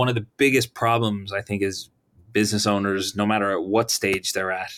one 0.00 0.08
of 0.08 0.14
the 0.14 0.26
biggest 0.38 0.72
problems 0.72 1.30
I 1.30 1.42
think 1.42 1.60
is 1.60 1.90
business 2.32 2.66
owners, 2.66 3.14
no 3.14 3.26
matter 3.26 3.50
at 3.52 3.62
what 3.62 3.90
stage 3.90 4.32
they're 4.32 4.50
at, 4.50 4.72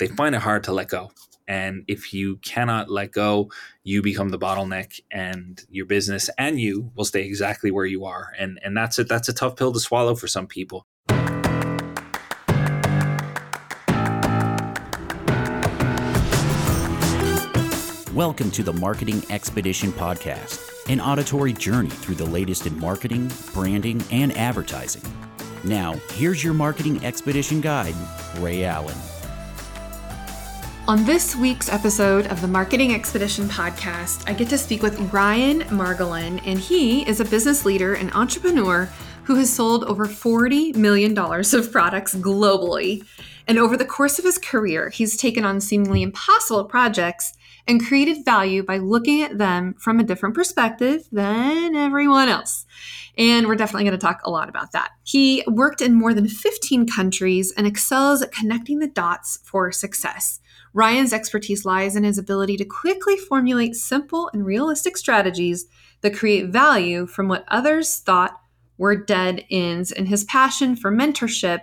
they 0.00 0.08
find 0.08 0.34
it 0.34 0.40
hard 0.40 0.64
to 0.64 0.72
let 0.72 0.88
go. 0.88 1.12
And 1.46 1.84
if 1.86 2.12
you 2.12 2.38
cannot 2.38 2.90
let 2.90 3.12
go, 3.12 3.52
you 3.84 4.02
become 4.02 4.30
the 4.30 4.40
bottleneck 4.40 4.98
and 5.08 5.64
your 5.70 5.86
business 5.86 6.28
and 6.36 6.58
you 6.60 6.90
will 6.96 7.04
stay 7.04 7.24
exactly 7.24 7.70
where 7.70 7.86
you 7.86 8.06
are. 8.06 8.32
And 8.36 8.58
and 8.60 8.76
that's 8.76 8.98
it. 8.98 9.08
That's 9.08 9.28
a 9.28 9.32
tough 9.32 9.54
pill 9.54 9.72
to 9.72 9.78
swallow 9.78 10.16
for 10.16 10.26
some 10.26 10.48
people. 10.48 10.84
Welcome 18.12 18.50
to 18.50 18.64
the 18.64 18.76
Marketing 18.80 19.22
Expedition 19.30 19.92
Podcast, 19.92 20.72
an 20.88 21.00
auditory 21.00 21.52
journey 21.52 21.90
through 21.90 22.14
the 22.14 22.26
latest 22.26 22.66
in 22.66 22.78
marketing, 22.78 23.30
branding, 23.52 24.02
and 24.10 24.36
advertising. 24.36 25.02
Now, 25.64 25.94
here's 26.12 26.44
your 26.44 26.54
Marketing 26.54 27.04
Expedition 27.04 27.60
guide, 27.60 27.94
Ray 28.38 28.64
Allen. 28.64 28.96
On 30.88 31.04
this 31.04 31.34
week's 31.34 31.68
episode 31.68 32.28
of 32.28 32.40
the 32.40 32.46
Marketing 32.46 32.94
Expedition 32.94 33.46
podcast, 33.46 34.22
I 34.28 34.34
get 34.34 34.48
to 34.50 34.58
speak 34.58 34.82
with 34.82 35.12
Ryan 35.12 35.62
Margolin, 35.62 36.40
and 36.46 36.60
he 36.60 37.08
is 37.08 37.18
a 37.18 37.24
business 37.24 37.64
leader 37.64 37.94
and 37.94 38.12
entrepreneur 38.12 38.88
who 39.24 39.34
has 39.34 39.52
sold 39.52 39.82
over 39.84 40.06
$40 40.06 40.76
million 40.76 41.18
of 41.18 41.72
products 41.72 42.14
globally. 42.14 43.04
And 43.48 43.58
over 43.58 43.76
the 43.76 43.84
course 43.84 44.20
of 44.20 44.24
his 44.24 44.38
career, 44.38 44.90
he's 44.90 45.16
taken 45.16 45.44
on 45.44 45.60
seemingly 45.60 46.02
impossible 46.02 46.64
projects 46.64 47.32
and 47.68 47.84
created 47.84 48.24
value 48.24 48.62
by 48.62 48.78
looking 48.78 49.22
at 49.22 49.38
them 49.38 49.74
from 49.78 49.98
a 49.98 50.04
different 50.04 50.34
perspective 50.34 51.02
than 51.10 51.74
everyone 51.74 52.28
else. 52.28 52.64
And 53.18 53.46
we're 53.46 53.56
definitely 53.56 53.84
going 53.84 53.98
to 53.98 54.04
talk 54.06 54.20
a 54.24 54.30
lot 54.30 54.48
about 54.48 54.72
that. 54.72 54.90
He 55.02 55.42
worked 55.46 55.80
in 55.80 55.94
more 55.94 56.14
than 56.14 56.28
15 56.28 56.86
countries 56.86 57.52
and 57.56 57.66
excels 57.66 58.22
at 58.22 58.32
connecting 58.32 58.78
the 58.78 58.86
dots 58.86 59.40
for 59.42 59.72
success. 59.72 60.40
Ryan's 60.74 61.14
expertise 61.14 61.64
lies 61.64 61.96
in 61.96 62.04
his 62.04 62.18
ability 62.18 62.58
to 62.58 62.64
quickly 62.64 63.16
formulate 63.16 63.74
simple 63.74 64.28
and 64.32 64.44
realistic 64.44 64.96
strategies 64.96 65.66
that 66.02 66.14
create 66.14 66.50
value 66.50 67.06
from 67.06 67.28
what 67.28 67.46
others 67.48 67.96
thought 67.98 68.40
were 68.76 68.94
dead 68.94 69.42
ends, 69.50 69.90
and 69.90 70.08
his 70.08 70.24
passion 70.24 70.76
for 70.76 70.92
mentorship 70.92 71.60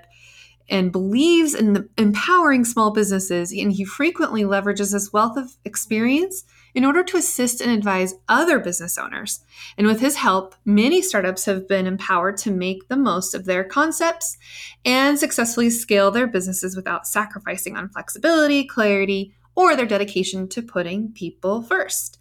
and 0.69 0.91
believes 0.91 1.53
in 1.53 1.89
empowering 1.97 2.65
small 2.65 2.91
businesses, 2.91 3.51
and 3.51 3.71
he 3.73 3.83
frequently 3.83 4.43
leverages 4.43 4.93
his 4.93 5.11
wealth 5.11 5.37
of 5.37 5.57
experience 5.65 6.45
in 6.73 6.85
order 6.85 7.03
to 7.03 7.17
assist 7.17 7.61
and 7.61 7.69
advise 7.69 8.15
other 8.27 8.59
business 8.59 8.97
owners. 8.97 9.41
And 9.77 9.85
with 9.85 9.99
his 9.99 10.15
help, 10.15 10.55
many 10.65 11.01
startups 11.01 11.45
have 11.45 11.67
been 11.67 11.85
empowered 11.85 12.37
to 12.37 12.51
make 12.51 12.87
the 12.87 12.97
most 12.97 13.35
of 13.35 13.45
their 13.45 13.63
concepts 13.63 14.37
and 14.83 15.19
successfully 15.19 15.69
scale 15.69 16.09
their 16.09 16.27
businesses 16.27 16.75
without 16.75 17.07
sacrificing 17.07 17.77
on 17.77 17.89
flexibility, 17.89 18.65
clarity, 18.65 19.33
or 19.55 19.75
their 19.75 19.85
dedication 19.85 20.47
to 20.49 20.61
putting 20.61 21.11
people 21.11 21.61
first. 21.61 22.17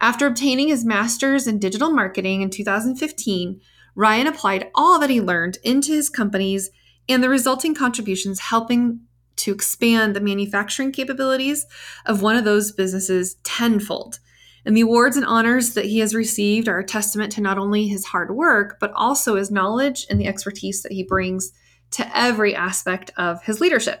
After 0.00 0.26
obtaining 0.26 0.68
his 0.68 0.84
master's 0.84 1.48
in 1.48 1.58
digital 1.58 1.90
marketing 1.90 2.42
in 2.42 2.50
2015, 2.50 3.60
Ryan 3.96 4.28
applied 4.28 4.70
all 4.76 5.00
that 5.00 5.10
he 5.10 5.20
learned 5.20 5.58
into 5.64 5.92
his 5.92 6.08
companies 6.08 6.70
and 7.08 7.22
the 7.22 7.28
resulting 7.28 7.74
contributions 7.74 8.40
helping 8.40 9.00
to 9.36 9.52
expand 9.52 10.14
the 10.14 10.20
manufacturing 10.20 10.92
capabilities 10.92 11.64
of 12.06 12.22
one 12.22 12.36
of 12.36 12.44
those 12.44 12.72
businesses 12.72 13.36
tenfold. 13.44 14.18
And 14.64 14.76
the 14.76 14.82
awards 14.82 15.16
and 15.16 15.24
honors 15.24 15.74
that 15.74 15.86
he 15.86 16.00
has 16.00 16.14
received 16.14 16.68
are 16.68 16.80
a 16.80 16.84
testament 16.84 17.32
to 17.32 17.40
not 17.40 17.56
only 17.56 17.86
his 17.86 18.04
hard 18.06 18.34
work, 18.34 18.78
but 18.80 18.92
also 18.92 19.36
his 19.36 19.50
knowledge 19.50 20.06
and 20.10 20.20
the 20.20 20.26
expertise 20.26 20.82
that 20.82 20.92
he 20.92 21.04
brings 21.04 21.52
to 21.92 22.16
every 22.16 22.54
aspect 22.54 23.10
of 23.16 23.42
his 23.44 23.60
leadership. 23.60 24.00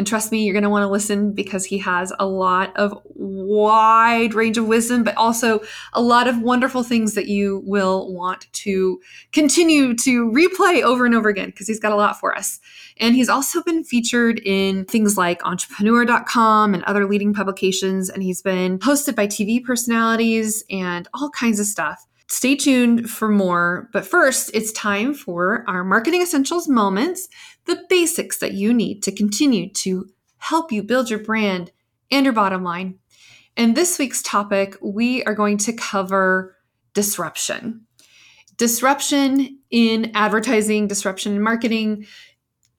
And 0.00 0.06
trust 0.06 0.32
me, 0.32 0.46
you're 0.46 0.54
going 0.54 0.62
to 0.62 0.70
want 0.70 0.82
to 0.82 0.88
listen 0.88 1.32
because 1.34 1.66
he 1.66 1.76
has 1.76 2.10
a 2.18 2.24
lot 2.24 2.74
of 2.74 2.98
wide 3.04 4.32
range 4.32 4.56
of 4.56 4.66
wisdom, 4.66 5.04
but 5.04 5.14
also 5.18 5.60
a 5.92 6.00
lot 6.00 6.26
of 6.26 6.40
wonderful 6.40 6.82
things 6.82 7.14
that 7.16 7.26
you 7.26 7.62
will 7.66 8.10
want 8.10 8.50
to 8.54 8.98
continue 9.32 9.94
to 9.96 10.30
replay 10.30 10.82
over 10.82 11.04
and 11.04 11.14
over 11.14 11.28
again 11.28 11.50
because 11.50 11.66
he's 11.66 11.78
got 11.78 11.92
a 11.92 11.96
lot 11.96 12.18
for 12.18 12.34
us. 12.34 12.60
And 12.96 13.14
he's 13.14 13.28
also 13.28 13.62
been 13.62 13.84
featured 13.84 14.40
in 14.42 14.86
things 14.86 15.18
like 15.18 15.44
entrepreneur.com 15.44 16.72
and 16.72 16.82
other 16.84 17.06
leading 17.06 17.34
publications. 17.34 18.08
And 18.08 18.22
he's 18.22 18.40
been 18.40 18.78
hosted 18.78 19.14
by 19.14 19.26
TV 19.26 19.62
personalities 19.62 20.64
and 20.70 21.06
all 21.12 21.28
kinds 21.28 21.60
of 21.60 21.66
stuff. 21.66 22.06
Stay 22.30 22.54
tuned 22.54 23.10
for 23.10 23.28
more. 23.28 23.88
But 23.92 24.06
first, 24.06 24.52
it's 24.54 24.70
time 24.70 25.14
for 25.14 25.64
our 25.66 25.82
marketing 25.82 26.22
essentials 26.22 26.68
moments 26.68 27.28
the 27.66 27.84
basics 27.88 28.38
that 28.38 28.54
you 28.54 28.72
need 28.72 29.02
to 29.02 29.12
continue 29.12 29.68
to 29.70 30.08
help 30.38 30.70
you 30.72 30.82
build 30.82 31.10
your 31.10 31.18
brand 31.18 31.72
and 32.10 32.24
your 32.24 32.32
bottom 32.32 32.62
line. 32.62 32.98
In 33.56 33.74
this 33.74 33.98
week's 33.98 34.22
topic, 34.22 34.76
we 34.80 35.24
are 35.24 35.34
going 35.34 35.58
to 35.58 35.72
cover 35.72 36.56
disruption. 36.94 37.86
Disruption 38.56 39.58
in 39.70 40.12
advertising, 40.14 40.86
disruption 40.86 41.34
in 41.34 41.42
marketing, 41.42 42.06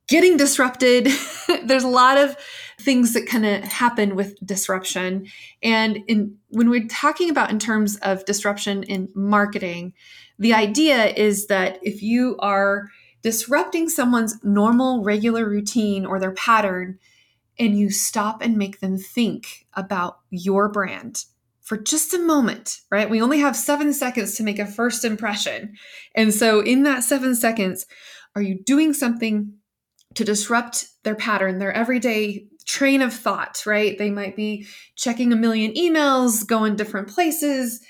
getting 0.07 0.37
disrupted. 0.37 1.09
There's 1.65 1.83
a 1.83 1.89
lot 1.89 2.17
of 2.17 2.37
things 2.81 3.13
that 3.13 3.27
kind 3.27 3.45
of 3.45 3.63
happen 3.63 4.15
with 4.15 4.35
disruption. 4.45 5.27
And 5.63 5.99
in 6.07 6.37
when 6.49 6.69
we're 6.69 6.87
talking 6.87 7.29
about 7.29 7.51
in 7.51 7.59
terms 7.59 7.95
of 7.97 8.25
disruption 8.25 8.83
in 8.83 9.09
marketing, 9.13 9.93
the 10.39 10.53
idea 10.53 11.07
is 11.07 11.47
that 11.47 11.79
if 11.81 12.01
you 12.01 12.35
are 12.39 12.89
disrupting 13.21 13.89
someone's 13.89 14.43
normal, 14.43 15.03
regular 15.03 15.47
routine 15.47 16.05
or 16.05 16.19
their 16.19 16.33
pattern, 16.33 16.97
and 17.59 17.77
you 17.77 17.89
stop 17.89 18.41
and 18.41 18.57
make 18.57 18.79
them 18.79 18.97
think 18.97 19.67
about 19.75 20.19
your 20.31 20.69
brand 20.69 21.25
for 21.61 21.77
just 21.77 22.13
a 22.13 22.19
moment, 22.19 22.81
right? 22.89 23.09
We 23.09 23.21
only 23.21 23.39
have 23.39 23.55
seven 23.55 23.93
seconds 23.93 24.35
to 24.35 24.43
make 24.43 24.59
a 24.59 24.65
first 24.65 25.05
impression. 25.05 25.75
And 26.15 26.33
so, 26.33 26.59
in 26.59 26.83
that 26.83 27.03
seven 27.03 27.35
seconds, 27.35 27.85
are 28.35 28.41
you 28.41 28.61
doing 28.63 28.93
something 28.93 29.53
to 30.15 30.25
disrupt 30.25 30.87
their 31.03 31.15
pattern, 31.15 31.59
their 31.59 31.71
everyday 31.71 32.47
train 32.65 33.01
of 33.01 33.13
thought, 33.13 33.63
right? 33.65 33.97
They 33.97 34.09
might 34.09 34.35
be 34.35 34.67
checking 34.95 35.31
a 35.31 35.35
million 35.35 35.73
emails, 35.73 36.45
going 36.45 36.75
different 36.75 37.07
places. 37.07 37.81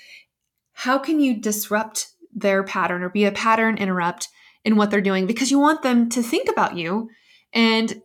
How 0.72 0.98
can 0.98 1.20
you 1.20 1.40
disrupt 1.40 2.08
their 2.34 2.64
pattern 2.64 3.02
or 3.02 3.10
be 3.10 3.24
a 3.24 3.32
pattern 3.32 3.76
interrupt 3.76 4.28
in 4.64 4.76
what 4.76 4.90
they're 4.90 5.00
doing 5.00 5.26
because 5.26 5.50
you 5.50 5.58
want 5.58 5.82
them 5.82 6.08
to 6.10 6.22
think 6.22 6.48
about 6.48 6.76
you 6.76 7.10
and 7.52 8.00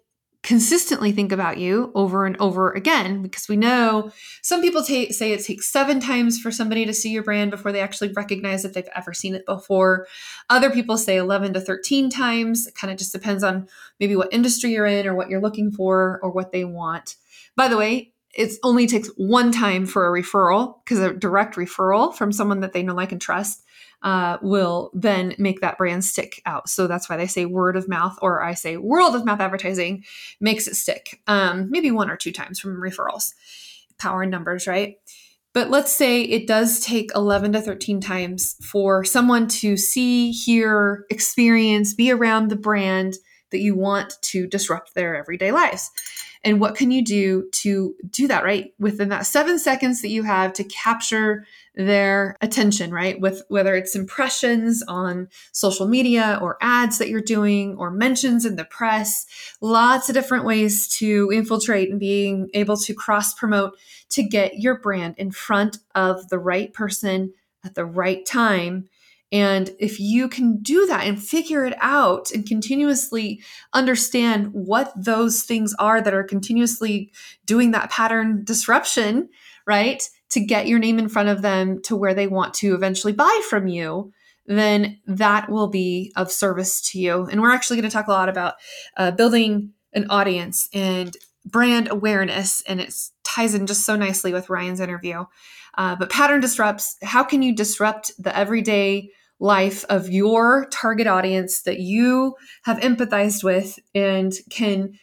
consistently 0.47 1.11
think 1.11 1.33
about 1.33 1.57
you 1.57 1.91
over 1.93 2.25
and 2.25 2.37
over 2.37 2.71
again 2.71 3.21
because 3.21 3.49
we 3.49 3.57
know 3.57 4.09
some 4.41 4.61
people 4.61 4.81
say 4.81 5.01
it 5.03 5.43
takes 5.43 5.69
seven 5.69 5.99
times 5.99 6.39
for 6.39 6.51
somebody 6.51 6.85
to 6.85 6.93
see 6.93 7.09
your 7.09 7.21
brand 7.21 7.51
before 7.51 7.73
they 7.73 7.81
actually 7.81 8.13
recognize 8.13 8.63
that 8.63 8.73
they've 8.73 8.87
ever 8.95 9.13
seen 9.13 9.35
it 9.35 9.45
before. 9.45 10.07
Other 10.49 10.69
people 10.69 10.97
say 10.97 11.17
11 11.17 11.51
to 11.55 11.59
13 11.59 12.09
times. 12.09 12.65
It 12.65 12.75
kind 12.75 12.89
of 12.89 12.97
just 12.97 13.11
depends 13.11 13.43
on 13.43 13.67
maybe 13.99 14.15
what 14.15 14.31
industry 14.31 14.71
you're 14.71 14.85
in 14.85 15.05
or 15.05 15.15
what 15.15 15.29
you're 15.29 15.41
looking 15.41 15.69
for 15.69 16.17
or 16.23 16.31
what 16.31 16.53
they 16.53 16.63
want. 16.63 17.17
By 17.57 17.67
the 17.67 17.75
way 17.75 18.13
it 18.33 18.53
only 18.63 18.87
takes 18.87 19.09
one 19.17 19.51
time 19.51 19.85
for 19.85 20.07
a 20.07 20.21
referral 20.21 20.75
because 20.85 20.99
a 20.99 21.13
direct 21.13 21.55
referral 21.55 22.15
from 22.15 22.31
someone 22.31 22.61
that 22.61 22.71
they 22.71 22.83
know 22.83 22.93
like 22.93 23.11
and 23.11 23.19
trust 23.19 23.65
uh, 24.03 24.37
will 24.41 24.91
then 24.93 25.35
make 25.37 25.61
that 25.61 25.77
brand 25.77 26.05
stick 26.05 26.41
out. 26.45 26.69
So 26.69 26.87
that's 26.87 27.09
why 27.09 27.17
they 27.17 27.27
say 27.27 27.45
word 27.45 27.75
of 27.75 27.89
mouth, 27.89 28.17
or 28.21 28.43
I 28.43 28.53
say 28.53 28.77
world 28.77 29.15
of 29.15 29.25
mouth 29.25 29.39
advertising 29.39 30.03
makes 30.39 30.67
it 30.67 30.75
stick. 30.75 31.21
Um, 31.27 31.69
maybe 31.71 31.91
one 31.91 32.09
or 32.09 32.17
two 32.17 32.31
times 32.31 32.59
from 32.59 32.79
referrals. 32.79 33.33
Power 33.97 34.23
in 34.23 34.29
numbers, 34.29 34.67
right? 34.67 34.97
But 35.53 35.71
let's 35.71 35.95
say 35.95 36.21
it 36.21 36.47
does 36.47 36.79
take 36.81 37.09
11 37.15 37.53
to 37.53 37.61
13 37.61 37.99
times 37.99 38.55
for 38.63 39.03
someone 39.03 39.47
to 39.47 39.75
see, 39.75 40.31
hear, 40.31 41.05
experience, 41.09 41.95
be 41.95 42.11
around 42.11 42.49
the 42.49 42.55
brand 42.55 43.15
that 43.51 43.59
you 43.59 43.75
want 43.75 44.13
to 44.21 44.45
disrupt 44.45 44.93
their 44.93 45.15
everyday 45.15 45.51
lives. 45.51 45.89
And 46.43 46.59
what 46.59 46.75
can 46.75 46.91
you 46.91 47.03
do 47.03 47.49
to 47.51 47.95
do 48.09 48.27
that, 48.27 48.43
right? 48.43 48.73
Within 48.79 49.09
that 49.09 49.25
seven 49.25 49.59
seconds 49.59 50.01
that 50.01 50.09
you 50.09 50.23
have 50.23 50.53
to 50.53 50.63
capture 50.63 51.45
their 51.75 52.35
attention, 52.41 52.91
right? 52.91 53.19
With 53.19 53.43
whether 53.49 53.75
it's 53.75 53.95
impressions 53.95 54.83
on 54.87 55.29
social 55.51 55.87
media 55.87 56.39
or 56.41 56.57
ads 56.61 56.97
that 56.97 57.09
you're 57.09 57.21
doing 57.21 57.75
or 57.77 57.91
mentions 57.91 58.45
in 58.45 58.55
the 58.55 58.65
press, 58.65 59.25
lots 59.61 60.09
of 60.09 60.15
different 60.15 60.45
ways 60.45 60.87
to 60.97 61.31
infiltrate 61.33 61.89
and 61.89 61.99
being 61.99 62.49
able 62.53 62.77
to 62.77 62.93
cross 62.93 63.33
promote 63.33 63.77
to 64.09 64.23
get 64.23 64.59
your 64.59 64.79
brand 64.79 65.15
in 65.17 65.31
front 65.31 65.77
of 65.95 66.29
the 66.29 66.39
right 66.39 66.73
person 66.73 67.33
at 67.63 67.75
the 67.75 67.85
right 67.85 68.25
time. 68.25 68.89
And 69.31 69.71
if 69.79 69.99
you 69.99 70.29
can 70.29 70.61
do 70.61 70.85
that 70.87 71.05
and 71.05 71.21
figure 71.21 71.65
it 71.65 71.75
out 71.81 72.31
and 72.31 72.47
continuously 72.47 73.41
understand 73.73 74.49
what 74.53 74.93
those 74.95 75.43
things 75.43 75.75
are 75.79 76.01
that 76.01 76.13
are 76.13 76.23
continuously 76.23 77.11
doing 77.45 77.71
that 77.71 77.89
pattern 77.89 78.43
disruption, 78.45 79.27
right? 79.65 80.01
to 80.29 80.39
get 80.39 80.67
your 80.67 80.79
name 80.79 80.99
in 80.99 81.09
front 81.09 81.29
of 81.29 81.41
them 81.41 81.81
to 81.83 81.95
where 81.95 82.13
they 82.13 82.27
want 82.27 82.53
to 82.55 82.75
eventually 82.75 83.13
buy 83.13 83.41
from 83.49 83.67
you, 83.67 84.11
then 84.45 84.99
that 85.05 85.49
will 85.49 85.67
be 85.67 86.11
of 86.15 86.31
service 86.31 86.81
to 86.91 86.99
you. 86.99 87.25
And 87.25 87.41
we're 87.41 87.53
actually 87.53 87.77
going 87.77 87.89
to 87.89 87.93
talk 87.93 88.07
a 88.07 88.11
lot 88.11 88.29
about 88.29 88.55
uh, 88.97 89.11
building 89.11 89.71
an 89.93 90.07
audience 90.09 90.67
and 90.73 91.15
brand 91.45 91.89
awareness, 91.89 92.61
and 92.67 92.81
it 92.81 92.93
ties 93.23 93.55
in 93.55 93.67
just 93.67 93.85
so 93.85 93.95
nicely 93.95 94.33
with 94.33 94.49
Ryan's 94.49 94.79
interview. 94.79 95.25
Uh, 95.77 95.95
but 95.95 96.09
pattern 96.09 96.41
disrupts 96.41 96.97
how 97.03 97.23
can 97.23 97.41
you 97.41 97.55
disrupt 97.55 98.11
the 98.17 98.35
everyday 98.35 99.11
life 99.39 99.85
of 99.89 100.09
your 100.09 100.67
target 100.71 101.07
audience 101.07 101.61
that 101.63 101.79
you 101.79 102.35
have 102.63 102.79
empathized 102.79 103.43
with 103.43 103.77
and 103.93 104.33
can 104.49 104.93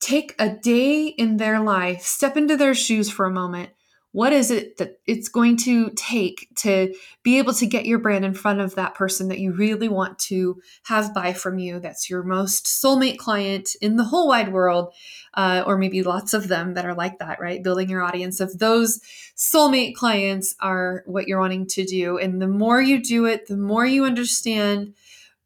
take 0.00 0.34
a 0.38 0.50
day 0.50 1.06
in 1.06 1.36
their 1.36 1.60
life, 1.60 2.02
step 2.02 2.36
into 2.36 2.56
their 2.56 2.74
shoes 2.74 3.10
for 3.10 3.26
a 3.26 3.32
moment, 3.32 3.70
what 4.14 4.32
is 4.32 4.52
it 4.52 4.76
that 4.76 5.00
it's 5.08 5.28
going 5.28 5.56
to 5.56 5.90
take 5.96 6.46
to 6.54 6.94
be 7.24 7.36
able 7.38 7.52
to 7.52 7.66
get 7.66 7.84
your 7.84 7.98
brand 7.98 8.24
in 8.24 8.32
front 8.32 8.60
of 8.60 8.76
that 8.76 8.94
person 8.94 9.26
that 9.26 9.40
you 9.40 9.50
really 9.50 9.88
want 9.88 10.16
to 10.20 10.62
have 10.84 11.12
buy 11.12 11.32
from 11.32 11.58
you 11.58 11.80
that's 11.80 12.08
your 12.08 12.22
most 12.22 12.66
soulmate 12.66 13.18
client 13.18 13.70
in 13.82 13.96
the 13.96 14.04
whole 14.04 14.28
wide 14.28 14.52
world 14.52 14.94
uh, 15.34 15.64
or 15.66 15.76
maybe 15.76 16.00
lots 16.04 16.32
of 16.32 16.46
them 16.46 16.74
that 16.74 16.86
are 16.86 16.94
like 16.94 17.18
that 17.18 17.40
right? 17.40 17.64
Building 17.64 17.90
your 17.90 18.02
audience. 18.02 18.38
Of 18.38 18.60
those 18.60 19.00
soulmate 19.36 19.96
clients 19.96 20.54
are 20.60 21.02
what 21.06 21.26
you're 21.26 21.40
wanting 21.40 21.66
to 21.66 21.84
do 21.84 22.16
and 22.16 22.40
the 22.40 22.46
more 22.46 22.80
you 22.80 23.02
do 23.02 23.24
it 23.24 23.48
the 23.48 23.56
more 23.56 23.84
you 23.84 24.04
understand 24.04 24.94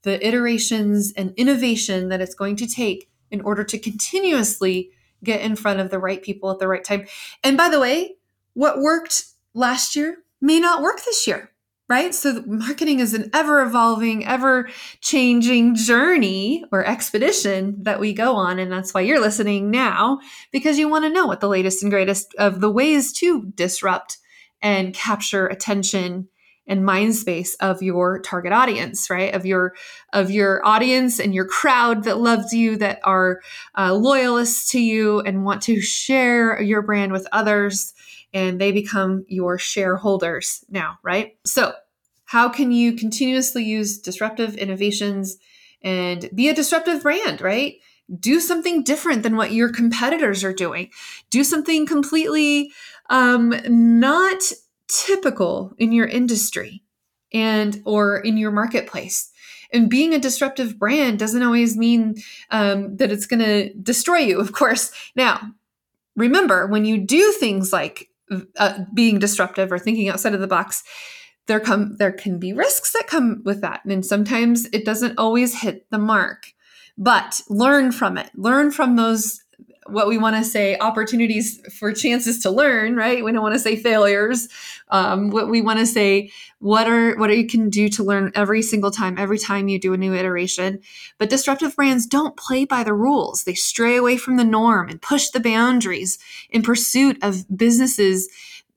the 0.02 0.24
iterations 0.26 1.14
and 1.16 1.32
innovation 1.38 2.10
that 2.10 2.20
it's 2.20 2.34
going 2.34 2.56
to 2.56 2.66
take 2.66 3.08
in 3.30 3.40
order 3.40 3.64
to 3.64 3.78
continuously 3.78 4.90
get 5.24 5.40
in 5.40 5.56
front 5.56 5.80
of 5.80 5.90
the 5.90 5.98
right 5.98 6.22
people 6.22 6.50
at 6.50 6.58
the 6.58 6.68
right 6.68 6.84
time. 6.84 7.06
And 7.42 7.56
by 7.56 7.70
the 7.70 7.80
way 7.80 8.17
what 8.58 8.80
worked 8.80 9.24
last 9.54 9.94
year 9.94 10.16
may 10.40 10.58
not 10.58 10.82
work 10.82 11.04
this 11.04 11.28
year, 11.28 11.52
right? 11.88 12.12
So 12.12 12.42
marketing 12.44 12.98
is 12.98 13.14
an 13.14 13.30
ever 13.32 13.62
evolving, 13.62 14.26
ever 14.26 14.68
changing 15.00 15.76
journey 15.76 16.64
or 16.72 16.84
expedition 16.84 17.76
that 17.84 18.00
we 18.00 18.12
go 18.12 18.34
on. 18.34 18.58
And 18.58 18.72
that's 18.72 18.92
why 18.92 19.02
you're 19.02 19.20
listening 19.20 19.70
now, 19.70 20.18
because 20.50 20.76
you 20.76 20.88
want 20.88 21.04
to 21.04 21.08
know 21.08 21.24
what 21.24 21.38
the 21.38 21.48
latest 21.48 21.84
and 21.84 21.92
greatest 21.92 22.34
of 22.34 22.60
the 22.60 22.68
ways 22.68 23.12
to 23.12 23.44
disrupt 23.54 24.18
and 24.60 24.92
capture 24.92 25.46
attention 25.46 26.26
and 26.66 26.84
mind 26.84 27.14
space 27.14 27.54
of 27.60 27.80
your 27.80 28.20
target 28.20 28.52
audience 28.52 29.08
right 29.08 29.32
of 29.34 29.46
your 29.46 29.72
of 30.12 30.30
your 30.30 30.60
audience 30.66 31.18
and 31.18 31.32
your 31.32 31.46
crowd 31.46 32.04
that 32.04 32.18
loves 32.18 32.52
you 32.52 32.76
that 32.76 32.98
are 33.04 33.40
uh, 33.78 33.94
loyalists 33.94 34.70
to 34.72 34.78
you 34.78 35.20
and 35.20 35.46
want 35.46 35.62
to 35.62 35.80
share 35.80 36.60
your 36.60 36.82
brand 36.82 37.10
with 37.10 37.26
others 37.32 37.94
and 38.32 38.60
they 38.60 38.72
become 38.72 39.24
your 39.28 39.58
shareholders 39.58 40.64
now, 40.68 40.98
right? 41.02 41.36
So, 41.44 41.72
how 42.24 42.48
can 42.48 42.72
you 42.72 42.92
continuously 42.92 43.64
use 43.64 43.98
disruptive 43.98 44.54
innovations 44.56 45.38
and 45.82 46.28
be 46.34 46.48
a 46.48 46.54
disruptive 46.54 47.02
brand, 47.02 47.40
right? 47.40 47.76
Do 48.20 48.40
something 48.40 48.82
different 48.82 49.22
than 49.22 49.36
what 49.36 49.52
your 49.52 49.72
competitors 49.72 50.44
are 50.44 50.52
doing. 50.52 50.90
Do 51.30 51.42
something 51.44 51.86
completely 51.86 52.72
um, 53.08 53.54
not 53.66 54.42
typical 54.88 55.74
in 55.78 55.92
your 55.92 56.06
industry 56.06 56.82
and 57.32 57.82
or 57.84 58.18
in 58.18 58.36
your 58.36 58.50
marketplace 58.50 59.30
and 59.72 59.90
being 59.90 60.14
a 60.14 60.18
disruptive 60.18 60.78
brand 60.78 61.18
doesn't 61.18 61.42
always 61.42 61.76
mean 61.76 62.16
um, 62.50 62.96
that 62.96 63.12
it's 63.12 63.26
going 63.26 63.40
to 63.40 63.72
destroy 63.74 64.18
you 64.18 64.40
of 64.40 64.52
course 64.52 64.90
now 65.14 65.40
remember 66.16 66.66
when 66.66 66.84
you 66.84 66.98
do 66.98 67.32
things 67.32 67.72
like 67.72 68.08
uh, 68.56 68.80
being 68.94 69.18
disruptive 69.18 69.72
or 69.72 69.78
thinking 69.78 70.08
outside 70.08 70.34
of 70.34 70.40
the 70.40 70.46
box 70.46 70.82
there 71.46 71.60
come 71.60 71.96
there 71.98 72.12
can 72.12 72.38
be 72.38 72.52
risks 72.52 72.92
that 72.92 73.06
come 73.06 73.40
with 73.44 73.62
that. 73.62 73.80
And 73.86 74.04
sometimes 74.04 74.66
it 74.66 74.84
doesn't 74.84 75.18
always 75.18 75.62
hit 75.62 75.86
the 75.90 75.98
mark 75.98 76.44
but 76.98 77.40
learn 77.48 77.92
from 77.92 78.18
it. 78.18 78.30
Learn 78.34 78.72
from 78.72 78.96
those 78.96 79.40
what 79.90 80.08
we 80.08 80.18
want 80.18 80.36
to 80.36 80.44
say 80.44 80.78
opportunities 80.78 81.60
for 81.78 81.92
chances 81.92 82.40
to 82.40 82.50
learn 82.50 82.96
right? 82.96 83.24
We 83.24 83.32
don't 83.32 83.42
want 83.42 83.54
to 83.54 83.60
say 83.60 83.76
failures. 83.76 84.48
Um, 84.88 85.30
what 85.30 85.48
we 85.48 85.60
want 85.60 85.78
to 85.78 85.86
say 85.86 86.30
what 86.60 86.88
are 86.88 87.16
what 87.16 87.30
are 87.30 87.34
you 87.34 87.46
can 87.46 87.70
do 87.70 87.88
to 87.90 88.02
learn 88.02 88.32
every 88.34 88.62
single 88.62 88.90
time 88.90 89.16
every 89.18 89.38
time 89.38 89.68
you 89.68 89.78
do 89.78 89.92
a 89.92 89.96
new 89.96 90.14
iteration. 90.14 90.80
But 91.18 91.30
disruptive 91.30 91.76
brands 91.76 92.06
don't 92.06 92.36
play 92.36 92.64
by 92.64 92.84
the 92.84 92.94
rules. 92.94 93.44
They 93.44 93.54
stray 93.54 93.96
away 93.96 94.16
from 94.16 94.36
the 94.36 94.44
norm 94.44 94.88
and 94.88 95.00
push 95.00 95.28
the 95.28 95.40
boundaries 95.40 96.18
in 96.50 96.62
pursuit 96.62 97.18
of 97.22 97.44
businesses 97.56 98.28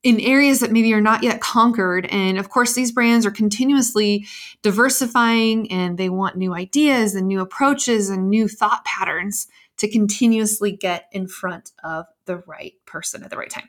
in 0.03 0.19
areas 0.19 0.59
that 0.59 0.71
maybe 0.71 0.93
are 0.93 1.01
not 1.01 1.23
yet 1.23 1.41
conquered. 1.41 2.07
And 2.07 2.39
of 2.39 2.49
course, 2.49 2.73
these 2.73 2.91
brands 2.91 3.25
are 3.25 3.31
continuously 3.31 4.25
diversifying 4.63 5.71
and 5.71 5.97
they 5.97 6.09
want 6.09 6.37
new 6.37 6.53
ideas 6.53 7.13
and 7.13 7.27
new 7.27 7.39
approaches 7.39 8.09
and 8.09 8.29
new 8.29 8.47
thought 8.47 8.83
patterns 8.83 9.47
to 9.81 9.89
continuously 9.89 10.71
get 10.71 11.07
in 11.11 11.27
front 11.27 11.71
of 11.83 12.05
the 12.25 12.37
right 12.45 12.73
person 12.85 13.23
at 13.23 13.31
the 13.31 13.35
right 13.35 13.49
time. 13.49 13.67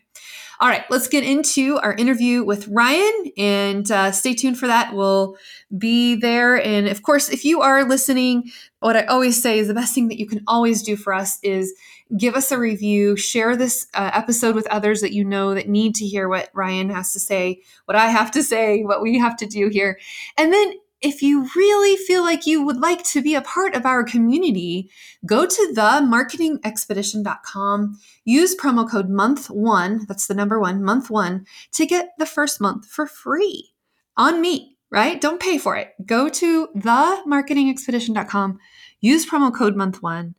All 0.60 0.68
right, 0.68 0.84
let's 0.90 1.08
get 1.08 1.24
into 1.24 1.78
our 1.78 1.94
interview 1.94 2.44
with 2.44 2.68
Ryan 2.68 3.32
and 3.38 3.90
uh, 3.90 4.12
stay 4.12 4.34
tuned 4.34 4.58
for 4.58 4.66
that. 4.66 4.94
We'll 4.94 5.38
be 5.76 6.14
there. 6.14 6.62
And 6.62 6.86
of 6.86 7.02
course, 7.02 7.30
if 7.30 7.46
you 7.46 7.62
are 7.62 7.82
listening, 7.84 8.50
what 8.80 8.94
I 8.94 9.04
always 9.04 9.40
say 9.40 9.58
is 9.58 9.68
the 9.68 9.74
best 9.74 9.94
thing 9.94 10.08
that 10.08 10.18
you 10.18 10.26
can 10.26 10.42
always 10.46 10.82
do 10.82 10.96
for 10.96 11.14
us 11.14 11.38
is 11.42 11.72
give 12.14 12.34
us 12.34 12.52
a 12.52 12.58
review, 12.58 13.16
share 13.16 13.56
this 13.56 13.86
uh, 13.94 14.10
episode 14.12 14.54
with 14.54 14.66
others 14.66 15.00
that 15.00 15.14
you 15.14 15.24
know 15.24 15.54
that 15.54 15.66
need 15.66 15.94
to 15.94 16.04
hear 16.04 16.28
what 16.28 16.50
Ryan 16.52 16.90
has 16.90 17.14
to 17.14 17.20
say, 17.20 17.62
what 17.86 17.96
I 17.96 18.08
have 18.08 18.30
to 18.32 18.42
say, 18.42 18.82
what 18.82 19.00
we 19.00 19.18
have 19.18 19.38
to 19.38 19.46
do 19.46 19.68
here. 19.68 19.98
And 20.36 20.52
then 20.52 20.74
if 21.02 21.22
you 21.22 21.48
really 21.56 21.96
feel 21.96 22.22
like 22.22 22.46
you 22.46 22.64
would 22.64 22.78
like 22.78 23.02
to 23.04 23.20
be 23.20 23.34
a 23.34 23.42
part 23.42 23.74
of 23.74 23.84
our 23.84 24.04
community, 24.04 24.88
go 25.26 25.44
to 25.46 25.74
themarketingexpedition.com, 25.76 27.98
use 28.24 28.56
promo 28.56 28.88
code 28.88 29.10
month 29.10 29.50
one, 29.50 30.06
that's 30.06 30.28
the 30.28 30.34
number 30.34 30.60
one, 30.60 30.82
month 30.82 31.10
one, 31.10 31.44
to 31.72 31.84
get 31.86 32.10
the 32.18 32.26
first 32.26 32.60
month 32.60 32.86
for 32.86 33.06
free 33.06 33.72
on 34.16 34.40
me, 34.40 34.78
right? 34.90 35.20
Don't 35.20 35.40
pay 35.40 35.58
for 35.58 35.76
it. 35.76 35.92
Go 36.06 36.28
to 36.28 36.68
themarketingexpedition.com, 36.76 38.58
use 39.00 39.28
promo 39.28 39.52
code 39.54 39.76
month 39.76 40.02
one, 40.02 40.34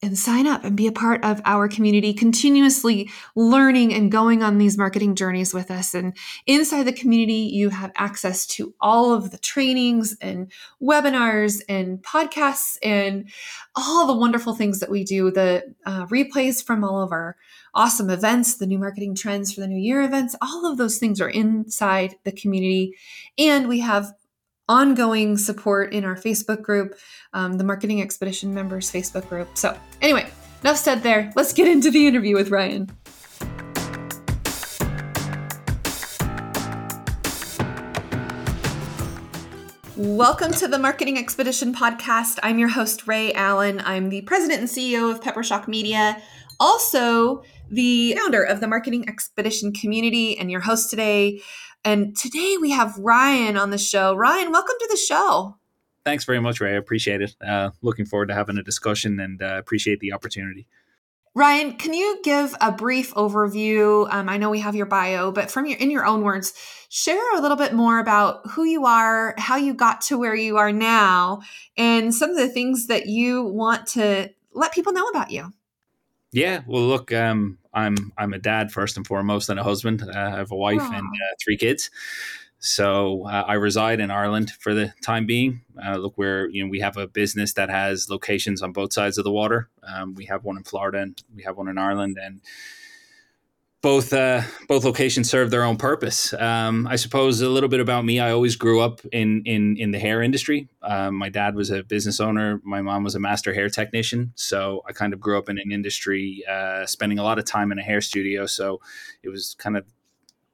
and 0.00 0.16
sign 0.16 0.46
up 0.46 0.64
and 0.64 0.76
be 0.76 0.86
a 0.86 0.92
part 0.92 1.24
of 1.24 1.40
our 1.44 1.68
community, 1.68 2.14
continuously 2.14 3.10
learning 3.34 3.92
and 3.92 4.12
going 4.12 4.42
on 4.42 4.58
these 4.58 4.78
marketing 4.78 5.16
journeys 5.16 5.52
with 5.52 5.70
us. 5.70 5.92
And 5.92 6.16
inside 6.46 6.84
the 6.84 6.92
community, 6.92 7.50
you 7.52 7.70
have 7.70 7.90
access 7.96 8.46
to 8.48 8.74
all 8.80 9.12
of 9.12 9.32
the 9.32 9.38
trainings 9.38 10.16
and 10.20 10.52
webinars 10.80 11.60
and 11.68 12.00
podcasts 12.02 12.76
and 12.82 13.28
all 13.74 14.06
the 14.06 14.16
wonderful 14.16 14.54
things 14.54 14.78
that 14.80 14.90
we 14.90 15.02
do, 15.02 15.32
the 15.32 15.74
uh, 15.84 16.06
replays 16.06 16.64
from 16.64 16.84
all 16.84 17.02
of 17.02 17.10
our 17.10 17.36
awesome 17.74 18.10
events, 18.10 18.56
the 18.56 18.66
new 18.66 18.78
marketing 18.78 19.14
trends 19.14 19.52
for 19.52 19.60
the 19.60 19.68
new 19.68 19.78
year 19.78 20.02
events, 20.02 20.34
all 20.40 20.64
of 20.64 20.78
those 20.78 20.98
things 20.98 21.20
are 21.20 21.28
inside 21.28 22.14
the 22.24 22.32
community. 22.32 22.94
And 23.36 23.68
we 23.68 23.80
have 23.80 24.12
ongoing 24.68 25.38
support 25.38 25.94
in 25.94 26.04
our 26.04 26.14
Facebook 26.14 26.60
group, 26.60 26.94
um, 27.32 27.54
the 27.54 27.64
Marketing 27.64 28.02
Expedition 28.02 28.52
members 28.52 28.90
Facebook 28.92 29.26
group. 29.28 29.48
So, 29.54 29.78
anyway, 30.02 30.30
enough 30.62 30.76
said 30.76 31.02
there. 31.02 31.32
Let's 31.34 31.54
get 31.54 31.68
into 31.68 31.90
the 31.90 32.06
interview 32.06 32.36
with 32.36 32.50
Ryan. 32.50 32.90
Welcome 39.96 40.52
to 40.52 40.68
the 40.68 40.78
Marketing 40.78 41.18
Expedition 41.18 41.74
podcast. 41.74 42.38
I'm 42.42 42.58
your 42.58 42.68
host, 42.68 43.08
Ray 43.08 43.32
Allen. 43.32 43.80
I'm 43.84 44.10
the 44.10 44.20
president 44.22 44.60
and 44.60 44.68
CEO 44.68 45.10
of 45.10 45.20
Peppershock 45.20 45.66
Media, 45.66 46.20
also 46.60 47.42
the 47.70 48.14
founder 48.16 48.42
of 48.42 48.60
the 48.60 48.68
Marketing 48.68 49.08
Expedition 49.08 49.72
community, 49.72 50.38
and 50.38 50.50
your 50.50 50.60
host 50.60 50.90
today. 50.90 51.40
And 51.84 52.16
today 52.16 52.56
we 52.60 52.70
have 52.70 52.98
Ryan 52.98 53.56
on 53.56 53.70
the 53.70 53.78
show. 53.78 54.14
Ryan, 54.14 54.50
welcome 54.52 54.76
to 54.78 54.88
the 54.90 54.96
show. 54.96 55.56
Thanks 56.04 56.24
very 56.24 56.40
much, 56.40 56.60
Ray. 56.60 56.72
I 56.72 56.76
appreciate 56.76 57.22
it. 57.22 57.36
Uh, 57.46 57.70
looking 57.82 58.06
forward 58.06 58.28
to 58.28 58.34
having 58.34 58.58
a 58.58 58.62
discussion 58.62 59.20
and 59.20 59.42
uh, 59.42 59.56
appreciate 59.58 60.00
the 60.00 60.12
opportunity. 60.12 60.66
Ryan, 61.34 61.74
can 61.74 61.94
you 61.94 62.20
give 62.24 62.54
a 62.60 62.72
brief 62.72 63.14
overview? 63.14 64.12
Um, 64.12 64.28
I 64.28 64.38
know 64.38 64.50
we 64.50 64.60
have 64.60 64.74
your 64.74 64.86
bio, 64.86 65.30
but 65.30 65.50
from 65.50 65.66
your 65.66 65.78
in 65.78 65.90
your 65.90 66.04
own 66.04 66.22
words, 66.22 66.52
share 66.88 67.36
a 67.36 67.40
little 67.40 67.56
bit 67.56 67.74
more 67.74 68.00
about 68.00 68.40
who 68.50 68.64
you 68.64 68.86
are, 68.86 69.34
how 69.38 69.56
you 69.56 69.72
got 69.72 70.00
to 70.02 70.18
where 70.18 70.34
you 70.34 70.56
are 70.56 70.72
now, 70.72 71.42
and 71.76 72.12
some 72.12 72.30
of 72.30 72.36
the 72.36 72.48
things 72.48 72.88
that 72.88 73.06
you 73.06 73.44
want 73.44 73.86
to 73.88 74.30
let 74.52 74.72
people 74.72 74.92
know 74.92 75.06
about 75.08 75.30
you. 75.30 75.52
Yeah, 76.32 76.62
well, 76.66 76.82
look, 76.82 77.12
um, 77.12 77.58
I'm 77.78 78.12
I'm 78.18 78.32
a 78.32 78.38
dad 78.38 78.72
first 78.72 78.96
and 78.96 79.06
foremost, 79.06 79.48
and 79.48 79.58
a 79.58 79.62
husband. 79.62 80.02
Uh, 80.02 80.12
I 80.18 80.30
have 80.30 80.50
a 80.50 80.56
wife 80.56 80.80
Aww. 80.80 80.98
and 80.98 81.06
uh, 81.06 81.34
three 81.42 81.56
kids. 81.56 81.90
So 82.60 83.26
uh, 83.28 83.44
I 83.46 83.54
reside 83.54 84.00
in 84.00 84.10
Ireland 84.10 84.50
for 84.58 84.74
the 84.74 84.92
time 85.00 85.26
being. 85.26 85.62
Uh, 85.84 85.96
look, 85.96 86.18
we're 86.18 86.48
you 86.48 86.64
know 86.64 86.70
we 86.70 86.80
have 86.80 86.96
a 86.96 87.06
business 87.06 87.52
that 87.54 87.70
has 87.70 88.10
locations 88.10 88.62
on 88.62 88.72
both 88.72 88.92
sides 88.92 89.16
of 89.16 89.24
the 89.24 89.30
water. 89.30 89.68
Um, 89.82 90.14
we 90.14 90.24
have 90.26 90.44
one 90.44 90.56
in 90.56 90.64
Florida 90.64 90.98
and 90.98 91.22
we 91.34 91.44
have 91.44 91.56
one 91.56 91.68
in 91.68 91.78
Ireland, 91.78 92.18
and 92.20 92.40
both 93.80 94.12
uh, 94.12 94.42
both 94.66 94.84
locations 94.84 95.30
serve 95.30 95.50
their 95.50 95.62
own 95.62 95.76
purpose. 95.76 96.32
Um, 96.34 96.86
I 96.88 96.96
suppose 96.96 97.40
a 97.40 97.48
little 97.48 97.68
bit 97.68 97.80
about 97.80 98.04
me. 98.04 98.18
I 98.18 98.32
always 98.32 98.56
grew 98.56 98.80
up 98.80 99.00
in 99.12 99.42
in 99.44 99.76
in 99.76 99.92
the 99.92 99.98
hair 99.98 100.20
industry. 100.20 100.68
Um, 100.82 101.14
my 101.14 101.28
dad 101.28 101.54
was 101.54 101.70
a 101.70 101.84
business 101.84 102.18
owner. 102.18 102.60
My 102.64 102.82
mom 102.82 103.04
was 103.04 103.14
a 103.14 103.20
master 103.20 103.54
hair 103.54 103.68
technician. 103.68 104.32
So 104.34 104.82
I 104.88 104.92
kind 104.92 105.12
of 105.12 105.20
grew 105.20 105.38
up 105.38 105.48
in 105.48 105.58
an 105.58 105.70
industry, 105.70 106.42
uh, 106.50 106.86
spending 106.86 107.18
a 107.18 107.22
lot 107.22 107.38
of 107.38 107.44
time 107.44 107.70
in 107.70 107.78
a 107.78 107.82
hair 107.82 108.00
studio. 108.00 108.46
So 108.46 108.80
it 109.22 109.28
was 109.28 109.54
kind 109.58 109.76
of 109.76 109.84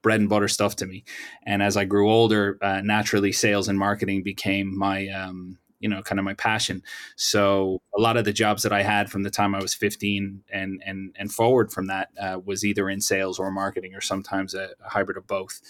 bread 0.02 0.20
and 0.20 0.28
butter 0.28 0.48
stuff 0.48 0.76
to 0.76 0.86
me. 0.86 1.02
And 1.44 1.62
as 1.62 1.78
I 1.78 1.86
grew 1.86 2.10
older, 2.10 2.58
uh, 2.60 2.82
naturally, 2.82 3.32
sales 3.32 3.68
and 3.68 3.78
marketing 3.78 4.22
became 4.22 4.76
my 4.76 5.08
um, 5.08 5.58
you 5.80 5.88
know 5.88 6.02
kind 6.02 6.18
of 6.18 6.24
my 6.24 6.34
passion. 6.34 6.82
So 7.16 7.80
a 7.96 8.00
lot 8.00 8.16
of 8.16 8.24
the 8.24 8.32
jobs 8.32 8.62
that 8.62 8.72
i 8.72 8.82
had 8.82 9.10
from 9.10 9.22
the 9.22 9.30
time 9.30 9.54
i 9.54 9.60
was 9.60 9.74
15 9.74 10.42
and 10.52 10.82
and 10.84 11.14
and 11.18 11.32
forward 11.32 11.72
from 11.72 11.86
that 11.86 12.08
uh, 12.20 12.38
was 12.44 12.64
either 12.64 12.88
in 12.88 13.00
sales 13.00 13.38
or 13.38 13.50
marketing 13.50 13.94
or 13.94 14.00
sometimes 14.00 14.54
a, 14.54 14.70
a 14.84 14.88
hybrid 14.88 15.16
of 15.16 15.26
both. 15.26 15.60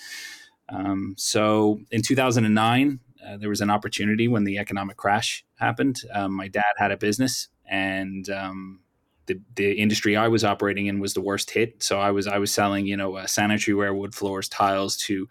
Um, 0.68 1.14
so 1.18 1.80
in 1.90 2.02
2009 2.02 3.00
uh, 3.26 3.36
there 3.36 3.48
was 3.48 3.60
an 3.60 3.70
opportunity 3.70 4.28
when 4.28 4.44
the 4.44 4.58
economic 4.58 4.96
crash 4.96 5.44
happened. 5.58 6.02
Um, 6.12 6.32
my 6.32 6.48
dad 6.48 6.74
had 6.76 6.90
a 6.90 6.96
business 6.96 7.48
and 7.66 8.28
um, 8.30 8.80
the, 9.26 9.40
the 9.56 9.72
industry 9.72 10.16
I 10.16 10.28
was 10.28 10.44
operating 10.44 10.86
in 10.86 11.00
was 11.00 11.14
the 11.14 11.20
worst 11.20 11.50
hit. 11.50 11.82
So 11.82 11.98
I 11.98 12.10
was 12.10 12.26
I 12.26 12.38
was 12.38 12.52
selling 12.52 12.86
you 12.86 12.96
know 12.96 13.16
uh, 13.16 13.26
sanitary 13.26 13.74
ware, 13.74 13.94
wood 13.94 14.14
floors, 14.14 14.48
tiles 14.48 14.96
to 14.98 15.28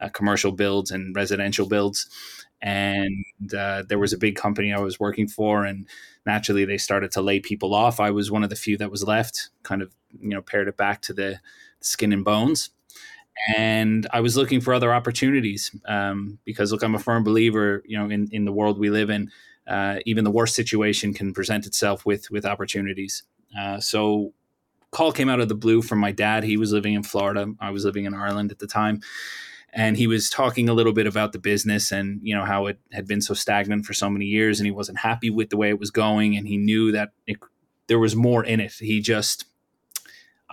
uh, 0.00 0.08
commercial 0.08 0.52
builds 0.52 0.90
and 0.90 1.14
residential 1.14 1.66
builds, 1.66 2.08
and 2.62 3.24
uh, 3.56 3.82
there 3.88 3.98
was 3.98 4.12
a 4.12 4.18
big 4.18 4.36
company 4.36 4.72
I 4.72 4.80
was 4.80 4.98
working 4.98 5.28
for, 5.28 5.64
and 5.64 5.86
naturally 6.24 6.64
they 6.64 6.78
started 6.78 7.10
to 7.12 7.22
lay 7.22 7.40
people 7.40 7.74
off. 7.74 8.00
I 8.00 8.10
was 8.10 8.30
one 8.30 8.42
of 8.42 8.50
the 8.50 8.56
few 8.56 8.76
that 8.78 8.90
was 8.90 9.04
left, 9.04 9.50
kind 9.62 9.82
of 9.82 9.94
you 10.20 10.30
know 10.30 10.42
paired 10.42 10.68
it 10.68 10.76
back 10.76 11.02
to 11.02 11.12
the 11.12 11.40
skin 11.80 12.12
and 12.12 12.24
bones, 12.24 12.70
and 13.56 14.06
I 14.12 14.20
was 14.20 14.36
looking 14.36 14.60
for 14.60 14.72
other 14.72 14.92
opportunities 14.92 15.74
um, 15.86 16.38
because 16.44 16.72
look, 16.72 16.82
I'm 16.82 16.94
a 16.94 17.00
firm 17.00 17.24
believer, 17.24 17.82
you 17.86 17.98
know, 17.98 18.08
in 18.08 18.28
in 18.32 18.44
the 18.44 18.52
world 18.52 18.78
we 18.78 18.90
live 18.90 19.10
in, 19.10 19.30
uh, 19.66 19.98
even 20.06 20.24
the 20.24 20.30
worst 20.30 20.54
situation 20.54 21.12
can 21.12 21.34
present 21.34 21.66
itself 21.66 22.06
with 22.06 22.30
with 22.30 22.46
opportunities. 22.46 23.22
Uh, 23.58 23.80
so 23.80 24.32
call 24.90 25.12
came 25.12 25.28
out 25.28 25.40
of 25.40 25.48
the 25.48 25.54
blue 25.54 25.82
from 25.82 25.98
my 25.98 26.12
dad. 26.12 26.42
He 26.42 26.56
was 26.56 26.72
living 26.72 26.94
in 26.94 27.02
Florida. 27.02 27.52
I 27.60 27.70
was 27.70 27.84
living 27.84 28.06
in 28.06 28.14
Ireland 28.14 28.50
at 28.50 28.58
the 28.58 28.66
time 28.66 29.02
and 29.76 29.98
he 29.98 30.06
was 30.06 30.30
talking 30.30 30.70
a 30.70 30.72
little 30.72 30.94
bit 30.94 31.06
about 31.06 31.32
the 31.32 31.38
business 31.38 31.92
and 31.92 32.18
you 32.22 32.34
know 32.34 32.44
how 32.44 32.66
it 32.66 32.80
had 32.92 33.06
been 33.06 33.20
so 33.20 33.34
stagnant 33.34 33.84
for 33.84 33.92
so 33.92 34.08
many 34.08 34.24
years 34.24 34.58
and 34.58 34.66
he 34.66 34.72
wasn't 34.72 34.98
happy 34.98 35.28
with 35.28 35.50
the 35.50 35.56
way 35.56 35.68
it 35.68 35.78
was 35.78 35.90
going 35.90 36.34
and 36.36 36.48
he 36.48 36.56
knew 36.56 36.90
that 36.90 37.10
it, 37.26 37.36
there 37.86 37.98
was 37.98 38.16
more 38.16 38.42
in 38.42 38.58
it. 38.58 38.72
He 38.72 39.00
just 39.00 39.44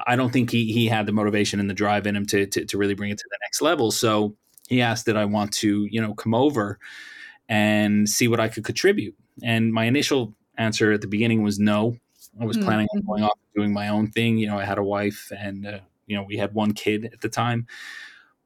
i 0.06 0.16
don't 0.16 0.34
think 0.34 0.50
he 0.50 0.74
he 0.74 0.88
had 0.88 1.06
the 1.06 1.12
motivation 1.12 1.60
and 1.60 1.70
the 1.70 1.74
drive 1.74 2.08
in 2.08 2.16
him 2.16 2.26
to, 2.26 2.48
to, 2.48 2.66
to 2.66 2.78
really 2.80 2.96
bring 2.96 3.12
it 3.12 3.18
to 3.18 3.30
the 3.30 3.38
next 3.44 3.62
level. 3.62 3.92
So 3.92 4.36
he 4.68 4.82
asked 4.82 5.06
that 5.06 5.18
i 5.18 5.26
want 5.26 5.54
to 5.54 5.88
you 5.90 6.02
know 6.02 6.14
come 6.14 6.34
over 6.36 6.78
and 7.48 8.08
see 8.08 8.28
what 8.28 8.40
i 8.40 8.50
could 8.50 8.66
contribute. 8.66 9.16
And 9.42 9.74
my 9.74 9.86
initial 9.86 10.36
answer 10.58 10.92
at 10.92 11.02
the 11.02 11.08
beginning 11.08 11.42
was 11.42 11.58
no. 11.58 11.98
I 12.40 12.46
was 12.46 12.58
mm-hmm. 12.58 12.66
planning 12.66 12.88
on 12.96 13.02
going 13.02 13.24
off 13.24 13.40
doing 13.56 13.72
my 13.72 13.88
own 13.88 14.08
thing. 14.08 14.38
You 14.38 14.48
know 14.48 14.58
i 14.58 14.66
had 14.66 14.78
a 14.78 14.84
wife 14.84 15.32
and 15.38 15.66
uh, 15.66 15.80
you 16.08 16.18
know 16.18 16.24
we 16.24 16.36
had 16.36 16.54
one 16.54 16.74
kid 16.74 17.06
at 17.14 17.22
the 17.22 17.30
time 17.30 17.68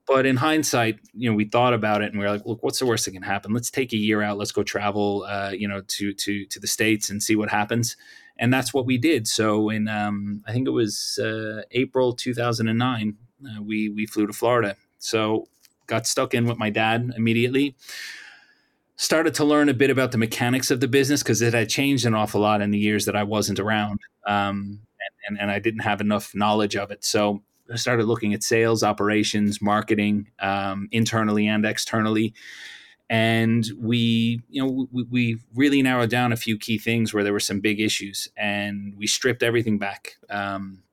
but 0.08 0.26
in 0.26 0.38
hindsight, 0.38 1.00
you 1.14 1.30
know, 1.30 1.36
we 1.36 1.46
thought 1.46 1.74
about 1.74 2.02
it 2.02 2.12
and 2.12 2.20
we 2.20 2.26
are 2.26 2.32
like, 2.32 2.46
look, 2.46 2.64
what's 2.64 2.80
the 2.80 2.86
worst 2.86 3.06
that 3.06 3.12
can 3.12 3.22
happen? 3.22 3.54
Let's 3.54 3.70
take 3.70 3.92
a 3.92 3.98
year 3.98 4.22
out. 4.22 4.38
Let's 4.38 4.54
go 4.54 4.64
travel, 4.64 5.26
uh, 5.28 5.52
you 5.52 5.68
know, 5.68 5.82
to 5.82 6.14
to 6.14 6.46
to 6.46 6.60
the 6.60 6.68
states 6.68 7.10
and 7.10 7.22
see 7.22 7.36
what 7.36 7.50
happens. 7.50 7.98
And 8.40 8.54
that's 8.54 8.74
what 8.74 8.86
we 8.86 8.98
did. 8.98 9.28
So 9.28 9.70
in 9.70 9.90
um, 9.90 10.44
I 10.48 10.54
think 10.54 10.66
it 10.66 10.72
was 10.72 11.20
uh, 11.22 11.64
April 11.72 12.14
2009, 12.14 13.18
uh, 13.46 13.62
we 13.62 13.90
we 13.90 14.06
flew 14.06 14.26
to 14.26 14.34
Florida. 14.34 14.78
So 14.98 15.48
got 15.88 16.08
stuck 16.08 16.34
in 16.34 16.46
with 16.46 16.58
my 16.58 16.70
dad 16.70 17.14
immediately. 17.18 17.76
Started 18.96 19.34
to 19.36 19.46
learn 19.46 19.68
a 19.70 19.74
bit 19.74 19.90
about 19.90 20.12
the 20.12 20.18
mechanics 20.18 20.72
of 20.72 20.80
the 20.80 20.88
business 20.88 21.22
because 21.22 21.42
it 21.42 21.54
had 21.54 21.70
changed 21.70 22.06
an 22.06 22.16
awful 22.16 22.42
lot 22.42 22.62
in 22.62 22.72
the 22.72 22.80
years 22.80 23.06
that 23.06 23.16
I 23.16 23.24
wasn't 23.24 23.60
around, 23.60 24.00
um, 24.26 24.80
and, 25.28 25.28
and, 25.28 25.40
and 25.40 25.52
I 25.52 25.60
didn't 25.60 25.82
have 25.82 26.02
enough 26.02 26.34
knowledge 26.34 26.76
of 26.76 26.90
it. 26.90 27.06
So 27.06 27.44
started 27.76 28.06
looking 28.06 28.34
at 28.34 28.44
sales, 28.44 28.84
operations, 28.84 29.62
marketing, 29.62 30.30
um, 30.40 30.88
internally 30.92 31.48
and 31.48 31.66
externally. 31.66 32.34
And 33.10 33.66
we, 33.80 34.42
you 34.50 34.64
know, 34.64 34.88
we, 34.92 35.04
we, 35.04 35.38
really 35.56 35.82
narrowed 35.82 36.10
down 36.10 36.34
a 36.34 36.38
few 36.38 36.58
key 36.58 36.78
things 36.78 37.14
where 37.14 37.24
there 37.24 37.32
were 37.32 37.40
some 37.40 37.62
big 37.62 37.80
issues, 37.80 38.28
and 38.36 38.94
we 38.98 39.08
stripped 39.08 39.44
everything 39.44 39.78
back. 39.78 40.18
Um, 40.30 40.84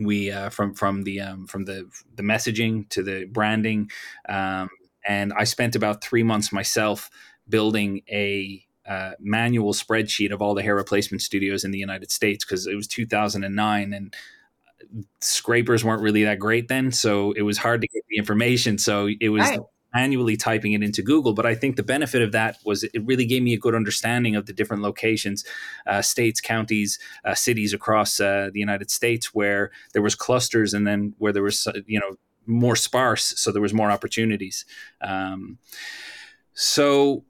we 0.00 0.30
uh, 0.30 0.48
from 0.48 0.74
from 0.74 1.02
the 1.02 1.20
um, 1.20 1.46
from 1.46 1.66
the 1.66 1.90
the 2.16 2.22
messaging 2.22 2.88
to 2.88 3.02
the 3.02 3.26
branding, 3.26 3.90
um, 4.30 4.70
and 5.06 5.34
I 5.34 5.44
spent 5.44 5.76
about 5.76 6.02
three 6.02 6.22
months 6.22 6.54
myself 6.54 7.10
building 7.50 8.00
a 8.10 8.64
uh, 8.86 9.12
manual 9.20 9.72
spreadsheet 9.72 10.32
of 10.32 10.42
all 10.42 10.54
the 10.54 10.62
hair 10.62 10.74
replacement 10.74 11.22
studios 11.22 11.64
in 11.64 11.70
the 11.70 11.78
United 11.78 12.10
States 12.10 12.44
because 12.44 12.66
it 12.66 12.74
was 12.74 12.86
2009 12.86 13.92
and 13.92 14.14
scrapers 15.20 15.84
weren't 15.84 16.02
really 16.02 16.24
that 16.24 16.38
great 16.38 16.68
then, 16.68 16.92
so 16.92 17.32
it 17.32 17.42
was 17.42 17.58
hard 17.58 17.80
to 17.80 17.88
get 17.88 18.02
the 18.08 18.16
information. 18.16 18.78
So 18.78 19.08
it 19.20 19.28
was 19.28 19.42
right. 19.42 19.60
manually 19.94 20.36
typing 20.36 20.72
it 20.72 20.82
into 20.82 21.02
Google. 21.02 21.32
But 21.34 21.46
I 21.46 21.54
think 21.54 21.76
the 21.76 21.82
benefit 21.82 22.22
of 22.22 22.32
that 22.32 22.58
was 22.64 22.84
it 22.84 23.04
really 23.04 23.24
gave 23.26 23.42
me 23.42 23.54
a 23.54 23.58
good 23.58 23.74
understanding 23.74 24.36
of 24.36 24.46
the 24.46 24.52
different 24.52 24.82
locations, 24.82 25.44
uh, 25.86 26.02
states, 26.02 26.40
counties, 26.40 26.98
uh, 27.24 27.34
cities 27.34 27.72
across 27.72 28.20
uh, 28.20 28.50
the 28.52 28.60
United 28.60 28.90
States 28.90 29.34
where 29.34 29.70
there 29.92 30.02
was 30.02 30.14
clusters, 30.14 30.74
and 30.74 30.86
then 30.86 31.14
where 31.18 31.32
there 31.32 31.42
was 31.42 31.66
uh, 31.66 31.72
you 31.86 32.00
know 32.00 32.16
more 32.46 32.76
sparse, 32.76 33.34
so 33.36 33.52
there 33.52 33.62
was 33.62 33.72
more 33.72 33.90
opportunities. 33.90 34.64
Um, 35.00 35.58
so 36.54 37.24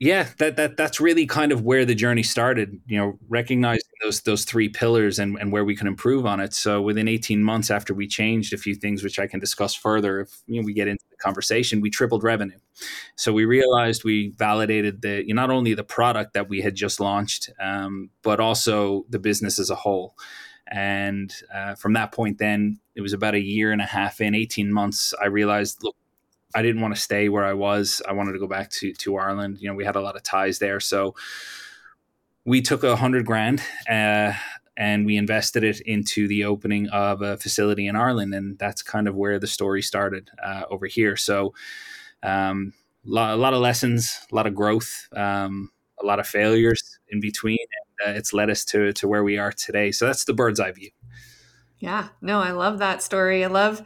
yeah 0.00 0.28
that 0.38 0.56
that 0.56 0.76
that's 0.76 1.00
really 1.00 1.26
kind 1.26 1.50
of 1.50 1.62
where 1.62 1.84
the 1.84 1.94
journey 1.94 2.22
started 2.22 2.80
you 2.86 2.96
know 2.96 3.18
recognizing 3.28 3.88
those 4.02 4.20
those 4.22 4.44
three 4.44 4.68
pillars 4.68 5.18
and, 5.18 5.36
and 5.38 5.52
where 5.52 5.64
we 5.64 5.74
can 5.74 5.86
improve 5.86 6.24
on 6.24 6.40
it. 6.40 6.54
So 6.54 6.80
within 6.80 7.08
18 7.08 7.42
months 7.42 7.70
after 7.70 7.94
we 7.94 8.06
changed 8.06 8.52
a 8.52 8.58
few 8.58 8.74
things 8.74 9.02
which 9.02 9.18
i 9.18 9.26
can 9.26 9.40
discuss 9.40 9.74
further 9.74 10.20
if 10.20 10.40
you 10.46 10.60
know, 10.60 10.66
we 10.66 10.72
get 10.72 10.88
into 10.88 11.04
the 11.10 11.16
conversation 11.16 11.80
we 11.80 11.90
tripled 11.90 12.22
revenue. 12.22 12.58
So 13.16 13.32
we 13.32 13.44
realized 13.44 14.04
we 14.04 14.32
validated 14.36 15.02
the 15.02 15.24
you 15.26 15.34
know, 15.34 15.42
not 15.42 15.50
only 15.50 15.74
the 15.74 15.84
product 15.84 16.34
that 16.34 16.48
we 16.48 16.60
had 16.60 16.74
just 16.74 17.00
launched 17.00 17.50
um, 17.60 18.10
but 18.22 18.40
also 18.40 19.04
the 19.08 19.18
business 19.18 19.58
as 19.58 19.70
a 19.70 19.74
whole. 19.74 20.14
And 20.70 21.34
uh, 21.52 21.74
from 21.74 21.94
that 21.94 22.12
point 22.12 22.38
then 22.38 22.78
it 22.94 23.00
was 23.00 23.12
about 23.12 23.34
a 23.34 23.40
year 23.40 23.72
and 23.72 23.80
a 23.80 23.86
half 23.86 24.20
in 24.20 24.34
18 24.34 24.72
months 24.72 25.14
i 25.20 25.26
realized 25.26 25.78
look 25.82 25.96
I 26.54 26.62
didn't 26.62 26.80
want 26.80 26.94
to 26.94 27.00
stay 27.00 27.28
where 27.28 27.44
I 27.44 27.52
was. 27.52 28.00
I 28.08 28.12
wanted 28.12 28.32
to 28.32 28.38
go 28.38 28.46
back 28.46 28.70
to 28.70 28.92
to 28.92 29.16
Ireland. 29.16 29.58
You 29.60 29.68
know, 29.68 29.74
we 29.74 29.84
had 29.84 29.96
a 29.96 30.00
lot 30.00 30.16
of 30.16 30.22
ties 30.22 30.58
there, 30.58 30.80
so 30.80 31.14
we 32.44 32.62
took 32.62 32.82
a 32.82 32.96
hundred 32.96 33.26
grand 33.26 33.62
uh, 33.88 34.32
and 34.76 35.04
we 35.04 35.16
invested 35.16 35.64
it 35.64 35.80
into 35.80 36.28
the 36.28 36.44
opening 36.44 36.88
of 36.88 37.20
a 37.20 37.36
facility 37.36 37.86
in 37.86 37.96
Ireland, 37.96 38.34
and 38.34 38.58
that's 38.58 38.82
kind 38.82 39.08
of 39.08 39.16
where 39.16 39.38
the 39.38 39.46
story 39.46 39.82
started 39.82 40.30
uh, 40.42 40.62
over 40.70 40.86
here. 40.86 41.16
So, 41.16 41.52
um, 42.22 42.72
a 43.06 43.36
lot 43.36 43.54
of 43.54 43.60
lessons, 43.60 44.18
a 44.32 44.34
lot 44.34 44.46
of 44.46 44.54
growth, 44.54 45.08
um, 45.14 45.70
a 46.02 46.06
lot 46.06 46.20
of 46.20 46.26
failures 46.26 46.98
in 47.08 47.20
between, 47.20 47.58
uh, 48.06 48.10
it's 48.10 48.32
led 48.32 48.50
us 48.50 48.64
to 48.66 48.92
to 48.92 49.08
where 49.08 49.24
we 49.24 49.38
are 49.38 49.52
today. 49.52 49.90
So 49.90 50.06
that's 50.06 50.24
the 50.24 50.34
bird's 50.34 50.60
eye 50.60 50.72
view. 50.72 50.90
Yeah, 51.78 52.08
no, 52.20 52.40
I 52.40 52.50
love 52.52 52.78
that 52.78 53.02
story. 53.02 53.44
I 53.44 53.48
love 53.48 53.82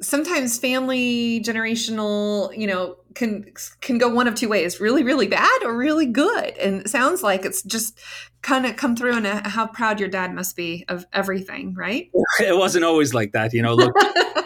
sometimes 0.00 0.58
family 0.58 1.40
generational 1.40 2.56
you 2.56 2.66
know 2.66 2.96
can 3.14 3.44
can 3.80 3.98
go 3.98 4.08
one 4.08 4.28
of 4.28 4.34
two 4.34 4.48
ways 4.48 4.80
really 4.80 5.02
really 5.02 5.26
bad 5.26 5.62
or 5.64 5.76
really 5.76 6.06
good. 6.06 6.56
And 6.58 6.82
it 6.82 6.88
sounds 6.88 7.22
like 7.22 7.44
it's 7.44 7.62
just 7.62 7.98
kind 8.42 8.64
of 8.66 8.76
come 8.76 8.94
through 8.94 9.16
and 9.16 9.26
how 9.26 9.66
proud 9.66 9.98
your 9.98 10.08
dad 10.08 10.32
must 10.34 10.56
be 10.56 10.84
of 10.88 11.06
everything 11.12 11.74
right? 11.74 12.10
It 12.40 12.56
wasn't 12.56 12.84
always 12.84 13.14
like 13.14 13.32
that 13.32 13.52
you 13.52 13.62
know 13.62 13.74
look 13.74 13.94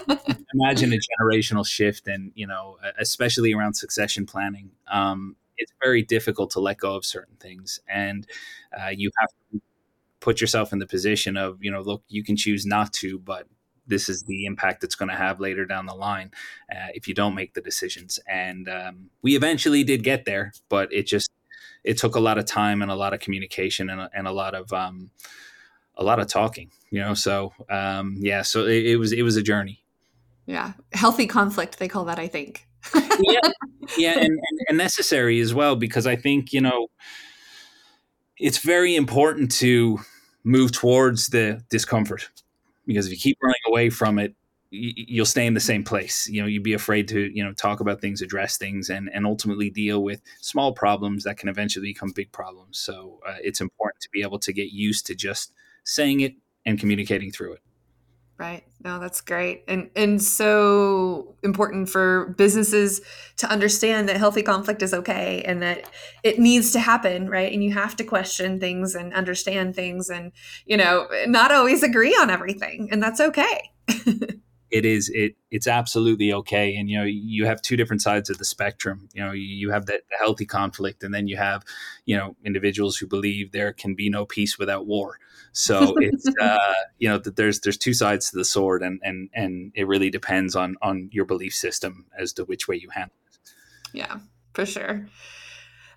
imagine 0.54 0.92
a 0.92 0.98
generational 0.98 1.66
shift 1.66 2.08
and 2.08 2.32
you 2.34 2.46
know 2.46 2.78
especially 2.98 3.52
around 3.52 3.74
succession 3.74 4.26
planning. 4.26 4.70
Um, 4.90 5.36
it's 5.58 5.72
very 5.82 6.02
difficult 6.02 6.50
to 6.52 6.60
let 6.60 6.78
go 6.78 6.96
of 6.96 7.04
certain 7.04 7.36
things 7.36 7.80
and 7.88 8.26
uh, 8.78 8.88
you 8.88 9.10
have 9.18 9.28
to 9.52 9.60
put 10.20 10.40
yourself 10.40 10.72
in 10.72 10.78
the 10.78 10.86
position 10.86 11.36
of 11.36 11.62
you 11.62 11.70
know 11.70 11.82
look 11.82 12.02
you 12.08 12.24
can 12.24 12.36
choose 12.36 12.64
not 12.64 12.92
to 12.92 13.18
but 13.18 13.46
this 13.86 14.08
is 14.08 14.22
the 14.24 14.46
impact 14.46 14.84
it's 14.84 14.94
going 14.94 15.08
to 15.08 15.16
have 15.16 15.40
later 15.40 15.64
down 15.64 15.86
the 15.86 15.94
line 15.94 16.30
uh, 16.70 16.88
if 16.94 17.08
you 17.08 17.14
don't 17.14 17.34
make 17.34 17.54
the 17.54 17.60
decisions. 17.60 18.18
And 18.28 18.68
um, 18.68 19.10
we 19.22 19.36
eventually 19.36 19.84
did 19.84 20.02
get 20.02 20.24
there, 20.24 20.52
but 20.68 20.92
it 20.92 21.06
just 21.06 21.30
it 21.84 21.98
took 21.98 22.14
a 22.14 22.20
lot 22.20 22.38
of 22.38 22.44
time 22.44 22.82
and 22.82 22.90
a 22.90 22.94
lot 22.94 23.12
of 23.12 23.20
communication 23.20 23.90
and 23.90 24.00
a, 24.00 24.10
and 24.14 24.26
a 24.26 24.32
lot 24.32 24.54
of 24.54 24.72
um, 24.72 25.10
a 25.96 26.04
lot 26.04 26.20
of 26.20 26.28
talking. 26.28 26.70
You 26.90 27.00
know, 27.00 27.14
so 27.14 27.52
um, 27.68 28.16
yeah, 28.18 28.42
so 28.42 28.66
it, 28.66 28.86
it 28.86 28.96
was 28.96 29.12
it 29.12 29.22
was 29.22 29.36
a 29.36 29.42
journey. 29.42 29.82
Yeah, 30.46 30.72
healthy 30.92 31.26
conflict 31.26 31.78
they 31.78 31.88
call 31.88 32.04
that. 32.06 32.18
I 32.18 32.28
think. 32.28 32.66
yeah, 33.20 33.40
yeah, 33.96 34.12
and, 34.18 34.24
and, 34.24 34.60
and 34.68 34.78
necessary 34.78 35.40
as 35.40 35.54
well 35.54 35.76
because 35.76 36.06
I 36.06 36.16
think 36.16 36.52
you 36.52 36.60
know 36.60 36.88
it's 38.38 38.58
very 38.58 38.96
important 38.96 39.52
to 39.52 40.00
move 40.44 40.72
towards 40.72 41.28
the 41.28 41.62
discomfort 41.70 42.28
because 42.86 43.06
if 43.06 43.12
you 43.12 43.18
keep 43.18 43.38
running 43.42 43.60
away 43.66 43.90
from 43.90 44.18
it, 44.18 44.34
you'll 44.70 45.26
stay 45.26 45.46
in 45.46 45.54
the 45.54 45.60
same 45.60 45.84
place. 45.84 46.26
You 46.28 46.40
know, 46.40 46.48
you'd 46.48 46.62
be 46.62 46.72
afraid 46.72 47.06
to, 47.08 47.20
you 47.36 47.44
know, 47.44 47.52
talk 47.52 47.80
about 47.80 48.00
things, 48.00 48.22
address 48.22 48.56
things, 48.56 48.88
and 48.88 49.10
and 49.12 49.26
ultimately 49.26 49.70
deal 49.70 50.02
with 50.02 50.20
small 50.40 50.72
problems 50.72 51.24
that 51.24 51.36
can 51.36 51.48
eventually 51.48 51.88
become 51.88 52.12
big 52.14 52.32
problems. 52.32 52.78
So 52.78 53.20
uh, 53.26 53.36
it's 53.42 53.60
important 53.60 54.00
to 54.02 54.08
be 54.10 54.22
able 54.22 54.38
to 54.40 54.52
get 54.52 54.72
used 54.72 55.06
to 55.06 55.14
just 55.14 55.52
saying 55.84 56.20
it 56.20 56.34
and 56.64 56.78
communicating 56.78 57.30
through 57.30 57.54
it. 57.54 57.60
Right. 58.38 58.64
No, 58.82 58.98
that's 58.98 59.20
great. 59.20 59.62
And 59.68 59.90
and 59.94 60.20
so 60.20 61.36
important 61.44 61.88
for 61.88 62.34
businesses 62.36 63.00
to 63.36 63.46
understand 63.46 64.08
that 64.08 64.16
healthy 64.16 64.42
conflict 64.42 64.82
is 64.82 64.92
okay 64.92 65.42
and 65.42 65.62
that 65.62 65.88
it 66.24 66.38
needs 66.38 66.72
to 66.72 66.80
happen, 66.80 67.30
right? 67.30 67.52
And 67.52 67.62
you 67.62 67.72
have 67.72 67.94
to 67.96 68.04
question 68.04 68.58
things 68.58 68.94
and 68.96 69.14
understand 69.14 69.76
things 69.76 70.10
and, 70.10 70.32
you 70.66 70.76
know, 70.76 71.06
not 71.26 71.52
always 71.52 71.82
agree 71.84 72.14
on 72.14 72.30
everything. 72.30 72.88
And 72.90 73.00
that's 73.00 73.20
okay. 73.20 73.70
it 74.72 74.86
is 74.86 75.10
it 75.14 75.36
it's 75.50 75.68
absolutely 75.68 76.32
okay 76.32 76.74
and 76.74 76.88
you 76.88 76.98
know 76.98 77.04
you 77.04 77.44
have 77.44 77.60
two 77.60 77.76
different 77.76 78.00
sides 78.00 78.30
of 78.30 78.38
the 78.38 78.44
spectrum 78.44 79.08
you 79.12 79.22
know 79.22 79.32
you 79.32 79.70
have 79.70 79.86
the 79.86 80.00
healthy 80.18 80.46
conflict 80.46 81.04
and 81.04 81.12
then 81.12 81.28
you 81.28 81.36
have 81.36 81.62
you 82.06 82.16
know 82.16 82.34
individuals 82.44 82.96
who 82.96 83.06
believe 83.06 83.52
there 83.52 83.72
can 83.72 83.94
be 83.94 84.08
no 84.08 84.24
peace 84.24 84.58
without 84.58 84.86
war 84.86 85.18
so 85.52 85.94
it's 85.98 86.26
uh, 86.40 86.74
you 86.98 87.08
know 87.08 87.18
that 87.18 87.36
there's 87.36 87.60
there's 87.60 87.78
two 87.78 87.94
sides 87.94 88.30
to 88.30 88.36
the 88.36 88.44
sword 88.44 88.82
and 88.82 89.00
and 89.02 89.28
and 89.34 89.72
it 89.74 89.86
really 89.86 90.10
depends 90.10 90.56
on 90.56 90.76
on 90.82 91.08
your 91.12 91.24
belief 91.24 91.54
system 91.54 92.06
as 92.18 92.32
to 92.32 92.44
which 92.44 92.68
way 92.68 92.76
you 92.76 92.88
handle 92.90 93.16
it 93.26 93.50
yeah 93.92 94.18
for 94.54 94.66
sure 94.66 95.06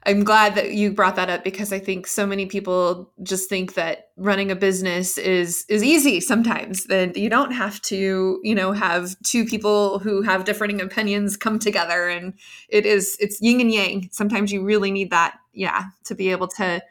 I'm 0.07 0.23
glad 0.23 0.53
that 0.53 0.73
you 0.73 0.91
brought 0.91 1.15
that 1.15 1.31
up 1.31 1.43
because 1.43 1.73
I 1.73 1.79
think 1.79 2.05
so 2.05 2.27
many 2.27 2.45
people 2.45 3.11
just 3.23 3.49
think 3.49 3.73
that 3.73 4.09
running 4.17 4.51
a 4.51 4.55
business 4.55 5.17
is 5.17 5.65
is 5.67 5.83
easy 5.83 6.19
sometimes 6.19 6.85
that 6.85 7.17
you 7.17 7.27
don't 7.27 7.51
have 7.51 7.81
to, 7.83 8.39
you 8.43 8.53
know, 8.53 8.71
have 8.71 9.15
two 9.23 9.45
people 9.45 9.97
who 9.99 10.21
have 10.21 10.45
differing 10.45 10.79
opinions 10.79 11.35
come 11.35 11.57
together 11.57 12.07
and 12.07 12.33
it 12.69 12.85
is 12.85 13.17
it's 13.19 13.41
yin 13.41 13.59
and 13.61 13.73
yang. 13.73 14.09
Sometimes 14.11 14.51
you 14.51 14.63
really 14.63 14.91
need 14.91 15.09
that, 15.09 15.39
yeah, 15.53 15.85
to 16.03 16.13
be 16.13 16.29
able 16.29 16.49
to 16.49 16.83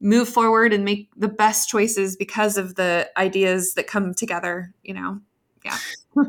move 0.00 0.28
forward 0.28 0.72
and 0.72 0.84
make 0.84 1.10
the 1.16 1.28
best 1.28 1.68
choices 1.68 2.16
because 2.16 2.56
of 2.56 2.74
the 2.76 3.10
ideas 3.16 3.74
that 3.74 3.86
come 3.86 4.14
together, 4.14 4.72
you 4.82 4.94
know. 4.94 5.20
Yeah. 5.64 5.76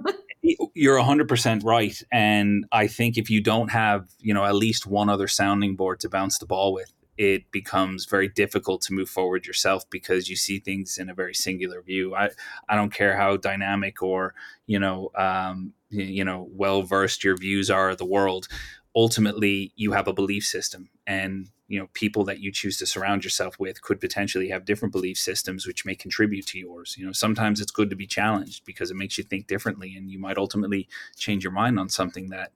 You're 0.73 0.97
100% 0.97 1.63
right. 1.63 2.01
And 2.11 2.65
I 2.71 2.87
think 2.87 3.17
if 3.17 3.29
you 3.29 3.41
don't 3.41 3.69
have, 3.69 4.09
you 4.19 4.33
know, 4.33 4.43
at 4.43 4.55
least 4.55 4.87
one 4.87 5.07
other 5.07 5.27
sounding 5.27 5.75
board 5.75 5.99
to 6.01 6.09
bounce 6.09 6.39
the 6.39 6.45
ball 6.45 6.73
with, 6.73 6.91
it 7.17 7.51
becomes 7.51 8.05
very 8.05 8.27
difficult 8.27 8.81
to 8.81 8.93
move 8.93 9.07
forward 9.09 9.45
yourself 9.45 9.87
because 9.89 10.27
you 10.27 10.35
see 10.35 10.59
things 10.59 10.97
in 10.97 11.09
a 11.09 11.13
very 11.13 11.35
singular 11.35 11.81
view. 11.81 12.15
I, 12.15 12.31
I 12.67 12.75
don't 12.75 12.91
care 12.91 13.15
how 13.15 13.37
dynamic 13.37 14.01
or, 14.01 14.33
you 14.65 14.79
know, 14.79 15.11
um, 15.15 15.73
you 15.89 16.23
know, 16.23 16.47
well 16.51 16.81
versed 16.81 17.23
your 17.23 17.37
views 17.37 17.69
are 17.69 17.91
of 17.91 17.99
the 17.99 18.05
world. 18.05 18.47
Ultimately, 18.95 19.71
you 19.75 19.93
have 19.93 20.07
a 20.07 20.13
belief 20.13 20.45
system. 20.45 20.89
And 21.07 21.49
you 21.71 21.79
know 21.79 21.87
people 21.93 22.25
that 22.25 22.41
you 22.41 22.51
choose 22.51 22.77
to 22.77 22.85
surround 22.85 23.23
yourself 23.23 23.57
with 23.57 23.81
could 23.81 24.01
potentially 24.01 24.49
have 24.49 24.65
different 24.65 24.91
belief 24.91 25.17
systems 25.17 25.65
which 25.65 25.85
may 25.85 25.95
contribute 25.95 26.45
to 26.47 26.59
yours. 26.59 26.95
You 26.99 27.05
know 27.05 27.13
sometimes 27.13 27.61
it's 27.61 27.71
good 27.71 27.89
to 27.91 27.95
be 27.95 28.05
challenged 28.05 28.65
because 28.65 28.91
it 28.91 28.97
makes 28.97 29.17
you 29.17 29.23
think 29.23 29.47
differently 29.47 29.95
and 29.95 30.11
you 30.11 30.19
might 30.19 30.37
ultimately 30.37 30.89
change 31.17 31.45
your 31.45 31.53
mind 31.53 31.79
on 31.79 31.87
something 31.87 32.27
that 32.29 32.51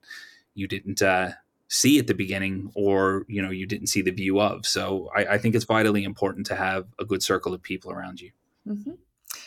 you 0.53 0.67
didn't 0.67 1.01
uh, 1.01 1.31
see 1.69 1.97
at 1.97 2.07
the 2.07 2.13
beginning 2.13 2.71
or 2.75 3.25
you 3.29 3.41
know 3.41 3.51
you 3.51 3.65
didn't 3.65 3.87
see 3.87 4.01
the 4.01 4.11
view 4.11 4.41
of. 4.41 4.65
So 4.65 5.09
I, 5.15 5.35
I 5.35 5.37
think 5.37 5.55
it's 5.55 5.63
vitally 5.63 6.03
important 6.03 6.45
to 6.47 6.55
have 6.55 6.85
a 6.99 7.05
good 7.05 7.23
circle 7.23 7.53
of 7.53 7.63
people 7.63 7.93
around 7.93 8.19
you. 8.19 8.31
Mm-hmm. 8.67 8.93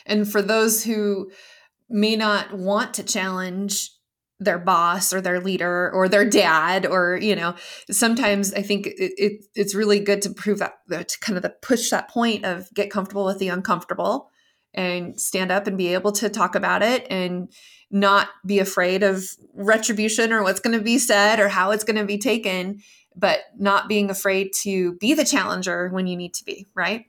and 0.07 0.31
for 0.31 0.41
those 0.41 0.85
who 0.85 1.33
may 1.91 2.15
not 2.15 2.55
want 2.55 2.95
to 2.95 3.03
challenge 3.03 3.91
their 4.41 4.59
boss 4.59 5.13
or 5.13 5.21
their 5.21 5.41
leader 5.41 5.91
or 5.93 6.09
their 6.09 6.25
dad 6.25 6.87
or 6.87 7.19
you 7.21 7.35
know 7.35 7.55
sometimes 7.91 8.55
i 8.55 8.63
think 8.63 8.87
it, 8.87 9.13
it, 9.17 9.45
it's 9.55 9.75
really 9.75 9.99
good 9.99 10.23
to 10.23 10.31
prove 10.31 10.61
that 10.61 11.09
to 11.09 11.19
kind 11.19 11.37
of 11.37 11.43
the 11.43 11.51
push 11.63 11.91
that 11.91 12.09
point 12.09 12.45
of 12.45 12.73
get 12.73 12.91
comfortable 12.91 13.25
with 13.25 13.39
the 13.39 13.49
uncomfortable 13.49 14.31
and 14.75 15.21
stand 15.21 15.51
up 15.51 15.67
and 15.67 15.77
be 15.77 15.93
able 15.93 16.13
to 16.13 16.29
talk 16.29 16.55
about 16.55 16.83
it 16.83 17.07
and 17.11 17.53
not 17.91 18.29
be 18.47 18.59
afraid 18.59 19.03
of 19.03 19.25
retribution 19.55 20.33
or 20.33 20.43
what's 20.43 20.61
going 20.61 20.77
to 20.77 20.85
be 20.85 20.99
said 20.99 21.41
or 21.41 21.49
how 21.49 21.71
it's 21.71 21.85
going 21.85 21.97
to 21.97 22.05
be 22.05 22.19
taken 22.19 22.81
but 23.17 23.41
not 23.59 23.89
being 23.89 24.11
afraid 24.11 24.53
to 24.53 24.93
be 24.95 25.15
the 25.15 25.25
challenger 25.25 25.89
when 25.89 26.07
you 26.07 26.17
need 26.17 26.33
to 26.35 26.45
be 26.45 26.67
right? 26.75 27.07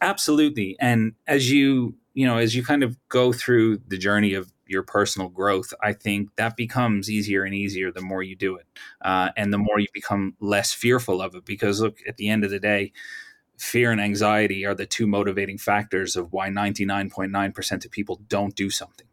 Absolutely. 0.00 0.76
And 0.80 1.14
as 1.26 1.50
you 1.50 1.94
you 2.14 2.26
know 2.26 2.38
as 2.38 2.56
you 2.56 2.64
kind 2.64 2.82
of 2.82 2.96
go 3.08 3.32
through 3.32 3.78
the 3.86 3.98
journey 3.98 4.34
of 4.34 4.52
your 4.70 4.82
personal 4.82 5.28
growth, 5.28 5.74
I 5.82 5.92
think 5.92 6.36
that 6.36 6.56
becomes 6.56 7.10
easier 7.10 7.44
and 7.44 7.54
easier 7.54 7.90
the 7.90 8.00
more 8.00 8.22
you 8.22 8.36
do 8.36 8.56
it, 8.56 8.66
uh, 9.02 9.30
and 9.36 9.52
the 9.52 9.58
more 9.58 9.80
you 9.80 9.88
become 9.92 10.36
less 10.40 10.72
fearful 10.72 11.20
of 11.20 11.34
it. 11.34 11.44
Because 11.44 11.80
look, 11.80 11.98
at 12.06 12.16
the 12.16 12.28
end 12.28 12.44
of 12.44 12.50
the 12.50 12.60
day, 12.60 12.92
fear 13.58 13.90
and 13.90 14.00
anxiety 14.00 14.64
are 14.64 14.74
the 14.74 14.86
two 14.86 15.06
motivating 15.06 15.58
factors 15.58 16.16
of 16.16 16.32
why 16.32 16.48
99.9% 16.48 17.84
of 17.84 17.90
people 17.90 18.20
don't 18.28 18.54
do 18.54 18.70
something. 18.70 19.06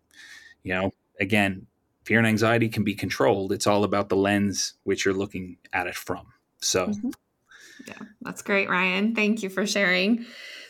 You 0.64 0.74
know, 0.74 0.94
again, 1.20 1.68
fear 2.06 2.20
and 2.20 2.28
anxiety 2.28 2.70
can 2.70 2.84
be 2.84 2.96
controlled. 2.96 3.52
It's 3.52 3.68
all 3.68 3.84
about 3.84 4.10
the 4.10 4.16
lens 4.16 4.76
which 4.84 5.04
you're 5.04 5.14
looking 5.14 5.58
at 5.74 5.88
it 5.88 5.96
from. 5.96 6.28
So, 6.62 6.88
mm-hmm. 6.88 7.10
yeah, 7.88 8.08
that's 8.22 8.42
great, 8.42 8.70
Ryan. 8.70 9.16
Thank 9.16 9.44
you 9.44 9.50
for 9.50 9.66
sharing. 9.68 10.26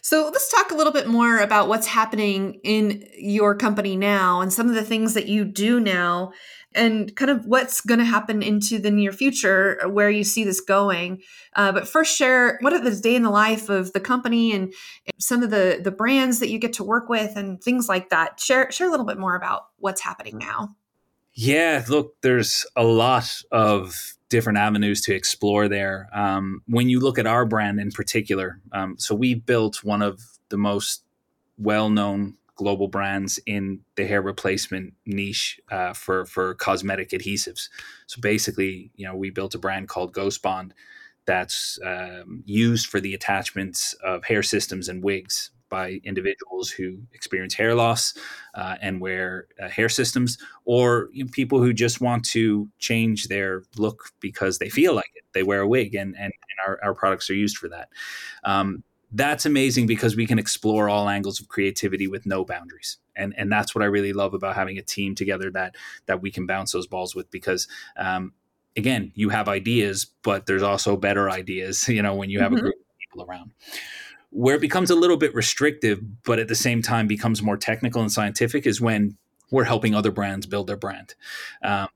So 0.07 0.29
let's 0.31 0.49
talk 0.49 0.71
a 0.71 0.73
little 0.73 0.93
bit 0.93 1.07
more 1.07 1.39
about 1.39 1.67
what's 1.67 1.85
happening 1.85 2.61
in 2.63 3.05
your 3.17 3.53
company 3.53 3.97
now 3.97 4.39
and 4.39 4.53
some 4.53 4.69
of 4.69 4.73
the 4.73 4.81
things 4.81 5.15
that 5.15 5.27
you 5.27 5.43
do 5.43 5.81
now 5.81 6.31
and 6.73 7.13
kind 7.17 7.29
of 7.29 7.45
what's 7.45 7.81
going 7.81 7.99
to 7.99 8.05
happen 8.05 8.41
into 8.41 8.79
the 8.79 8.89
near 8.89 9.11
future 9.11 9.77
uh, 9.83 9.89
where 9.89 10.09
you 10.09 10.23
see 10.23 10.45
this 10.45 10.61
going. 10.61 11.21
Uh, 11.57 11.73
but 11.73 11.89
first 11.89 12.15
share 12.15 12.57
what 12.61 12.71
are 12.71 12.79
the 12.79 12.95
day 12.95 13.17
in 13.17 13.23
the 13.23 13.29
life 13.29 13.67
of 13.67 13.91
the 13.91 13.99
company 13.99 14.53
and 14.53 14.73
some 15.19 15.43
of 15.43 15.49
the 15.49 15.81
the 15.83 15.91
brands 15.91 16.39
that 16.39 16.47
you 16.47 16.57
get 16.57 16.71
to 16.71 16.85
work 16.85 17.09
with 17.09 17.35
and 17.35 17.61
things 17.61 17.89
like 17.89 18.09
that? 18.09 18.39
Share 18.39 18.71
share 18.71 18.87
a 18.87 18.89
little 18.89 19.05
bit 19.05 19.19
more 19.19 19.35
about 19.35 19.63
what's 19.75 19.99
happening 19.99 20.37
now. 20.37 20.73
Yeah 21.33 21.83
look 21.89 22.15
there's 22.21 22.65
a 22.77 22.85
lot 22.85 23.41
of 23.51 24.16
different 24.29 24.57
avenues 24.57 25.01
to 25.01 25.15
explore 25.15 25.67
there. 25.67 26.09
Um, 26.13 26.61
when 26.67 26.89
you 26.89 26.99
look 26.99 27.17
at 27.17 27.27
our 27.27 27.45
brand 27.45 27.79
in 27.79 27.91
particular, 27.91 28.59
um, 28.71 28.95
so 28.97 29.15
we 29.15 29.35
built 29.35 29.83
one 29.83 30.01
of 30.01 30.21
the 30.49 30.57
most 30.57 31.03
well 31.57 31.89
known 31.89 32.37
global 32.55 32.87
brands 32.87 33.39
in 33.45 33.79
the 33.95 34.05
hair 34.05 34.21
replacement 34.21 34.93
niche 35.05 35.59
uh, 35.71 35.93
for 35.93 36.25
for 36.25 36.55
cosmetic 36.55 37.11
adhesives. 37.11 37.69
So 38.07 38.19
basically, 38.19 38.91
you 38.95 39.05
know, 39.05 39.15
we 39.15 39.29
built 39.29 39.55
a 39.55 39.59
brand 39.59 39.87
called 39.87 40.13
Ghost 40.13 40.41
Bond 40.41 40.73
that's 41.25 41.77
um, 41.85 42.43
used 42.45 42.87
for 42.87 42.99
the 42.99 43.13
attachments 43.13 43.93
of 44.03 44.23
hair 44.25 44.41
systems 44.41 44.87
and 44.87 45.03
wigs 45.03 45.51
by 45.69 45.99
individuals 46.03 46.69
who 46.69 46.99
experience 47.13 47.53
hair 47.53 47.75
loss 47.75 48.13
uh, 48.55 48.75
and 48.81 49.01
wear 49.01 49.47
uh, 49.61 49.67
hair 49.67 49.89
systems, 49.89 50.37
or 50.65 51.09
you 51.11 51.23
know, 51.23 51.29
people 51.31 51.59
who 51.59 51.73
just 51.73 52.01
want 52.01 52.23
to 52.25 52.69
change 52.79 53.27
their 53.27 53.63
look 53.77 54.11
because 54.19 54.59
they 54.59 54.69
feel 54.69 54.93
like 54.93 55.11
it. 55.15 55.23
They 55.33 55.43
wear 55.43 55.61
a 55.61 55.67
wig, 55.67 55.93
and, 55.93 56.15
and, 56.15 56.33
and 56.33 56.67
our, 56.67 56.79
our 56.83 56.93
products 56.93 57.29
are 57.29 57.35
used 57.35 57.57
for 57.57 57.69
that. 57.69 57.89
Um, 58.43 58.83
that's 59.11 59.45
amazing 59.45 59.87
because 59.87 60.15
we 60.15 60.25
can 60.25 60.39
explore 60.39 60.89
all 60.89 61.07
angles 61.07 61.39
of 61.39 61.47
creativity 61.47 62.07
with 62.07 62.25
no 62.25 62.43
boundaries 62.43 62.97
and 63.15 63.33
and 63.37 63.51
that's 63.51 63.73
what 63.73 63.81
i 63.81 63.85
really 63.85 64.13
love 64.13 64.33
about 64.33 64.55
having 64.55 64.77
a 64.77 64.81
team 64.81 65.15
together 65.15 65.49
that 65.49 65.75
that 66.07 66.21
we 66.21 66.29
can 66.29 66.45
bounce 66.45 66.73
those 66.73 66.87
balls 66.87 67.15
with 67.15 67.29
because 67.31 67.67
um, 67.97 68.33
again 68.75 69.11
you 69.15 69.29
have 69.29 69.47
ideas 69.47 70.07
but 70.23 70.45
there's 70.45 70.63
also 70.63 70.97
better 70.97 71.29
ideas 71.29 71.87
you 71.87 72.01
know 72.01 72.15
when 72.15 72.29
you 72.29 72.39
have 72.39 72.51
mm-hmm. 72.51 72.59
a 72.59 72.61
group 72.63 72.75
of 72.75 72.97
people 72.99 73.25
around 73.25 73.51
where 74.29 74.55
it 74.55 74.61
becomes 74.61 74.89
a 74.89 74.95
little 74.95 75.17
bit 75.17 75.33
restrictive, 75.33 75.99
but 76.23 76.39
at 76.39 76.47
the 76.47 76.55
same 76.55 76.81
time 76.81 77.07
becomes 77.07 77.41
more 77.41 77.57
technical 77.57 78.01
and 78.01 78.11
scientific 78.11 78.65
is 78.65 78.81
when 78.81 79.17
we're 79.51 79.63
helping 79.63 79.95
other 79.95 80.11
brands 80.11 80.45
build 80.45 80.67
their 80.67 80.77
brand. 80.77 81.15
Um, 81.63 81.87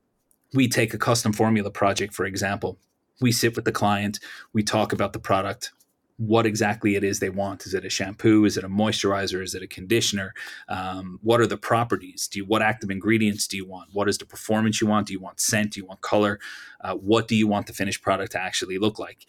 we 0.54 0.68
take 0.68 0.94
a 0.94 0.98
custom 0.98 1.34
formula 1.34 1.72
project, 1.72 2.14
for 2.14 2.26
example. 2.26 2.78
We 3.20 3.32
sit 3.32 3.56
with 3.56 3.66
the 3.66 3.72
client, 3.72 4.20
we 4.54 4.64
talk 4.64 4.94
about 4.94 5.14
the 5.14 5.20
product, 5.20 5.72
what 6.18 6.46
exactly 6.46 6.96
it 6.96 7.04
is 7.04 7.20
they 7.20 7.30
want. 7.30 7.66
Is 7.66 7.74
it 7.74 7.84
a 7.84 7.90
shampoo? 7.90 8.46
Is 8.46 8.56
it 8.56 8.64
a 8.64 8.70
moisturizer? 8.70 9.42
Is 9.42 9.56
it 9.56 9.64
a 9.64 9.68
conditioner? 9.68 10.34
Um, 10.70 11.20
what 11.24 11.42
are 11.42 11.48
the 11.48 11.58
properties? 11.58 12.28
Do 12.28 12.40
you, 12.40 12.46
what 12.46 12.62
active 12.62 12.92
ingredients 12.92 13.48
do 13.48 13.58
you 13.58 13.66
want? 13.66 13.90
What 13.92 14.08
is 14.08 14.20
the 14.20 14.26
performance 14.26 14.82
you 14.82 14.88
want? 14.88 15.08
Do 15.08 15.14
you 15.14 15.20
want 15.20 15.40
scent? 15.40 15.74
Do 15.74 15.80
you 15.80 15.86
want 15.86 16.02
color? 16.02 16.40
Uh, 16.80 16.94
what 16.96 17.28
do 17.28 17.36
you 17.36 17.48
want 17.48 17.68
the 17.68 17.74
finished 17.74 18.04
product 18.04 18.34
to 18.34 18.42
actually 18.42 18.78
look 18.78 19.00
like? 19.00 19.26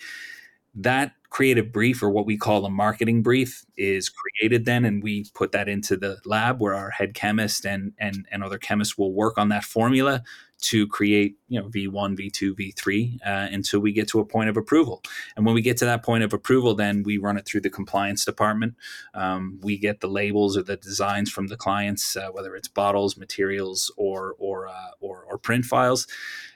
that 0.74 1.12
creative 1.32 1.72
brief 1.72 2.02
or 2.02 2.10
what 2.10 2.26
we 2.26 2.36
call 2.36 2.66
a 2.66 2.70
marketing 2.70 3.22
brief 3.22 3.64
is 3.78 4.10
created 4.10 4.66
then 4.66 4.84
and 4.84 5.02
we 5.02 5.24
put 5.34 5.50
that 5.50 5.66
into 5.66 5.96
the 5.96 6.18
lab 6.26 6.60
where 6.60 6.74
our 6.74 6.90
head 6.90 7.14
chemist 7.14 7.64
and 7.64 7.94
and, 7.98 8.26
and 8.30 8.44
other 8.44 8.58
chemists 8.58 8.98
will 8.98 9.14
work 9.14 9.38
on 9.38 9.48
that 9.48 9.64
formula 9.64 10.22
to 10.60 10.86
create 10.86 11.38
you 11.48 11.58
know 11.58 11.68
v1 11.70 12.18
v2 12.18 12.52
v3 12.52 13.14
uh, 13.26 13.48
until 13.50 13.80
we 13.80 13.92
get 13.92 14.06
to 14.06 14.20
a 14.20 14.26
point 14.26 14.50
of 14.50 14.58
approval. 14.58 15.02
And 15.34 15.46
when 15.46 15.54
we 15.54 15.62
get 15.62 15.78
to 15.78 15.86
that 15.86 16.02
point 16.04 16.22
of 16.22 16.34
approval 16.34 16.74
then 16.74 17.02
we 17.02 17.16
run 17.16 17.38
it 17.38 17.46
through 17.46 17.62
the 17.62 17.70
compliance 17.70 18.26
department. 18.26 18.74
Um, 19.14 19.58
we 19.62 19.78
get 19.78 20.00
the 20.00 20.08
labels 20.08 20.58
or 20.58 20.62
the 20.62 20.76
designs 20.76 21.30
from 21.30 21.46
the 21.46 21.56
clients 21.56 22.14
uh, 22.14 22.28
whether 22.30 22.54
it's 22.54 22.68
bottles 22.68 23.16
materials 23.16 23.90
or 23.96 24.34
or, 24.38 24.68
uh, 24.68 24.90
or 25.00 25.24
or 25.26 25.38
print 25.38 25.64
files 25.64 26.06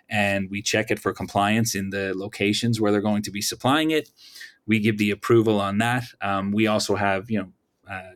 and 0.09 0.51
we 0.51 0.61
check 0.61 0.91
it 0.91 0.99
for 0.99 1.15
compliance 1.15 1.75
in 1.75 1.91
the 1.91 2.13
locations 2.15 2.79
where 2.79 2.93
they're 2.93 3.01
going 3.01 3.23
to 3.23 3.31
be 3.31 3.41
supplying 3.41 3.91
it 3.91 4.11
we 4.67 4.81
give 4.81 4.99
the 4.99 5.11
approval 5.11 5.61
on 5.61 5.79
that 5.79 6.05
um, 6.21 6.53
we 6.53 6.67
also 6.67 6.97
have 6.97 7.31
you 7.31 7.39
know 7.39 7.49
uh, 7.91 8.13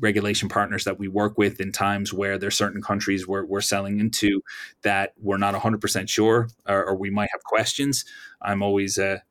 regulation 0.00 0.48
partners 0.48 0.84
that 0.84 0.98
we 0.98 1.08
work 1.08 1.36
with 1.36 1.60
in 1.60 1.72
times 1.72 2.12
where 2.12 2.38
there's 2.38 2.56
certain 2.56 2.82
countries 2.82 3.26
where 3.26 3.44
we're 3.44 3.60
selling 3.60 3.98
into 3.98 4.40
that 4.82 5.12
we're 5.20 5.38
not 5.38 5.54
100% 5.54 6.08
sure 6.08 6.48
or, 6.66 6.84
or 6.84 6.96
we 6.96 7.10
might 7.10 7.28
have 7.32 7.42
questions. 7.44 8.04
I'm 8.40 8.62
always 8.62 8.98
a, 8.98 9.22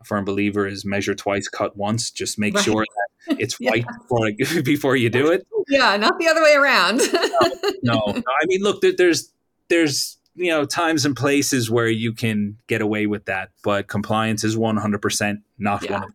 a, 0.00 0.04
firm 0.04 0.24
believer 0.24 0.66
is 0.66 0.84
measure 0.84 1.14
twice, 1.14 1.48
cut 1.48 1.76
once. 1.76 2.10
Just 2.10 2.38
make 2.38 2.54
right. 2.54 2.64
sure 2.64 2.84
that 3.26 3.36
it's 3.40 3.56
yeah. 3.60 3.70
right 3.70 3.84
before, 4.00 4.30
before 4.62 4.96
you 4.96 5.10
do 5.10 5.30
it. 5.30 5.46
Yeah, 5.68 5.96
not 5.96 6.18
the 6.18 6.28
other 6.28 6.42
way 6.42 6.54
around. 6.54 7.00
no, 7.82 8.00
no, 8.06 8.12
I 8.16 8.46
mean, 8.46 8.62
look, 8.62 8.82
there's 8.82 9.32
there's 9.68 10.18
you 10.34 10.50
know 10.50 10.64
times 10.64 11.04
and 11.04 11.16
places 11.16 11.70
where 11.70 11.88
you 11.88 12.12
can 12.12 12.58
get 12.66 12.80
away 12.80 13.06
with 13.06 13.26
that, 13.26 13.50
but 13.62 13.88
compliance 13.88 14.44
is 14.44 14.56
100% 14.56 15.42
not 15.58 15.82
yeah. 15.82 15.92
one 15.92 16.04
of 16.04 16.10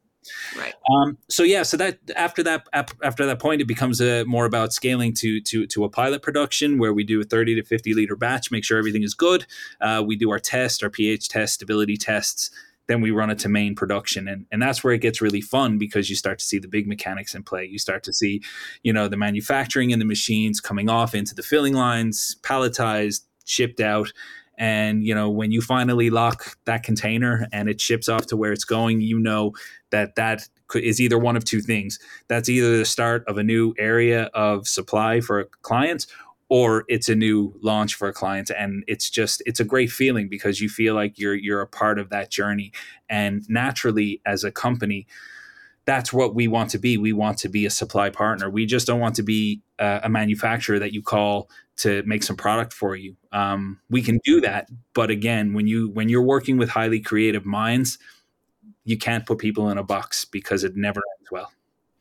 Right. 0.58 0.73
Um, 0.89 1.17
so 1.29 1.43
yeah, 1.43 1.63
so 1.63 1.77
that 1.77 1.99
after 2.15 2.43
that 2.43 2.67
after 2.73 3.25
that 3.25 3.39
point, 3.39 3.62
it 3.62 3.67
becomes 3.67 4.01
a, 4.01 4.23
more 4.25 4.45
about 4.45 4.73
scaling 4.73 5.13
to 5.15 5.41
to 5.41 5.65
to 5.67 5.84
a 5.84 5.89
pilot 5.89 6.21
production 6.21 6.77
where 6.77 6.93
we 6.93 7.03
do 7.03 7.21
a 7.21 7.23
thirty 7.23 7.55
to 7.55 7.63
fifty 7.63 7.93
liter 7.93 8.15
batch, 8.15 8.51
make 8.51 8.63
sure 8.63 8.77
everything 8.77 9.03
is 9.03 9.13
good. 9.13 9.45
Uh, 9.82 10.03
we 10.05 10.15
do 10.15 10.29
our 10.32 10.39
test, 10.39 10.84
our 10.84 10.89
pH 10.89 11.29
test, 11.29 11.55
stability 11.55 11.97
tests. 11.97 12.51
Then 12.88 13.01
we 13.01 13.12
run 13.12 13.29
it 13.29 13.38
to 13.39 13.49
main 13.49 13.75
production, 13.75 14.27
and 14.27 14.45
and 14.51 14.62
that's 14.62 14.84
where 14.84 14.93
it 14.93 15.01
gets 15.01 15.21
really 15.21 15.41
fun 15.41 15.77
because 15.77 16.10
you 16.10 16.15
start 16.15 16.39
to 16.39 16.45
see 16.45 16.60
the 16.60 16.67
big 16.67 16.88
mechanics 16.88 17.36
in 17.36 17.43
play. 17.43 17.65
You 17.65 17.77
start 17.77 18.03
to 18.03 18.13
see, 18.13 18.41
you 18.84 18.91
know, 18.91 19.08
the 19.08 19.17
manufacturing 19.17 19.93
and 19.93 20.01
the 20.01 20.05
machines 20.05 20.60
coming 20.60 20.89
off 20.89 21.13
into 21.13 21.36
the 21.36 21.43
filling 21.43 21.75
lines, 21.75 22.36
palletized, 22.41 23.21
shipped 23.49 23.79
out, 23.79 24.12
and 24.57 25.03
you 25.03 25.15
know 25.15 25.29
when 25.29 25.51
you 25.51 25.62
finally 25.62 26.09
lock 26.09 26.57
that 26.65 26.83
container 26.83 27.47
and 27.51 27.69
it 27.69 27.81
ships 27.81 28.09
off 28.09 28.27
to 28.27 28.38
where 28.38 28.51
it's 28.51 28.65
going 28.65 29.01
you 29.01 29.17
know 29.17 29.53
that 29.91 30.15
that 30.15 30.47
is 30.75 31.01
either 31.01 31.17
one 31.17 31.35
of 31.35 31.43
two 31.43 31.62
things. 31.62 31.99
That's 32.27 32.49
either 32.49 32.77
the 32.77 32.85
start 32.85 33.23
of 33.27 33.38
a 33.38 33.43
new 33.43 33.73
area 33.77 34.25
of 34.33 34.67
supply 34.67 35.21
for 35.21 35.45
clients 35.62 36.07
or 36.49 36.83
it's 36.88 37.09
a 37.09 37.15
new 37.15 37.53
launch 37.62 37.95
for 37.95 38.07
a 38.07 38.13
client. 38.13 38.51
And 38.55 38.83
it's 38.88 39.09
just 39.09 39.41
it's 39.45 39.59
a 39.59 39.63
great 39.63 39.91
feeling 39.91 40.27
because 40.29 40.62
you 40.62 40.69
feel 40.69 40.95
like 40.95 41.17
you're 41.17 41.35
you're 41.35 41.62
a 41.62 41.67
part 41.67 41.99
of 41.99 42.09
that 42.09 42.29
journey. 42.29 42.71
And 43.09 43.43
naturally 43.49 44.21
as 44.25 44.43
a 44.43 44.51
company 44.51 45.07
that's 45.85 46.13
what 46.13 46.35
we 46.35 46.47
want 46.47 46.69
to 46.69 46.77
be. 46.77 46.99
We 46.99 47.13
want 47.13 47.39
to 47.39 47.49
be 47.49 47.65
a 47.65 47.69
supply 47.71 48.12
partner. 48.12 48.47
We 48.47 48.67
just 48.67 48.85
don't 48.85 48.99
want 48.99 49.15
to 49.15 49.23
be 49.23 49.63
a, 49.79 50.01
a 50.03 50.09
manufacturer 50.09 50.77
that 50.77 50.93
you 50.93 51.01
call 51.01 51.49
to 51.79 52.03
make 52.03 52.23
some 52.23 52.35
product 52.35 52.73
for 52.73 52.95
you. 52.95 53.15
Um, 53.31 53.79
we 53.89 54.01
can 54.01 54.19
do 54.23 54.41
that, 54.41 54.69
but 54.93 55.09
again, 55.09 55.53
when 55.53 55.67
you 55.67 55.89
when 55.89 56.09
you're 56.09 56.21
working 56.21 56.57
with 56.57 56.69
highly 56.69 56.99
creative 56.99 57.45
minds, 57.45 57.97
you 58.83 58.97
can't 58.97 59.25
put 59.25 59.37
people 59.37 59.69
in 59.69 59.77
a 59.77 59.83
box 59.83 60.25
because 60.25 60.63
it 60.63 60.75
never 60.75 61.01
ends 61.19 61.31
well. 61.31 61.51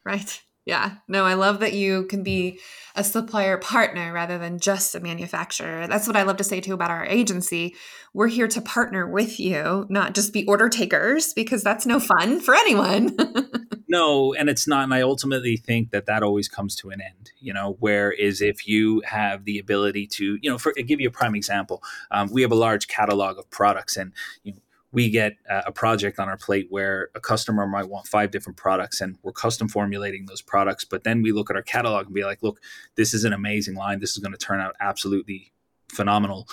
Right. 0.04 0.42
Yeah. 0.68 0.96
No, 1.08 1.24
I 1.24 1.32
love 1.32 1.60
that 1.60 1.72
you 1.72 2.04
can 2.08 2.22
be 2.22 2.60
a 2.94 3.02
supplier 3.02 3.56
partner 3.56 4.12
rather 4.12 4.36
than 4.36 4.58
just 4.58 4.94
a 4.94 5.00
manufacturer. 5.00 5.86
That's 5.86 6.06
what 6.06 6.14
I 6.14 6.24
love 6.24 6.36
to 6.36 6.44
say 6.44 6.60
too 6.60 6.74
about 6.74 6.90
our 6.90 7.06
agency. 7.06 7.74
We're 8.12 8.28
here 8.28 8.48
to 8.48 8.60
partner 8.60 9.08
with 9.08 9.40
you, 9.40 9.86
not 9.88 10.14
just 10.14 10.30
be 10.30 10.44
order 10.44 10.68
takers, 10.68 11.32
because 11.32 11.62
that's 11.62 11.86
no 11.86 11.98
fun 11.98 12.40
for 12.40 12.54
anyone. 12.54 13.16
no, 13.88 14.34
and 14.34 14.50
it's 14.50 14.68
not. 14.68 14.84
And 14.84 14.92
I 14.92 15.00
ultimately 15.00 15.56
think 15.56 15.90
that 15.92 16.04
that 16.04 16.22
always 16.22 16.48
comes 16.48 16.76
to 16.76 16.90
an 16.90 17.00
end. 17.00 17.32
You 17.40 17.54
know, 17.54 17.78
whereas 17.80 18.42
if 18.42 18.68
you 18.68 19.00
have 19.06 19.46
the 19.46 19.58
ability 19.58 20.06
to, 20.16 20.38
you 20.42 20.50
know, 20.50 20.58
for 20.58 20.74
I'll 20.76 20.84
give 20.84 21.00
you 21.00 21.08
a 21.08 21.12
prime 21.12 21.34
example, 21.34 21.82
um, 22.10 22.30
we 22.30 22.42
have 22.42 22.52
a 22.52 22.56
large 22.56 22.88
catalog 22.88 23.38
of 23.38 23.48
products, 23.48 23.96
and 23.96 24.12
you 24.42 24.52
know, 24.52 24.58
we 24.90 25.10
get 25.10 25.34
a 25.48 25.70
project 25.70 26.18
on 26.18 26.28
our 26.28 26.38
plate 26.38 26.66
where 26.70 27.10
a 27.14 27.20
customer 27.20 27.66
might 27.66 27.88
want 27.88 28.06
five 28.06 28.30
different 28.30 28.56
products 28.56 29.02
and 29.02 29.18
we're 29.22 29.32
custom 29.32 29.68
formulating 29.68 30.24
those 30.26 30.40
products 30.40 30.84
but 30.84 31.04
then 31.04 31.20
we 31.22 31.30
look 31.30 31.50
at 31.50 31.56
our 31.56 31.62
catalog 31.62 32.06
and 32.06 32.14
be 32.14 32.24
like 32.24 32.42
look 32.42 32.58
this 32.96 33.14
is 33.14 33.24
an 33.24 33.32
amazing 33.32 33.74
line. 33.74 34.00
This 34.00 34.12
is 34.12 34.18
going 34.18 34.32
to 34.32 34.38
turn 34.38 34.60
out 34.60 34.74
absolutely 34.80 35.52
phenomenal. 35.88 36.48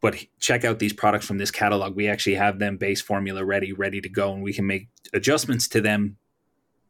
But 0.00 0.16
check 0.40 0.64
out 0.64 0.78
these 0.78 0.92
products 0.92 1.26
from 1.26 1.38
this 1.38 1.50
catalog. 1.50 1.96
We 1.96 2.08
actually 2.08 2.34
have 2.34 2.58
them 2.58 2.76
base 2.76 3.00
formula 3.00 3.44
ready 3.44 3.72
ready 3.72 4.00
to 4.00 4.08
go 4.08 4.32
and 4.32 4.42
we 4.42 4.52
can 4.52 4.66
make 4.66 4.88
adjustments 5.14 5.68
to 5.68 5.80
them 5.80 6.16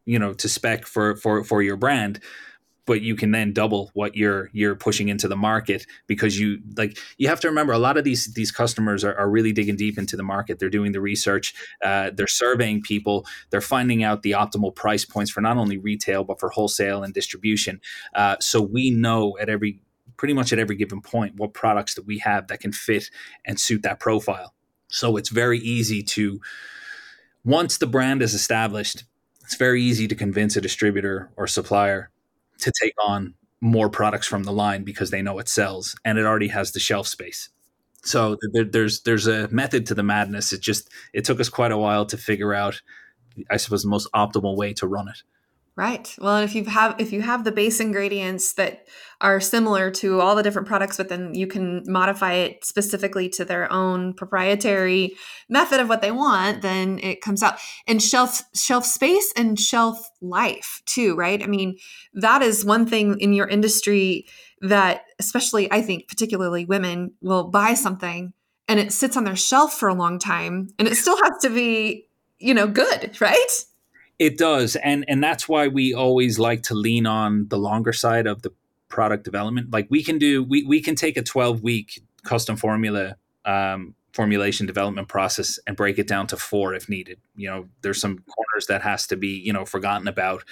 you 0.05 0.19
know 0.19 0.33
to 0.33 0.49
spec 0.49 0.87
for 0.87 1.17
for 1.17 1.45
for 1.45 1.63
your 1.63 1.77
brand 1.77 2.21
but 2.87 3.03
you 3.03 3.17
can 3.17 3.33
then 3.33 3.53
double 3.53 3.91
what 3.95 4.17
you're 4.17 4.49
you're 4.53 4.77
pushing 4.77 5.09
into 5.09 5.29
the 5.29 5.37
market 5.37 5.87
because 6.07 6.39
you 6.39 6.59
like 6.77 6.97
you 7.19 7.29
have 7.29 7.41
to 7.41 7.49
remember 7.49 7.73
a 7.73 7.79
lot 7.79 7.97
of 7.97 8.05
these 8.05 8.33
these 8.35 8.51
customers 8.51 9.05
are, 9.05 9.15
are 9.17 9.29
really 9.29 9.53
digging 9.53 9.77
deep 9.77 9.99
into 9.99 10.17
the 10.17 10.23
market. 10.23 10.59
They're 10.59 10.71
doing 10.71 10.93
the 10.93 11.01
research 11.01 11.55
uh, 11.85 12.11
they're 12.15 12.27
surveying 12.27 12.83
people 12.83 13.27
they're 13.51 13.61
finding 13.61 14.03
out 14.03 14.23
the 14.23 14.33
optimal 14.33 14.75
price 14.75 15.05
points 15.05 15.31
for 15.31 15.41
not 15.41 15.57
only 15.57 15.77
retail 15.77 16.25
but 16.25 16.41
for 16.41 16.49
wholesale 16.49 17.03
and 17.03 17.13
distribution. 17.13 17.81
Uh, 18.15 18.37
so 18.41 18.63
we 18.63 18.91
know 18.91 19.37
at 19.39 19.49
every 19.49 19.81
pretty 20.17 20.33
much 20.33 20.53
at 20.53 20.59
every 20.59 20.77
given 20.77 21.01
point 21.01 21.37
what 21.37 21.53
products 21.53 21.95
that 21.95 22.07
we 22.07 22.19
have 22.19 22.47
that 22.49 22.61
can 22.61 22.73
fit 22.73 23.11
and 23.45 23.61
suit 23.61 23.83
that 23.83 24.01
profile. 24.01 24.55
So 24.89 25.17
it's 25.17 25.29
very 25.29 25.59
easy 25.59 26.03
to 26.05 26.41
once 27.45 27.79
the 27.79 27.87
brand 27.87 28.23
is 28.23 28.33
established 28.33 29.05
it's 29.43 29.57
very 29.57 29.81
easy 29.81 30.09
to 30.09 30.17
convince 30.17 30.57
a 30.57 30.61
distributor 30.61 31.31
or 31.37 31.47
supplier 31.47 32.11
to 32.61 32.73
take 32.83 32.95
on 33.05 33.35
more 33.61 33.89
products 33.89 34.27
from 34.27 34.45
the 34.45 34.53
line 34.53 34.85
because 34.85 35.11
they 35.11 35.23
know 35.23 35.39
it 35.39 35.49
sells 35.49 35.97
and 36.05 36.19
it 36.19 36.25
already 36.25 36.49
has 36.49 36.73
the 36.73 36.81
shelf 36.81 37.07
space. 37.07 37.49
So 38.03 38.37
there, 38.53 38.65
there's 38.65 39.01
there's 39.03 39.27
a 39.27 39.49
method 39.49 39.87
to 39.87 39.95
the 39.95 40.03
madness. 40.03 40.53
It 40.53 40.61
just 40.61 40.89
it 41.13 41.25
took 41.25 41.41
us 41.41 41.49
quite 41.49 41.73
a 41.73 41.79
while 41.79 42.07
to 42.07 42.17
figure 42.17 42.55
out, 42.55 42.81
I 43.51 43.57
suppose, 43.57 43.83
the 43.83 43.89
most 43.89 44.09
optimal 44.15 44.57
way 44.57 44.73
to 44.75 44.87
run 44.87 45.09
it. 45.09 45.23
Right. 45.77 46.15
Well, 46.19 46.39
if 46.39 46.55
you 46.55 46.65
have 46.65 46.95
if 46.99 47.13
you 47.13 47.21
have 47.21 47.45
the 47.45 47.53
base 47.53 47.81
ingredients 47.81 48.55
that 48.55 48.87
are 49.21 49.41
similar 49.41 49.91
to 49.91 50.23
all 50.23 50.35
the 50.35 50.43
different 50.43 50.67
products, 50.67 50.97
but 50.97 51.11
then 51.11 51.35
you 51.35 51.47
can 51.47 51.83
modify 51.85 52.33
it 52.33 52.65
specifically 52.65 53.29
to 53.31 53.45
their 53.45 53.71
own 53.71 54.15
proprietary 54.15 55.15
method 55.51 55.79
of 55.81 55.91
what 55.91 56.01
they 56.01 56.11
want, 56.13 56.63
then 56.63 56.99
it 57.01 57.21
comes 57.21 57.43
out. 57.43 57.59
And 57.87 58.03
shelf 58.03 58.41
shelf 58.55 58.87
space 58.87 59.31
and 59.37 59.61
shelf 59.61 60.09
life 60.23 60.81
too, 60.87 61.15
right? 61.15 61.43
I 61.43 61.47
mean, 61.47 61.77
that 62.15 62.41
is 62.41 62.65
one 62.65 62.87
thing 62.87 63.21
in 63.21 63.35
your 63.35 63.47
industry 63.47 64.27
that 64.63 65.03
especially 65.19 65.71
I 65.71 65.83
think 65.83 66.09
particularly 66.09 66.65
women 66.65 67.13
will 67.21 67.51
buy 67.51 67.75
something 67.75 68.33
and 68.67 68.81
it 68.81 68.95
sits 68.95 69.15
on 69.15 69.25
their 69.25 69.37
shelf 69.37 69.75
for 69.75 69.91
a 69.91 69.95
long 69.95 70.19
time 70.19 70.69
and 70.79 70.89
it 70.89 70.97
still 70.97 71.19
has 71.23 71.33
to 71.43 71.51
be, 71.51 72.09
you 72.39 72.55
know, 72.55 72.67
good, 72.67 73.21
right? 73.21 73.65
It 74.19 74.39
does, 74.39 74.77
and 74.77 75.05
and 75.09 75.23
that's 75.23 75.49
why 75.49 75.69
we 75.69 75.93
always 75.93 76.39
like 76.39 76.63
to 76.65 76.75
lean 76.75 77.07
on 77.07 77.49
the 77.49 77.59
longer 77.59 77.93
side 77.93 78.27
of 78.27 78.43
the 78.43 78.51
product 78.89 79.25
development. 79.25 79.73
Like 79.73 79.89
we 79.91 80.03
can 80.03 80.19
do, 80.19 80.43
we 80.43 80.65
we 80.65 80.81
can 80.81 80.95
take 80.95 81.19
a 81.19 81.23
twelve 81.23 81.63
week 81.63 82.03
custom 82.25 82.57
formula 82.57 83.17
um, 83.45 83.95
formulation 84.15 84.67
development 84.67 85.09
process 85.09 85.59
and 85.67 85.77
break 85.77 85.99
it 85.99 86.09
down 86.09 86.27
to 86.29 86.37
four 86.39 86.73
if 86.75 86.89
needed. 86.89 87.19
You 87.37 87.51
know, 87.51 87.69
there's 87.83 88.01
some 88.01 88.17
corners 88.17 88.67
that 88.69 88.81
has 88.83 89.07
to 89.09 89.17
be 89.17 89.39
you 89.39 89.53
know 89.53 89.65
forgotten 89.65 90.09
about. 90.09 90.45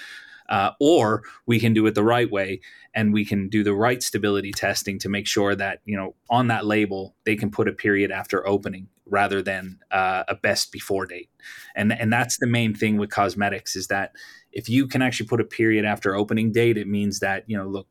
Uh, 0.46 0.72
or 0.78 1.22
we 1.46 1.58
can 1.58 1.72
do 1.72 1.86
it 1.86 1.94
the 1.94 2.04
right 2.04 2.30
way 2.30 2.60
and 2.94 3.14
we 3.14 3.24
can 3.24 3.48
do 3.48 3.64
the 3.64 3.72
right 3.72 4.02
stability 4.02 4.52
testing 4.52 4.98
to 4.98 5.08
make 5.08 5.26
sure 5.26 5.54
that 5.54 5.80
you 5.86 5.96
know 5.96 6.14
on 6.28 6.48
that 6.48 6.66
label 6.66 7.14
they 7.24 7.34
can 7.34 7.50
put 7.50 7.66
a 7.66 7.72
period 7.72 8.10
after 8.10 8.46
opening 8.46 8.86
rather 9.06 9.42
than 9.42 9.78
uh, 9.90 10.24
a 10.28 10.34
best 10.34 10.72
before 10.72 11.06
date. 11.06 11.30
And 11.74 11.92
and 11.92 12.12
that's 12.12 12.38
the 12.38 12.46
main 12.46 12.74
thing 12.74 12.96
with 12.96 13.10
cosmetics 13.10 13.76
is 13.76 13.88
that 13.88 14.12
if 14.52 14.68
you 14.68 14.86
can 14.86 15.02
actually 15.02 15.26
put 15.26 15.40
a 15.40 15.44
period 15.44 15.84
after 15.84 16.14
opening 16.14 16.52
date, 16.52 16.78
it 16.78 16.88
means 16.88 17.20
that 17.20 17.44
you 17.46 17.56
know 17.56 17.66
look 17.66 17.88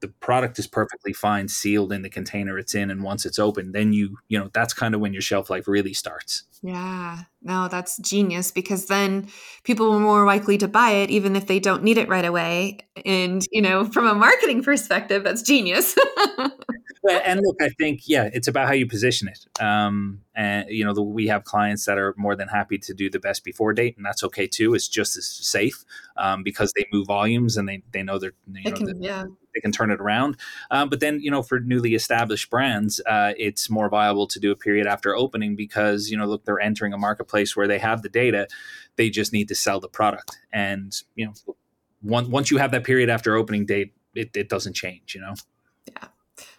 the 0.00 0.08
product 0.08 0.58
is 0.58 0.66
perfectly 0.66 1.12
fine 1.12 1.46
sealed 1.46 1.92
in 1.92 2.02
the 2.02 2.08
container 2.08 2.58
it's 2.58 2.74
in 2.74 2.90
and 2.90 3.02
once 3.02 3.26
it's 3.26 3.38
open 3.38 3.72
then 3.72 3.92
you 3.92 4.16
you 4.28 4.38
know 4.38 4.50
that's 4.52 4.72
kind 4.72 4.94
of 4.94 5.00
when 5.00 5.12
your 5.12 5.22
shelf 5.22 5.50
life 5.50 5.68
really 5.68 5.92
starts 5.92 6.44
yeah 6.62 7.24
No, 7.42 7.68
that's 7.68 7.96
genius 7.98 8.50
because 8.50 8.86
then 8.86 9.28
people 9.64 9.90
are 9.92 9.98
more 9.98 10.26
likely 10.26 10.58
to 10.58 10.68
buy 10.68 10.90
it 10.90 11.10
even 11.10 11.36
if 11.36 11.46
they 11.46 11.58
don't 11.58 11.82
need 11.82 11.96
it 11.96 12.08
right 12.08 12.24
away. 12.24 12.80
And, 13.06 13.42
you 13.50 13.62
know, 13.62 13.86
from 13.86 14.06
a 14.06 14.14
marketing 14.14 14.62
perspective, 14.62 15.24
that's 15.24 15.40
genius. 15.40 15.96
and 17.08 17.40
look, 17.42 17.56
I 17.62 17.70
think, 17.70 18.02
yeah, 18.04 18.28
it's 18.32 18.46
about 18.46 18.66
how 18.66 18.74
you 18.74 18.86
position 18.86 19.28
it. 19.28 19.62
Um, 19.62 20.20
and, 20.34 20.68
you 20.68 20.84
know, 20.84 20.92
the, 20.92 21.02
we 21.02 21.28
have 21.28 21.44
clients 21.44 21.86
that 21.86 21.96
are 21.96 22.14
more 22.18 22.36
than 22.36 22.48
happy 22.48 22.76
to 22.76 22.92
do 22.92 23.08
the 23.08 23.18
best 23.18 23.42
before 23.42 23.72
date, 23.72 23.96
and 23.96 24.04
that's 24.04 24.22
okay 24.24 24.46
too. 24.46 24.74
It's 24.74 24.88
just 24.88 25.16
as 25.16 25.26
safe 25.26 25.84
um, 26.18 26.42
because 26.42 26.72
they 26.76 26.86
move 26.92 27.06
volumes 27.06 27.56
and 27.56 27.66
they, 27.66 27.82
they 27.92 28.02
know 28.02 28.18
they're, 28.18 28.34
you 28.52 28.70
know, 28.70 28.76
can, 28.76 29.02
yeah 29.02 29.24
they 29.54 29.60
can 29.60 29.72
turn 29.72 29.90
it 29.90 30.00
around. 30.00 30.36
Um, 30.70 30.88
but 30.88 31.00
then, 31.00 31.20
you 31.20 31.30
know, 31.30 31.42
for 31.42 31.60
newly 31.60 31.94
established 31.94 32.50
brands, 32.50 33.00
uh, 33.06 33.32
it's 33.36 33.70
more 33.70 33.88
viable 33.88 34.26
to 34.28 34.40
do 34.40 34.50
a 34.50 34.56
period 34.56 34.86
after 34.86 35.16
opening 35.16 35.56
because, 35.56 36.10
you 36.10 36.16
know, 36.16 36.26
look, 36.26 36.44
they're 36.44 36.60
entering 36.60 36.92
a 36.92 36.98
marketplace 36.98 37.29
where 37.56 37.68
they 37.68 37.78
have 37.78 38.02
the 38.02 38.08
data. 38.08 38.46
They 38.96 39.10
just 39.10 39.32
need 39.32 39.48
to 39.48 39.54
sell 39.54 39.80
the 39.80 39.88
product. 39.88 40.38
And, 40.52 40.94
you 41.14 41.26
know, 41.26 41.54
once, 42.02 42.28
once 42.28 42.50
you 42.50 42.58
have 42.58 42.70
that 42.72 42.84
period 42.84 43.08
after 43.08 43.36
opening 43.36 43.66
date, 43.66 43.92
it, 44.14 44.36
it 44.36 44.48
doesn't 44.48 44.74
change, 44.74 45.14
you 45.14 45.20
know? 45.20 45.34
Yeah. 45.86 46.08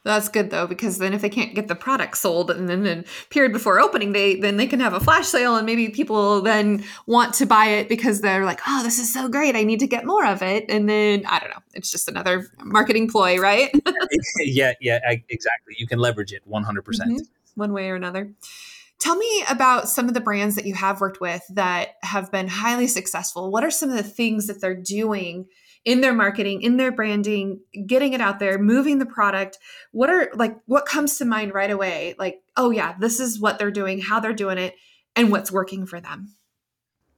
That's 0.04 0.30
good 0.30 0.50
though, 0.50 0.66
because 0.66 0.98
then 0.98 1.14
if 1.14 1.22
they 1.22 1.30
can't 1.30 1.54
get 1.54 1.68
the 1.68 1.76
product 1.76 2.18
sold 2.18 2.50
and 2.50 2.68
then 2.68 2.84
the 2.84 3.06
period 3.30 3.54
before 3.54 3.80
opening 3.80 4.12
date, 4.12 4.42
then 4.42 4.58
they 4.58 4.66
can 4.66 4.80
have 4.80 4.94
a 4.94 5.00
flash 5.00 5.28
sale 5.28 5.56
and 5.56 5.66
maybe 5.66 5.90
people 5.90 6.42
then 6.42 6.84
want 7.06 7.36
to 7.36 7.46
buy 7.46 7.66
it 7.66 7.88
because 7.88 8.22
they're 8.22 8.46
like, 8.46 8.60
oh, 8.68 8.82
this 8.84 8.98
is 8.98 9.14
so 9.14 9.28
great. 9.30 9.56
I 9.56 9.64
need 9.64 9.80
to 9.80 9.88
get 9.88 10.06
more 10.06 10.26
of 10.26 10.42
it. 10.42 10.66
And 10.70 10.90
then 10.90 11.24
I 11.28 11.40
don't 11.40 11.50
know. 11.50 11.62
It's 11.74 11.92
just 11.92 12.08
another 12.08 12.48
marketing 12.64 13.10
ploy, 13.10 13.38
right? 13.38 13.70
yeah, 14.40 14.74
yeah, 14.82 15.00
exactly. 15.30 15.76
You 15.78 15.86
can 15.86 16.00
leverage 16.00 16.34
it 16.34 16.42
100%. 16.50 16.84
percent 16.84 17.12
mm 17.12 17.18
hmm 17.18 17.24
One 17.56 17.74
way 17.74 17.90
or 17.90 17.96
another. 17.96 18.32
Tell 19.02 19.18
me 19.18 19.44
about 19.50 19.90
some 19.90 20.08
of 20.08 20.14
the 20.14 20.22
brands 20.22 20.56
that 20.56 20.66
you 20.66 20.76
have 20.76 21.02
worked 21.02 21.20
with 21.20 21.44
that 21.50 21.96
have 22.04 22.32
been 22.32 22.48
highly 22.48 22.88
successful. 22.88 23.52
What 23.52 23.66
are 23.66 23.72
some 23.72 23.90
of 23.90 23.98
the 23.98 24.04
things 24.04 24.48
that 24.48 24.62
they're 24.62 24.74
doing 24.74 25.48
in 25.84 26.02
their 26.02 26.14
marketing, 26.14 26.62
in 26.62 26.78
their 26.78 26.92
branding, 26.92 27.60
getting 27.88 28.14
it 28.14 28.22
out 28.22 28.40
there, 28.40 28.58
moving 28.60 29.00
the 29.00 29.06
product. 29.06 29.58
What 29.92 30.10
are 30.10 30.30
like 30.36 30.58
what 30.66 30.86
comes 30.86 31.18
to 31.18 31.26
mind 31.26 31.54
right 31.54 31.72
away? 31.72 32.16
Like, 32.20 32.42
oh 32.56 32.70
yeah, 32.70 32.96
this 33.00 33.20
is 33.20 33.40
what 33.40 33.58
they're 33.58 33.72
doing, 33.72 34.00
how 34.00 34.20
they're 34.20 34.34
doing 34.34 34.58
it, 34.58 34.76
and 35.16 35.32
what's 35.32 35.52
working 35.52 35.86
for 35.86 36.00
them. 36.00 36.36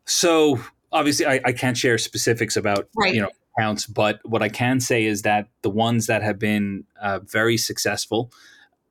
So 0.05 0.59
obviously 0.91 1.25
I, 1.25 1.41
I 1.43 1.51
can't 1.51 1.77
share 1.77 1.97
specifics 1.97 2.55
about 2.55 2.87
right. 2.95 3.13
you 3.13 3.21
know 3.21 3.29
accounts, 3.57 3.85
but 3.85 4.19
what 4.23 4.41
I 4.41 4.49
can 4.49 4.79
say 4.79 5.05
is 5.05 5.23
that 5.23 5.47
the 5.61 5.69
ones 5.69 6.07
that 6.07 6.23
have 6.23 6.39
been 6.39 6.85
uh, 7.01 7.19
very 7.19 7.57
successful, 7.57 8.31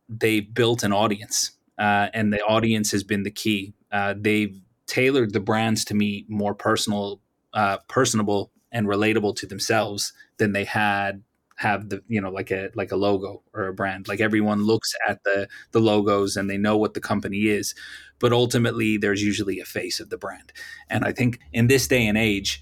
they 0.09 0.41
built 0.41 0.83
an 0.83 0.93
audience, 0.93 1.53
uh, 1.83 2.09
and 2.15 2.33
the 2.33 2.41
audience 2.43 2.93
has 2.93 3.03
been 3.03 3.25
the 3.25 3.31
key. 3.31 3.75
Uh, 3.91 4.15
they've 4.17 4.57
tailored 4.87 5.33
the 5.33 5.41
brands 5.41 5.85
to 5.87 5.95
meet 5.95 6.31
more 6.31 6.55
personal, 6.55 7.21
uh, 7.55 7.79
personable 7.89 8.53
and 8.71 8.87
relatable 8.87 9.35
to 9.35 9.47
themselves 9.47 10.13
than 10.39 10.53
they 10.53 10.65
had 10.65 11.25
have 11.57 11.89
the 11.91 12.03
you 12.09 12.21
know 12.21 12.31
like 12.31 12.51
a 12.51 12.71
like 12.75 12.91
a 12.93 12.97
logo 12.97 13.43
or 13.53 13.67
a 13.67 13.75
brand 13.75 14.09
like 14.09 14.21
everyone 14.21 14.65
looks 14.65 14.95
at 15.07 15.23
the 15.25 15.47
the 15.73 15.81
logos 15.81 16.37
and 16.37 16.49
they 16.49 16.57
know 16.57 16.77
what 16.77 16.95
the 16.95 17.01
company 17.01 17.43
is 17.43 17.75
but 18.19 18.33
ultimately 18.33 18.97
there's 18.97 19.23
usually 19.23 19.61
a 19.61 19.65
face 19.65 20.01
of 20.01 20.09
the 20.09 20.17
brand 20.17 20.53
and 20.89 21.05
i 21.05 21.13
think 21.13 21.39
in 21.53 21.69
this 21.69 21.87
day 21.87 22.07
and 22.07 22.17
age 22.17 22.61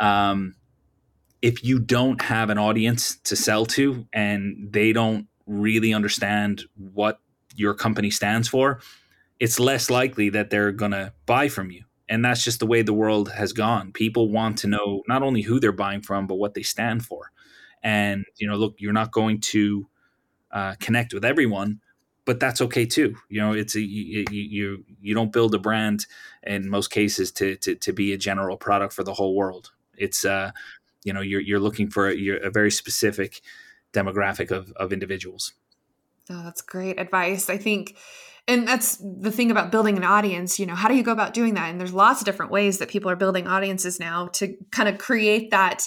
um, 0.00 0.54
if 1.40 1.64
you 1.64 1.78
don't 1.78 2.20
have 2.22 2.50
an 2.50 2.58
audience 2.58 3.16
to 3.24 3.36
sell 3.36 3.64
to 3.64 4.06
and 4.12 4.68
they 4.70 4.92
don't 4.92 5.28
really 5.46 5.94
understand 5.94 6.64
what 6.76 7.20
your 7.56 7.74
company 7.74 8.10
stands 8.10 8.48
for 8.48 8.80
it's 9.42 9.58
less 9.58 9.90
likely 9.90 10.28
that 10.30 10.50
they're 10.50 10.70
going 10.70 10.92
to 10.92 11.12
buy 11.26 11.48
from 11.48 11.72
you. 11.72 11.82
And 12.08 12.24
that's 12.24 12.44
just 12.44 12.60
the 12.60 12.66
way 12.66 12.82
the 12.82 12.92
world 12.92 13.32
has 13.32 13.52
gone. 13.52 13.90
People 13.90 14.28
want 14.28 14.58
to 14.58 14.68
know 14.68 15.02
not 15.08 15.24
only 15.24 15.42
who 15.42 15.58
they're 15.58 15.72
buying 15.72 16.00
from 16.00 16.28
but 16.28 16.36
what 16.36 16.54
they 16.54 16.62
stand 16.62 17.04
for. 17.04 17.32
And 17.82 18.24
you 18.36 18.46
know 18.46 18.54
look 18.54 18.76
you're 18.78 18.92
not 18.92 19.10
going 19.10 19.40
to 19.40 19.88
uh, 20.52 20.74
connect 20.78 21.12
with 21.12 21.24
everyone 21.24 21.80
but 22.24 22.38
that's 22.38 22.60
okay 22.60 22.86
too. 22.86 23.16
You 23.28 23.40
know 23.40 23.52
it's 23.52 23.74
a 23.74 23.80
you, 23.80 24.24
you 24.30 24.84
you 25.00 25.12
don't 25.12 25.32
build 25.32 25.56
a 25.56 25.58
brand 25.58 26.06
in 26.44 26.70
most 26.70 26.92
cases 26.92 27.32
to 27.32 27.56
to, 27.56 27.74
to 27.74 27.92
be 27.92 28.12
a 28.12 28.16
general 28.18 28.56
product 28.56 28.92
for 28.92 29.02
the 29.02 29.14
whole 29.14 29.34
world. 29.34 29.72
It's 29.96 30.24
uh 30.24 30.52
you 31.02 31.12
know 31.12 31.20
you're, 31.20 31.40
you're 31.40 31.58
looking 31.58 31.90
for 31.90 32.08
a, 32.08 32.46
a 32.46 32.50
very 32.50 32.70
specific 32.70 33.40
demographic 33.92 34.52
of, 34.52 34.70
of 34.76 34.92
individuals 34.92 35.52
oh, 36.32 36.42
that's 36.44 36.62
great 36.62 36.98
advice 36.98 37.48
i 37.50 37.56
think 37.56 37.96
and 38.48 38.66
that's 38.66 38.96
the 39.20 39.30
thing 39.30 39.50
about 39.50 39.70
building 39.70 39.96
an 39.96 40.04
audience 40.04 40.58
you 40.58 40.66
know 40.66 40.74
how 40.74 40.88
do 40.88 40.94
you 40.94 41.02
go 41.02 41.12
about 41.12 41.34
doing 41.34 41.54
that 41.54 41.70
and 41.70 41.80
there's 41.80 41.92
lots 41.92 42.20
of 42.20 42.24
different 42.24 42.50
ways 42.50 42.78
that 42.78 42.88
people 42.88 43.10
are 43.10 43.16
building 43.16 43.46
audiences 43.46 44.00
now 44.00 44.26
to 44.28 44.56
kind 44.70 44.88
of 44.88 44.98
create 44.98 45.50
that 45.50 45.86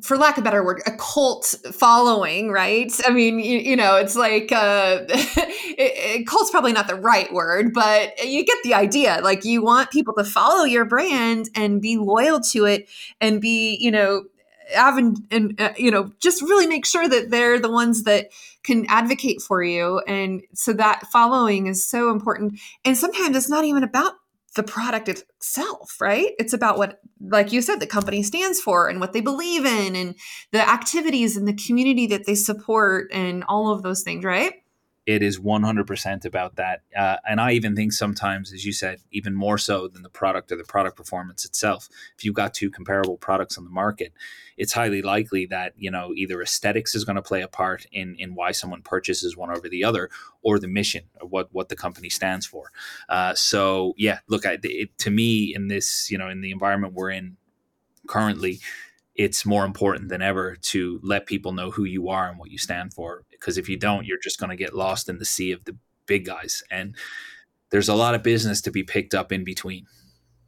for 0.00 0.16
lack 0.16 0.38
of 0.38 0.42
a 0.42 0.44
better 0.44 0.64
word, 0.64 0.80
a 0.86 0.92
cult 0.92 1.54
following, 1.72 2.50
right? 2.50 2.90
I 3.06 3.10
mean, 3.10 3.38
you, 3.38 3.58
you 3.58 3.76
know, 3.76 3.96
it's 3.96 4.16
like 4.16 4.50
uh, 4.50 5.00
it, 5.08 6.20
it, 6.20 6.26
cult's 6.26 6.50
probably 6.50 6.72
not 6.72 6.88
the 6.88 6.94
right 6.94 7.30
word, 7.30 7.74
but 7.74 8.24
you 8.24 8.44
get 8.44 8.56
the 8.64 8.72
idea. 8.72 9.20
Like, 9.22 9.44
you 9.44 9.62
want 9.62 9.90
people 9.90 10.14
to 10.14 10.24
follow 10.24 10.64
your 10.64 10.86
brand 10.86 11.50
and 11.54 11.82
be 11.82 11.98
loyal 11.98 12.40
to 12.52 12.64
it, 12.64 12.88
and 13.20 13.40
be, 13.40 13.76
you 13.80 13.90
know, 13.90 14.24
having 14.74 15.16
and 15.30 15.60
uh, 15.60 15.72
you 15.76 15.90
know, 15.90 16.10
just 16.20 16.42
really 16.42 16.66
make 16.66 16.86
sure 16.86 17.08
that 17.08 17.30
they're 17.30 17.58
the 17.58 17.70
ones 17.70 18.04
that 18.04 18.28
can 18.62 18.86
advocate 18.88 19.42
for 19.42 19.62
you. 19.62 20.00
And 20.06 20.42
so 20.54 20.72
that 20.74 21.06
following 21.12 21.66
is 21.66 21.86
so 21.86 22.10
important. 22.10 22.60
And 22.84 22.96
sometimes 22.96 23.36
it's 23.36 23.48
not 23.48 23.64
even 23.64 23.82
about 23.82 24.12
the 24.54 24.62
product 24.62 25.08
itself, 25.08 25.96
right? 26.00 26.32
It's 26.38 26.52
about 26.52 26.76
what, 26.76 27.00
like 27.20 27.52
you 27.52 27.62
said, 27.62 27.80
the 27.80 27.86
company 27.86 28.22
stands 28.22 28.60
for 28.60 28.88
and 28.88 29.00
what 29.00 29.12
they 29.12 29.22
believe 29.22 29.64
in 29.64 29.96
and 29.96 30.14
the 30.52 30.68
activities 30.68 31.36
and 31.36 31.48
the 31.48 31.54
community 31.54 32.06
that 32.08 32.26
they 32.26 32.34
support 32.34 33.10
and 33.12 33.44
all 33.44 33.72
of 33.72 33.82
those 33.82 34.02
things, 34.02 34.24
right? 34.24 34.52
It 35.04 35.22
is 35.22 35.40
100% 35.40 36.24
about 36.24 36.56
that. 36.56 36.82
Uh, 36.96 37.16
and 37.28 37.40
I 37.40 37.52
even 37.52 37.74
think 37.74 37.92
sometimes, 37.92 38.52
as 38.52 38.64
you 38.64 38.72
said, 38.72 39.00
even 39.10 39.34
more 39.34 39.58
so 39.58 39.88
than 39.88 40.02
the 40.02 40.08
product 40.08 40.52
or 40.52 40.56
the 40.56 40.64
product 40.64 40.96
performance 40.96 41.44
itself. 41.44 41.88
If 42.16 42.24
you've 42.24 42.36
got 42.36 42.54
two 42.54 42.70
comparable 42.70 43.16
products 43.16 43.58
on 43.58 43.64
the 43.64 43.70
market, 43.70 44.12
it's 44.56 44.72
highly 44.72 45.02
likely 45.02 45.46
that, 45.46 45.72
you 45.76 45.90
know, 45.90 46.12
either 46.14 46.40
aesthetics 46.40 46.94
is 46.94 47.04
going 47.04 47.16
to 47.16 47.22
play 47.22 47.42
a 47.42 47.48
part 47.48 47.84
in, 47.90 48.14
in 48.16 48.36
why 48.36 48.52
someone 48.52 48.82
purchases 48.82 49.36
one 49.36 49.50
over 49.50 49.68
the 49.68 49.82
other 49.82 50.08
or 50.42 50.60
the 50.60 50.68
mission 50.68 51.04
of 51.20 51.32
what, 51.32 51.48
what 51.52 51.68
the 51.68 51.76
company 51.76 52.08
stands 52.08 52.46
for. 52.46 52.70
Uh, 53.08 53.34
so, 53.34 53.94
yeah, 53.96 54.20
look, 54.28 54.46
I, 54.46 54.58
it, 54.62 54.96
to 54.98 55.10
me, 55.10 55.52
in 55.52 55.66
this, 55.66 56.10
you 56.12 56.18
know, 56.18 56.28
in 56.28 56.42
the 56.42 56.52
environment 56.52 56.94
we're 56.94 57.10
in 57.10 57.36
currently, 58.06 58.60
it's 59.14 59.44
more 59.44 59.64
important 59.64 60.08
than 60.08 60.22
ever 60.22 60.56
to 60.56 61.00
let 61.02 61.26
people 61.26 61.52
know 61.52 61.70
who 61.70 61.84
you 61.84 62.08
are 62.08 62.28
and 62.28 62.38
what 62.38 62.50
you 62.50 62.58
stand 62.58 62.94
for. 62.94 63.24
Because 63.30 63.58
if 63.58 63.68
you 63.68 63.76
don't, 63.76 64.06
you're 64.06 64.18
just 64.22 64.38
going 64.38 64.50
to 64.50 64.56
get 64.56 64.74
lost 64.74 65.08
in 65.08 65.18
the 65.18 65.24
sea 65.24 65.52
of 65.52 65.64
the 65.64 65.76
big 66.06 66.24
guys. 66.24 66.62
And 66.70 66.96
there's 67.70 67.88
a 67.88 67.94
lot 67.94 68.14
of 68.14 68.22
business 68.22 68.60
to 68.62 68.70
be 68.70 68.82
picked 68.82 69.14
up 69.14 69.32
in 69.32 69.44
between. 69.44 69.86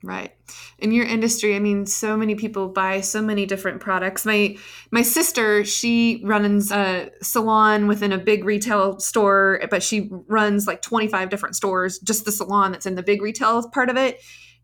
Right. 0.02 0.32
In 0.78 0.92
your 0.92 1.06
industry, 1.06 1.56
I 1.56 1.60
mean, 1.60 1.86
so 1.86 2.14
many 2.14 2.34
people 2.34 2.68
buy 2.68 3.00
so 3.00 3.22
many 3.22 3.46
different 3.46 3.80
products. 3.80 4.26
My 4.26 4.58
my 4.90 5.00
sister, 5.00 5.64
she 5.64 6.20
runs 6.22 6.70
a 6.70 7.10
salon 7.22 7.86
within 7.86 8.12
a 8.12 8.18
big 8.18 8.44
retail 8.44 9.00
store, 9.00 9.62
but 9.70 9.82
she 9.82 10.10
runs 10.28 10.66
like 10.66 10.82
25 10.82 11.30
different 11.30 11.56
stores, 11.56 11.98
just 12.00 12.26
the 12.26 12.32
salon 12.32 12.72
that's 12.72 12.84
in 12.84 12.96
the 12.96 13.02
big 13.02 13.22
retail 13.22 13.66
part 13.70 13.88
of 13.88 13.96
it. 13.96 14.20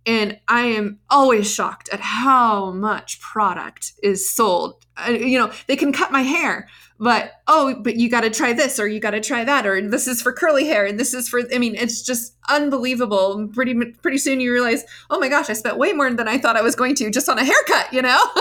And 0.07 0.39
I 0.49 0.63
am 0.63 0.99
always 1.11 1.53
shocked 1.53 1.91
at 1.93 2.01
how 2.01 2.71
much 2.71 3.21
product 3.21 3.93
is 4.03 4.31
sold. 4.31 4.85
I, 4.97 5.11
you 5.11 5.39
know, 5.39 5.53
they 5.67 5.77
can 5.77 5.93
cut 5.93 6.11
my 6.11 6.23
hair, 6.23 6.69
but 6.99 7.33
oh, 7.47 7.75
but 7.83 7.97
you 7.97 8.09
got 8.09 8.23
to 8.23 8.31
try 8.31 8.53
this 8.53 8.79
or 8.79 8.87
you 8.87 8.99
got 8.99 9.11
to 9.11 9.21
try 9.21 9.45
that 9.45 9.67
or 9.67 9.81
this 9.89 10.07
is 10.07 10.23
for 10.23 10.33
curly 10.33 10.67
hair 10.67 10.87
and 10.87 10.99
this 10.99 11.13
is 11.13 11.29
for 11.29 11.43
I 11.55 11.59
mean, 11.59 11.75
it's 11.75 12.03
just 12.03 12.35
unbelievable. 12.49 13.49
Pretty 13.53 13.75
pretty 14.03 14.19
soon 14.19 14.41
you 14.41 14.53
realize, 14.53 14.85
"Oh 15.11 15.21
my 15.21 15.29
gosh, 15.29 15.51
I 15.51 15.53
spent 15.53 15.77
way 15.77 15.93
more 15.93 16.11
than 16.11 16.29
I 16.29 16.39
thought 16.39 16.57
I 16.57 16.63
was 16.63 16.75
going 16.75 16.95
to 16.97 17.11
just 17.11 17.29
on 17.29 17.39
a 17.39 17.45
haircut," 17.45 17.93
you 17.93 18.03
know? 18.03 18.19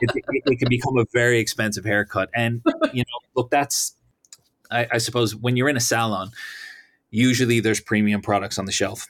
it, 0.00 0.10
it, 0.14 0.42
it, 0.46 0.58
can 0.58 0.68
become 0.68 0.96
a 0.98 1.04
very 1.12 1.38
expensive 1.38 1.84
haircut. 1.84 2.30
And 2.34 2.62
you 2.92 3.02
know, 3.02 3.18
look, 3.34 3.50
that's 3.50 3.94
I, 4.70 4.86
I 4.92 4.98
suppose 4.98 5.34
when 5.34 5.56
you're 5.56 5.68
in 5.68 5.76
a 5.76 5.80
salon, 5.80 6.30
usually 7.10 7.60
there's 7.60 7.80
premium 7.80 8.22
products 8.22 8.58
on 8.58 8.64
the 8.64 8.72
shelf 8.72 9.06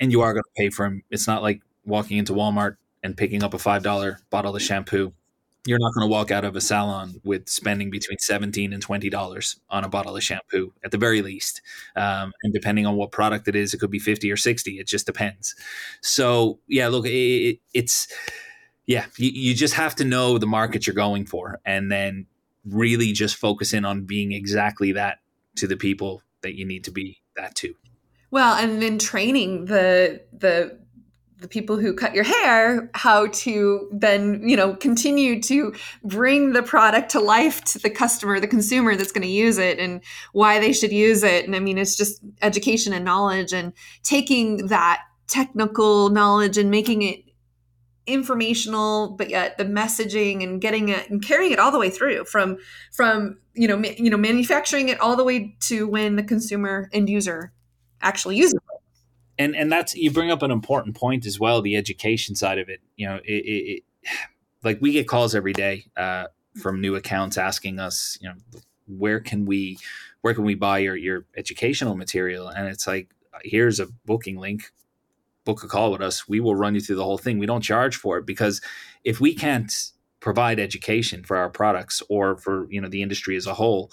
and 0.00 0.12
you 0.12 0.20
are 0.20 0.32
going 0.32 0.42
to 0.42 0.62
pay 0.62 0.70
for 0.70 0.86
them. 0.86 1.02
It's 1.10 1.26
not 1.26 1.42
like 1.42 1.62
walking 1.84 2.18
into 2.18 2.32
Walmart 2.32 2.76
and 3.02 3.16
picking 3.16 3.42
up 3.42 3.54
a 3.54 3.58
five 3.58 3.82
dollar 3.82 4.20
bottle 4.30 4.54
of 4.54 4.62
shampoo. 4.62 5.12
You're 5.64 5.78
not 5.78 5.94
going 5.94 6.08
to 6.08 6.10
walk 6.10 6.32
out 6.32 6.44
of 6.44 6.56
a 6.56 6.60
salon 6.60 7.20
with 7.22 7.48
spending 7.48 7.88
between 7.90 8.18
seventeen 8.18 8.72
and 8.72 8.82
twenty 8.82 9.08
dollars 9.08 9.60
on 9.70 9.84
a 9.84 9.88
bottle 9.88 10.16
of 10.16 10.22
shampoo 10.22 10.72
at 10.84 10.90
the 10.90 10.98
very 10.98 11.22
least. 11.22 11.62
Um, 11.94 12.32
and 12.42 12.52
depending 12.52 12.84
on 12.84 12.96
what 12.96 13.12
product 13.12 13.46
it 13.46 13.54
is, 13.54 13.72
it 13.72 13.78
could 13.78 13.90
be 13.90 14.00
fifty 14.00 14.30
or 14.32 14.36
sixty. 14.36 14.78
It 14.80 14.88
just 14.88 15.06
depends. 15.06 15.54
So 16.00 16.58
yeah, 16.66 16.88
look, 16.88 17.06
it, 17.06 17.10
it, 17.10 17.60
it's 17.74 18.08
yeah, 18.86 19.06
you, 19.16 19.30
you 19.30 19.54
just 19.54 19.74
have 19.74 19.94
to 19.96 20.04
know 20.04 20.38
the 20.38 20.46
market 20.46 20.86
you're 20.86 20.94
going 20.94 21.26
for, 21.26 21.60
and 21.64 21.92
then 21.92 22.26
really 22.64 23.12
just 23.12 23.36
focus 23.36 23.72
in 23.72 23.84
on 23.84 24.04
being 24.04 24.32
exactly 24.32 24.92
that 24.92 25.18
to 25.56 25.66
the 25.66 25.76
people 25.76 26.22
that 26.42 26.56
you 26.56 26.64
need 26.64 26.84
to 26.84 26.90
be 26.90 27.20
that 27.36 27.54
to. 27.56 27.74
Well, 28.32 28.54
and 28.54 28.80
then 28.80 28.98
training 28.98 29.66
the 29.66 30.22
the 30.32 30.80
the 31.38 31.48
people 31.48 31.76
who 31.76 31.92
cut 31.92 32.14
your 32.14 32.24
hair 32.24 32.88
how 32.94 33.26
to 33.26 33.88
then 33.92 34.48
you 34.48 34.56
know 34.56 34.74
continue 34.74 35.42
to 35.42 35.74
bring 36.04 36.52
the 36.52 36.62
product 36.62 37.10
to 37.10 37.20
life 37.20 37.62
to 37.64 37.80
the 37.80 37.90
customer 37.90 38.38
the 38.38 38.46
consumer 38.46 38.94
that's 38.94 39.10
going 39.10 39.26
to 39.26 39.28
use 39.28 39.58
it 39.58 39.80
and 39.80 40.00
why 40.32 40.60
they 40.60 40.72
should 40.72 40.92
use 40.92 41.22
it. 41.22 41.44
And 41.44 41.54
i 41.54 41.58
mean 41.58 41.78
it's 41.78 41.96
just 41.96 42.22
education 42.40 42.92
and 42.92 43.04
knowledge 43.04 43.52
and 43.52 43.72
taking 44.02 44.68
that 44.68 45.02
technical 45.26 46.08
knowledge 46.10 46.56
and 46.56 46.70
making 46.70 47.02
it 47.02 47.24
informational 48.06 49.10
but 49.10 49.28
yet 49.28 49.58
the 49.58 49.64
messaging 49.64 50.42
and 50.42 50.60
getting 50.60 50.88
it 50.88 51.10
and 51.10 51.22
carrying 51.22 51.52
it 51.52 51.58
all 51.58 51.70
the 51.70 51.78
way 51.78 51.90
through 51.90 52.24
from 52.24 52.56
from 52.92 53.38
you 53.54 53.68
know 53.68 53.76
ma- 53.76 53.96
you 53.96 54.10
know 54.10 54.16
manufacturing 54.16 54.88
it 54.88 55.00
all 55.00 55.16
the 55.16 55.24
way 55.24 55.54
to 55.60 55.86
when 55.86 56.16
the 56.16 56.22
consumer 56.22 56.88
end 56.92 57.10
user 57.10 57.52
actually 58.02 58.36
uses 58.36 58.54
it. 58.54 58.60
And 59.38 59.56
and 59.56 59.72
that's 59.72 59.94
you 59.94 60.10
bring 60.10 60.30
up 60.30 60.42
an 60.42 60.50
important 60.50 60.94
point 60.94 61.26
as 61.26 61.40
well 61.40 61.62
the 61.62 61.76
education 61.76 62.34
side 62.34 62.58
of 62.58 62.68
it 62.68 62.80
you 62.96 63.06
know 63.06 63.16
it, 63.24 63.44
it, 63.44 63.82
it 64.04 64.10
like 64.62 64.78
we 64.80 64.92
get 64.92 65.08
calls 65.08 65.34
every 65.34 65.52
day 65.52 65.86
uh, 65.96 66.26
from 66.60 66.80
new 66.80 66.94
accounts 66.94 67.38
asking 67.38 67.78
us 67.80 68.18
you 68.20 68.28
know 68.28 68.34
where 68.86 69.20
can 69.20 69.46
we 69.46 69.78
where 70.22 70.34
can 70.34 70.44
we 70.44 70.54
buy 70.54 70.78
your 70.78 70.96
your 70.96 71.26
educational 71.36 71.94
material? 71.94 72.48
And 72.48 72.68
it's 72.68 72.86
like 72.86 73.10
here's 73.42 73.78
a 73.78 73.86
booking 74.06 74.38
link 74.38 74.72
book 75.44 75.64
a 75.64 75.66
call 75.66 75.90
with 75.90 76.00
us. 76.00 76.28
We 76.28 76.38
will 76.38 76.54
run 76.54 76.76
you 76.76 76.80
through 76.80 76.96
the 76.96 77.04
whole 77.04 77.18
thing. 77.18 77.38
We 77.38 77.46
don't 77.46 77.62
charge 77.62 77.96
for 77.96 78.16
it 78.18 78.26
because 78.26 78.60
if 79.02 79.20
we 79.20 79.34
can't 79.34 79.72
provide 80.20 80.60
education 80.60 81.24
for 81.24 81.36
our 81.36 81.50
products 81.50 82.00
or 82.08 82.36
for 82.36 82.70
you 82.70 82.80
know 82.80 82.88
the 82.88 83.02
industry 83.02 83.36
as 83.36 83.46
a 83.46 83.54
whole 83.54 83.90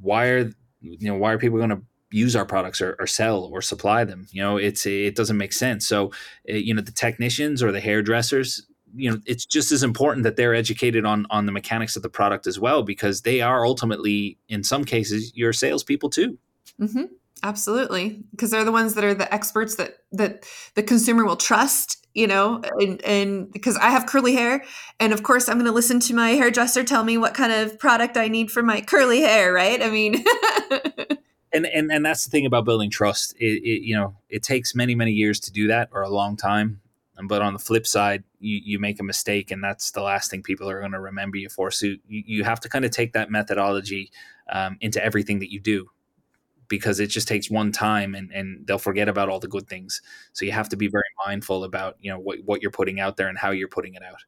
why 0.00 0.28
are 0.28 0.50
you 0.80 1.08
know 1.08 1.14
why 1.14 1.30
are 1.30 1.38
people 1.38 1.58
going 1.58 1.68
to 1.68 1.82
use 2.14 2.36
our 2.36 2.46
products 2.46 2.80
or, 2.80 2.96
or, 3.00 3.06
sell 3.06 3.50
or 3.52 3.60
supply 3.60 4.04
them. 4.04 4.26
You 4.30 4.40
know, 4.40 4.56
it's 4.56 4.86
it 4.86 5.16
doesn't 5.16 5.36
make 5.36 5.52
sense. 5.52 5.86
So, 5.86 6.12
uh, 6.48 6.54
you 6.54 6.72
know, 6.72 6.80
the 6.80 6.92
technicians 6.92 7.62
or 7.62 7.72
the 7.72 7.80
hairdressers, 7.80 8.64
you 8.94 9.10
know, 9.10 9.18
it's 9.26 9.44
just 9.44 9.72
as 9.72 9.82
important 9.82 10.22
that 10.22 10.36
they're 10.36 10.54
educated 10.54 11.04
on 11.04 11.26
on 11.30 11.46
the 11.46 11.52
mechanics 11.52 11.96
of 11.96 12.02
the 12.02 12.08
product 12.08 12.46
as 12.46 12.58
well 12.58 12.82
because 12.82 13.22
they 13.22 13.40
are 13.40 13.66
ultimately, 13.66 14.38
in 14.48 14.62
some 14.62 14.84
cases, 14.84 15.32
your 15.34 15.52
salespeople 15.52 16.10
too. 16.10 16.38
Mm-hmm. 16.80 17.04
Absolutely, 17.42 18.22
because 18.30 18.50
they're 18.50 18.64
the 18.64 18.72
ones 18.72 18.94
that 18.94 19.04
are 19.04 19.14
the 19.14 19.32
experts 19.34 19.74
that 19.74 19.96
that 20.12 20.44
the 20.76 20.82
consumer 20.82 21.24
will 21.24 21.36
trust. 21.36 22.00
You 22.16 22.28
know, 22.28 22.62
and, 22.78 23.04
and 23.04 23.50
because 23.50 23.76
I 23.76 23.90
have 23.90 24.06
curly 24.06 24.34
hair, 24.34 24.64
and 25.00 25.12
of 25.12 25.24
course 25.24 25.48
I'm 25.48 25.56
going 25.56 25.66
to 25.66 25.72
listen 25.72 25.98
to 25.98 26.14
my 26.14 26.30
hairdresser 26.30 26.84
tell 26.84 27.02
me 27.02 27.18
what 27.18 27.34
kind 27.34 27.52
of 27.52 27.76
product 27.76 28.16
I 28.16 28.28
need 28.28 28.52
for 28.52 28.62
my 28.62 28.82
curly 28.82 29.22
hair. 29.22 29.52
Right? 29.52 29.82
I 29.82 29.90
mean. 29.90 30.24
and 31.54 31.66
and 31.66 31.90
and 31.90 32.04
that's 32.04 32.24
the 32.24 32.30
thing 32.30 32.46
about 32.46 32.64
building 32.64 32.90
trust. 32.90 33.34
It, 33.38 33.62
it, 33.62 33.82
you 33.82 33.96
know 33.96 34.16
it 34.28 34.42
takes 34.42 34.74
many 34.74 34.94
many 34.94 35.12
years 35.12 35.40
to 35.40 35.52
do 35.52 35.68
that 35.68 35.88
or 35.92 36.02
a 36.02 36.10
long 36.10 36.36
time. 36.36 36.80
But 37.28 37.42
on 37.42 37.52
the 37.52 37.60
flip 37.60 37.86
side, 37.86 38.24
you, 38.40 38.60
you 38.64 38.78
make 38.80 38.98
a 38.98 39.04
mistake, 39.04 39.52
and 39.52 39.62
that's 39.62 39.92
the 39.92 40.02
last 40.02 40.32
thing 40.32 40.42
people 40.42 40.68
are 40.68 40.80
going 40.80 40.90
to 40.90 41.00
remember 41.00 41.36
you 41.36 41.48
for. 41.48 41.70
So 41.70 41.86
you, 41.86 41.98
you 42.08 42.44
have 42.44 42.58
to 42.60 42.68
kind 42.68 42.84
of 42.84 42.90
take 42.90 43.12
that 43.12 43.30
methodology 43.30 44.10
um, 44.50 44.78
into 44.80 45.02
everything 45.02 45.38
that 45.38 45.52
you 45.52 45.60
do, 45.60 45.86
because 46.66 46.98
it 46.98 47.06
just 47.06 47.28
takes 47.28 47.48
one 47.48 47.70
time, 47.70 48.16
and, 48.16 48.32
and 48.32 48.66
they'll 48.66 48.78
forget 48.78 49.08
about 49.08 49.28
all 49.28 49.38
the 49.38 49.46
good 49.46 49.68
things. 49.68 50.02
So 50.32 50.44
you 50.44 50.50
have 50.50 50.68
to 50.70 50.76
be 50.76 50.88
very 50.88 51.04
mindful 51.24 51.62
about 51.62 51.96
you 52.00 52.10
know 52.10 52.18
what 52.18 52.40
what 52.44 52.62
you're 52.62 52.72
putting 52.72 52.98
out 52.98 53.16
there 53.16 53.28
and 53.28 53.38
how 53.38 53.52
you're 53.52 53.68
putting 53.68 53.94
it 53.94 54.02
out. 54.02 54.24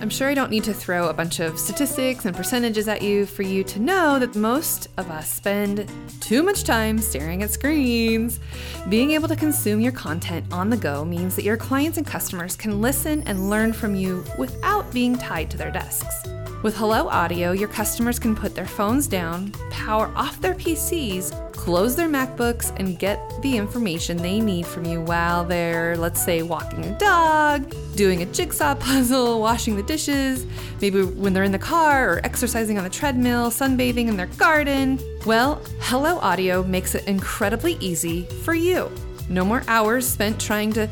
I'm 0.00 0.08
sure 0.08 0.30
I 0.30 0.34
don't 0.34 0.50
need 0.50 0.64
to 0.64 0.72
throw 0.72 1.08
a 1.08 1.12
bunch 1.12 1.40
of 1.40 1.58
statistics 1.58 2.24
and 2.24 2.34
percentages 2.34 2.88
at 2.88 3.02
you 3.02 3.26
for 3.26 3.42
you 3.42 3.62
to 3.64 3.78
know 3.78 4.18
that 4.18 4.34
most 4.34 4.88
of 4.96 5.10
us 5.10 5.30
spend 5.30 5.92
too 6.20 6.42
much 6.42 6.64
time 6.64 6.98
staring 6.98 7.42
at 7.42 7.50
screens. 7.50 8.40
Being 8.88 9.10
able 9.10 9.28
to 9.28 9.36
consume 9.36 9.78
your 9.78 9.92
content 9.92 10.50
on 10.50 10.70
the 10.70 10.76
go 10.78 11.04
means 11.04 11.36
that 11.36 11.44
your 11.44 11.58
clients 11.58 11.98
and 11.98 12.06
customers 12.06 12.56
can 12.56 12.80
listen 12.80 13.22
and 13.26 13.50
learn 13.50 13.74
from 13.74 13.94
you 13.94 14.24
without 14.38 14.90
being 14.90 15.18
tied 15.18 15.50
to 15.50 15.58
their 15.58 15.70
desks. 15.70 16.39
With 16.62 16.76
Hello 16.76 17.08
Audio, 17.08 17.52
your 17.52 17.68
customers 17.68 18.18
can 18.18 18.36
put 18.36 18.54
their 18.54 18.66
phones 18.66 19.06
down, 19.06 19.52
power 19.70 20.12
off 20.14 20.42
their 20.42 20.52
PCs, 20.52 21.54
close 21.54 21.96
their 21.96 22.06
MacBooks, 22.06 22.78
and 22.78 22.98
get 22.98 23.18
the 23.40 23.56
information 23.56 24.18
they 24.18 24.40
need 24.40 24.66
from 24.66 24.84
you 24.84 25.00
while 25.00 25.42
they're, 25.42 25.96
let's 25.96 26.22
say, 26.22 26.42
walking 26.42 26.84
a 26.84 26.98
dog, 26.98 27.74
doing 27.96 28.20
a 28.20 28.26
jigsaw 28.26 28.74
puzzle, 28.78 29.40
washing 29.40 29.74
the 29.74 29.82
dishes, 29.82 30.44
maybe 30.82 31.02
when 31.02 31.32
they're 31.32 31.44
in 31.44 31.52
the 31.52 31.58
car 31.58 32.12
or 32.12 32.20
exercising 32.24 32.76
on 32.76 32.84
the 32.84 32.90
treadmill, 32.90 33.50
sunbathing 33.50 34.08
in 34.08 34.18
their 34.18 34.26
garden. 34.26 35.00
Well, 35.24 35.62
Hello 35.80 36.18
Audio 36.18 36.62
makes 36.62 36.94
it 36.94 37.06
incredibly 37.08 37.78
easy 37.80 38.24
for 38.44 38.52
you. 38.52 38.90
No 39.30 39.46
more 39.46 39.62
hours 39.66 40.06
spent 40.06 40.38
trying 40.38 40.74
to 40.74 40.88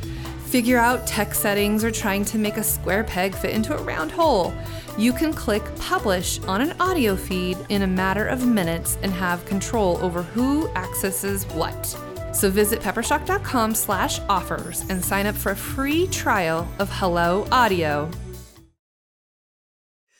figure 0.46 0.78
out 0.78 1.06
tech 1.06 1.34
settings 1.34 1.84
or 1.84 1.90
trying 1.90 2.24
to 2.24 2.38
make 2.38 2.56
a 2.56 2.64
square 2.64 3.04
peg 3.04 3.34
fit 3.34 3.50
into 3.50 3.76
a 3.76 3.82
round 3.82 4.10
hole 4.10 4.54
you 4.98 5.12
can 5.12 5.32
click 5.32 5.62
publish 5.76 6.40
on 6.40 6.60
an 6.60 6.74
audio 6.80 7.14
feed 7.14 7.56
in 7.68 7.82
a 7.82 7.86
matter 7.86 8.26
of 8.26 8.44
minutes 8.44 8.98
and 9.02 9.12
have 9.12 9.44
control 9.46 9.96
over 9.98 10.22
who 10.22 10.68
accesses 10.70 11.44
what. 11.54 11.96
So 12.32 12.50
visit 12.50 12.80
peppershock.com 12.80 13.74
slash 13.74 14.20
offers 14.28 14.80
and 14.90 15.02
sign 15.02 15.26
up 15.26 15.36
for 15.36 15.52
a 15.52 15.56
free 15.56 16.08
trial 16.08 16.68
of 16.80 16.90
Hello 16.90 17.46
Audio. 17.52 18.10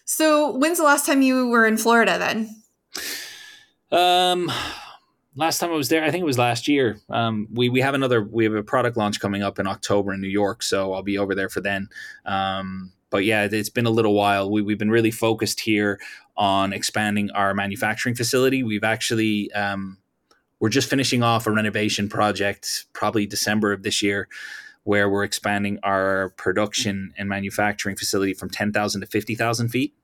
So 0.05 0.57
when's 0.57 0.79
the 0.79 0.85
last 0.85 1.05
time 1.05 1.23
you 1.23 1.49
were 1.49 1.67
in 1.67 1.77
Florida 1.77 2.17
then? 2.17 2.49
Um 3.91 4.51
last 5.38 5.59
time 5.61 5.71
I 5.71 5.75
was 5.75 5.88
there, 5.88 6.05
I 6.05 6.11
think 6.11 6.23
it 6.23 6.27
was 6.27 6.38
last 6.38 6.69
year. 6.69 6.99
Um, 7.09 7.47
we 7.53 7.69
we 7.69 7.81
have 7.81 7.95
another 7.95 8.23
we 8.23 8.45
have 8.45 8.55
a 8.55 8.62
product 8.62 8.97
launch 8.97 9.21
coming 9.21 9.43
up 9.43 9.59
in 9.59 9.67
October 9.67 10.12
in 10.12 10.21
New 10.21 10.29
York, 10.29 10.62
so 10.62 10.93
I'll 10.93 11.03
be 11.03 11.17
over 11.17 11.35
there 11.35 11.49
for 11.49 11.61
then. 11.61 11.88
Um, 12.27 12.93
but 13.11 13.25
yeah, 13.25 13.49
it's 13.51 13.71
been 13.71 13.87
a 13.87 13.90
little 13.90 14.14
while. 14.14 14.51
We, 14.51 14.62
we've 14.62 14.79
been 14.79 14.90
really 14.90 15.11
focused 15.11 15.61
here 15.61 16.01
on 16.37 16.73
expanding 16.73 17.31
our 17.33 17.55
manufacturing 17.55 18.14
facility. 18.14 18.62
We've 18.62 18.85
actually 18.85 19.51
um, 19.53 19.99
we're 20.61 20.68
just 20.68 20.90
finishing 20.90 21.23
off 21.23 21.47
a 21.47 21.51
renovation 21.51 22.09
project, 22.09 22.87
probably 22.92 23.27
December 23.27 23.73
of 23.73 23.83
this 23.83 24.03
year, 24.03 24.29
where 24.85 25.09
we're 25.09 25.25
expanding 25.25 25.79
our 25.83 26.31
production 26.31 27.12
and 27.16 27.29
manufacturing 27.29 27.97
facility 27.97 28.35
from 28.35 28.51
ten 28.51 28.73
thousand 28.73 29.01
to 29.03 29.07
fifty 29.07 29.35
thousand 29.35 29.68
feet. 29.68 29.94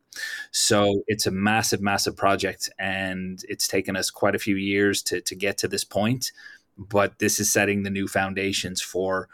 So 0.52 1.02
it's 1.08 1.26
a 1.26 1.32
massive, 1.32 1.80
massive 1.80 2.16
project, 2.16 2.70
and 2.78 3.40
it's 3.48 3.66
taken 3.66 3.96
us 3.96 4.10
quite 4.10 4.36
a 4.36 4.38
few 4.38 4.56
years 4.56 5.02
to 5.04 5.20
to 5.20 5.34
get 5.34 5.58
to 5.58 5.68
this 5.68 5.84
point. 5.84 6.32
But 6.76 7.18
this 7.18 7.38
is 7.38 7.52
setting 7.52 7.82
the 7.82 7.90
new 7.90 8.08
foundations 8.08 8.80
for 8.80 9.28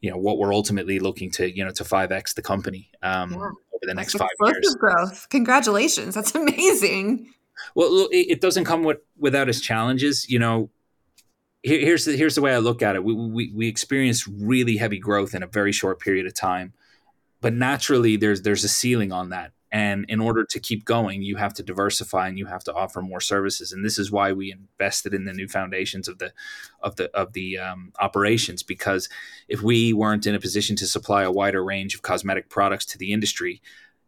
you 0.00 0.10
know 0.10 0.16
what 0.16 0.38
we're 0.38 0.54
ultimately 0.54 0.98
looking 0.98 1.30
to 1.32 1.54
you 1.54 1.64
know 1.64 1.70
to 1.72 1.84
5x 1.84 2.34
the 2.34 2.42
company 2.42 2.90
um, 3.02 3.32
yeah. 3.32 3.36
over 3.38 3.82
the 3.82 3.94
next 3.94 4.14
five 4.14 4.28
years. 4.40 4.56
Explosive 4.58 4.80
growth. 4.80 5.26
Congratulations. 5.30 6.14
That's 6.14 6.34
amazing. 6.34 7.32
Well 7.74 8.08
it, 8.10 8.26
it, 8.30 8.40
doesn't 8.40 8.64
come 8.64 8.84
with 8.84 8.98
without 9.18 9.48
its 9.48 9.60
challenges 9.60 10.28
you 10.28 10.38
know. 10.38 10.70
Here, 11.62 11.78
here's 11.78 12.06
the 12.06 12.16
here's 12.16 12.36
the 12.36 12.40
way 12.40 12.54
i 12.54 12.58
look 12.58 12.80
at 12.80 12.96
it. 12.96 13.04
We, 13.04 13.12
we 13.12 13.52
we 13.54 13.68
experience 13.68 14.26
really 14.26 14.78
heavy 14.78 14.98
growth 14.98 15.34
in 15.34 15.42
a 15.42 15.46
very 15.46 15.72
short 15.72 16.00
period 16.00 16.24
of 16.26 16.34
time 16.34 16.72
but 17.40 17.54
naturally 17.54 18.16
there's 18.16 18.42
there's 18.42 18.64
a 18.64 18.68
ceiling 18.68 19.12
on 19.12 19.30
that 19.30 19.52
and 19.72 20.04
in 20.08 20.20
order 20.20 20.44
to 20.44 20.58
keep 20.58 20.84
going, 20.84 21.22
you 21.22 21.36
have 21.36 21.54
to 21.54 21.62
diversify 21.62 22.26
and 22.26 22.38
you 22.38 22.46
have 22.46 22.64
to 22.64 22.74
offer 22.74 23.02
more 23.02 23.20
services. 23.20 23.72
And 23.72 23.84
this 23.84 23.98
is 23.98 24.10
why 24.10 24.32
we 24.32 24.50
invested 24.50 25.14
in 25.14 25.24
the 25.24 25.32
new 25.32 25.46
foundations 25.46 26.08
of 26.08 26.18
the 26.18 26.32
of 26.80 26.96
the 26.96 27.14
of 27.16 27.34
the 27.34 27.58
um, 27.58 27.92
operations. 28.00 28.62
Because 28.62 29.08
if 29.48 29.62
we 29.62 29.92
weren't 29.92 30.26
in 30.26 30.34
a 30.34 30.40
position 30.40 30.74
to 30.76 30.86
supply 30.86 31.22
a 31.22 31.30
wider 31.30 31.64
range 31.64 31.94
of 31.94 32.02
cosmetic 32.02 32.48
products 32.48 32.84
to 32.86 32.98
the 32.98 33.12
industry, 33.12 33.62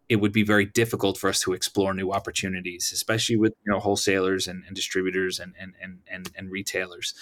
it 0.09 0.17
would 0.17 0.33
be 0.33 0.43
very 0.43 0.65
difficult 0.65 1.17
for 1.17 1.31
us 1.31 1.41
to 1.41 1.53
explore 1.53 1.95
new 1.95 2.11
opportunities, 2.11 2.91
especially 2.93 3.37
with 3.37 3.55
you 3.65 3.73
know 3.73 3.79
wholesalers 3.79 4.49
and, 4.49 4.65
and 4.67 4.75
distributors 4.75 5.39
and, 5.39 5.55
and 5.61 5.75
and 5.81 6.01
and 6.11 6.29
and 6.37 6.51
retailers. 6.51 7.15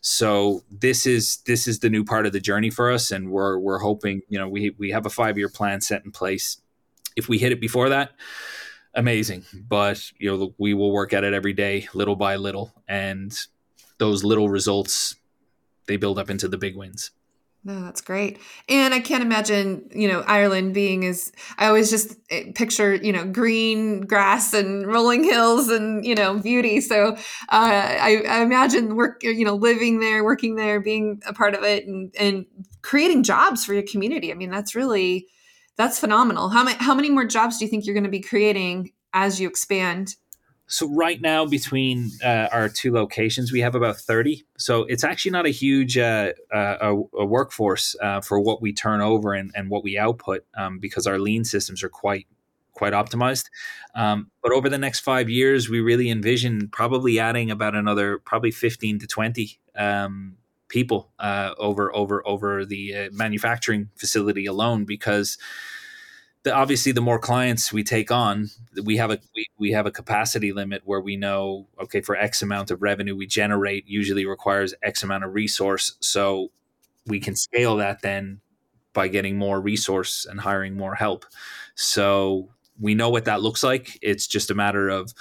So 0.00 0.62
this 0.70 1.06
is 1.06 1.38
this 1.46 1.66
is 1.66 1.80
the 1.80 1.90
new 1.90 2.04
part 2.04 2.24
of 2.24 2.32
the 2.32 2.40
journey 2.40 2.70
for 2.70 2.88
us, 2.88 3.10
and 3.10 3.32
we're 3.32 3.58
we're 3.58 3.80
hoping 3.80 4.22
you 4.28 4.38
know 4.38 4.48
we 4.48 4.76
we 4.78 4.92
have 4.92 5.06
a 5.06 5.10
five 5.10 5.36
year 5.36 5.48
plan 5.48 5.80
set 5.80 6.04
in 6.04 6.12
place 6.12 6.58
if 7.20 7.28
we 7.28 7.38
hit 7.38 7.52
it 7.52 7.60
before 7.60 7.90
that, 7.90 8.10
amazing. 8.94 9.44
But 9.54 10.10
you 10.18 10.36
know, 10.36 10.54
we 10.58 10.74
will 10.74 10.90
work 10.90 11.12
at 11.12 11.22
it 11.22 11.32
every 11.32 11.52
day, 11.52 11.88
little 11.94 12.16
by 12.16 12.34
little, 12.34 12.72
and 12.88 13.32
those 13.98 14.24
little 14.24 14.48
results 14.48 15.14
they 15.86 15.96
build 15.96 16.18
up 16.18 16.30
into 16.30 16.48
the 16.48 16.58
big 16.58 16.76
wins. 16.76 17.12
No, 17.62 17.82
that's 17.82 18.00
great. 18.00 18.38
And 18.70 18.94
I 18.94 19.00
can't 19.00 19.22
imagine, 19.22 19.90
you 19.94 20.08
know, 20.08 20.22
Ireland 20.26 20.72
being 20.72 21.04
as 21.04 21.30
I 21.58 21.66
always 21.66 21.90
just 21.90 22.16
eh, 22.30 22.52
picture, 22.54 22.94
you 22.94 23.12
know, 23.12 23.26
green 23.26 24.00
grass 24.00 24.54
and 24.54 24.86
rolling 24.86 25.24
hills 25.24 25.68
and, 25.68 26.02
you 26.02 26.14
know, 26.14 26.38
beauty. 26.38 26.80
So 26.80 27.08
uh, 27.08 27.16
I, 27.50 28.24
I 28.26 28.40
imagine 28.40 28.96
work, 28.96 29.22
you 29.22 29.44
know, 29.44 29.56
living 29.56 30.00
there, 30.00 30.24
working 30.24 30.56
there, 30.56 30.80
being 30.80 31.20
a 31.26 31.34
part 31.34 31.54
of 31.54 31.62
it 31.62 31.86
and, 31.86 32.14
and 32.18 32.46
creating 32.80 33.24
jobs 33.24 33.62
for 33.62 33.74
your 33.74 33.82
community. 33.82 34.32
I 34.32 34.36
mean, 34.36 34.50
that's 34.50 34.74
really, 34.74 35.26
that's 35.80 35.98
phenomenal. 35.98 36.50
How 36.50 36.62
many 36.62 36.76
how 36.78 36.94
many 36.94 37.10
more 37.10 37.24
jobs 37.24 37.58
do 37.58 37.64
you 37.64 37.70
think 37.70 37.86
you're 37.86 37.94
going 37.94 38.04
to 38.04 38.10
be 38.10 38.20
creating 38.20 38.92
as 39.12 39.40
you 39.40 39.48
expand? 39.48 40.16
So 40.66 40.86
right 40.88 41.20
now, 41.20 41.46
between 41.46 42.10
uh, 42.22 42.46
our 42.52 42.68
two 42.68 42.92
locations, 42.92 43.50
we 43.50 43.60
have 43.60 43.74
about 43.74 43.96
thirty. 43.96 44.44
So 44.58 44.84
it's 44.84 45.02
actually 45.02 45.32
not 45.32 45.46
a 45.46 45.50
huge 45.50 45.98
uh, 45.98 46.32
uh, 46.54 46.94
a, 47.12 47.24
workforce 47.24 47.96
uh, 48.00 48.20
for 48.20 48.38
what 48.38 48.62
we 48.62 48.72
turn 48.72 49.00
over 49.00 49.32
and, 49.32 49.50
and 49.56 49.70
what 49.70 49.82
we 49.82 49.98
output, 49.98 50.44
um, 50.54 50.78
because 50.78 51.06
our 51.06 51.18
lean 51.18 51.44
systems 51.44 51.82
are 51.82 51.88
quite 51.88 52.26
quite 52.72 52.92
optimized. 52.92 53.46
Um, 53.94 54.30
but 54.42 54.52
over 54.52 54.68
the 54.68 54.78
next 54.78 55.00
five 55.00 55.28
years, 55.28 55.68
we 55.68 55.80
really 55.80 56.08
envision 56.08 56.68
probably 56.68 57.18
adding 57.18 57.50
about 57.50 57.74
another 57.74 58.18
probably 58.18 58.52
fifteen 58.52 58.98
to 59.00 59.06
twenty 59.06 59.58
um, 59.74 60.36
people 60.68 61.10
uh, 61.18 61.52
over 61.58 61.92
over 61.96 62.22
over 62.24 62.64
the 62.64 62.94
uh, 62.94 63.08
manufacturing 63.12 63.88
facility 63.96 64.46
alone, 64.46 64.84
because 64.84 65.36
the, 66.42 66.54
obviously 66.54 66.92
the 66.92 67.00
more 67.00 67.18
clients 67.18 67.72
we 67.72 67.82
take 67.82 68.10
on 68.10 68.48
we 68.84 68.96
have 68.96 69.10
a 69.10 69.18
we, 69.34 69.46
we 69.58 69.72
have 69.72 69.86
a 69.86 69.90
capacity 69.90 70.52
limit 70.52 70.82
where 70.84 71.00
we 71.00 71.16
know 71.16 71.66
okay 71.80 72.00
for 72.00 72.16
x 72.16 72.42
amount 72.42 72.70
of 72.70 72.82
revenue 72.82 73.16
we 73.16 73.26
generate 73.26 73.86
usually 73.86 74.26
requires 74.26 74.74
x 74.82 75.02
amount 75.02 75.24
of 75.24 75.34
resource. 75.34 75.96
So 76.00 76.50
we 77.06 77.20
can 77.20 77.34
scale 77.36 77.76
that 77.76 78.02
then 78.02 78.40
by 78.92 79.08
getting 79.08 79.36
more 79.36 79.60
resource 79.60 80.26
and 80.28 80.40
hiring 80.40 80.76
more 80.76 80.94
help. 80.94 81.24
So 81.74 82.50
we 82.78 82.94
know 82.94 83.10
what 83.10 83.24
that 83.26 83.42
looks 83.42 83.62
like. 83.62 83.98
It's 84.02 84.26
just 84.26 84.50
a 84.50 84.54
matter 84.54 84.88
of 84.88 85.12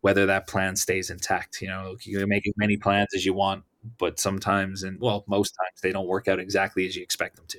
whether 0.00 0.26
that 0.26 0.46
plan 0.46 0.76
stays 0.76 1.10
intact. 1.10 1.60
You 1.60 1.68
know 1.68 1.96
you 2.02 2.18
can 2.18 2.28
make 2.28 2.46
as 2.46 2.54
many 2.56 2.76
plans 2.76 3.08
as 3.14 3.24
you 3.24 3.34
want 3.34 3.64
but 3.96 4.18
sometimes 4.18 4.82
and 4.82 5.00
well 5.00 5.24
most 5.28 5.50
times 5.50 5.80
they 5.82 5.92
don't 5.92 6.08
work 6.08 6.26
out 6.28 6.40
exactly 6.40 6.86
as 6.86 6.96
you 6.96 7.02
expect 7.02 7.36
them 7.36 7.44
to 7.46 7.58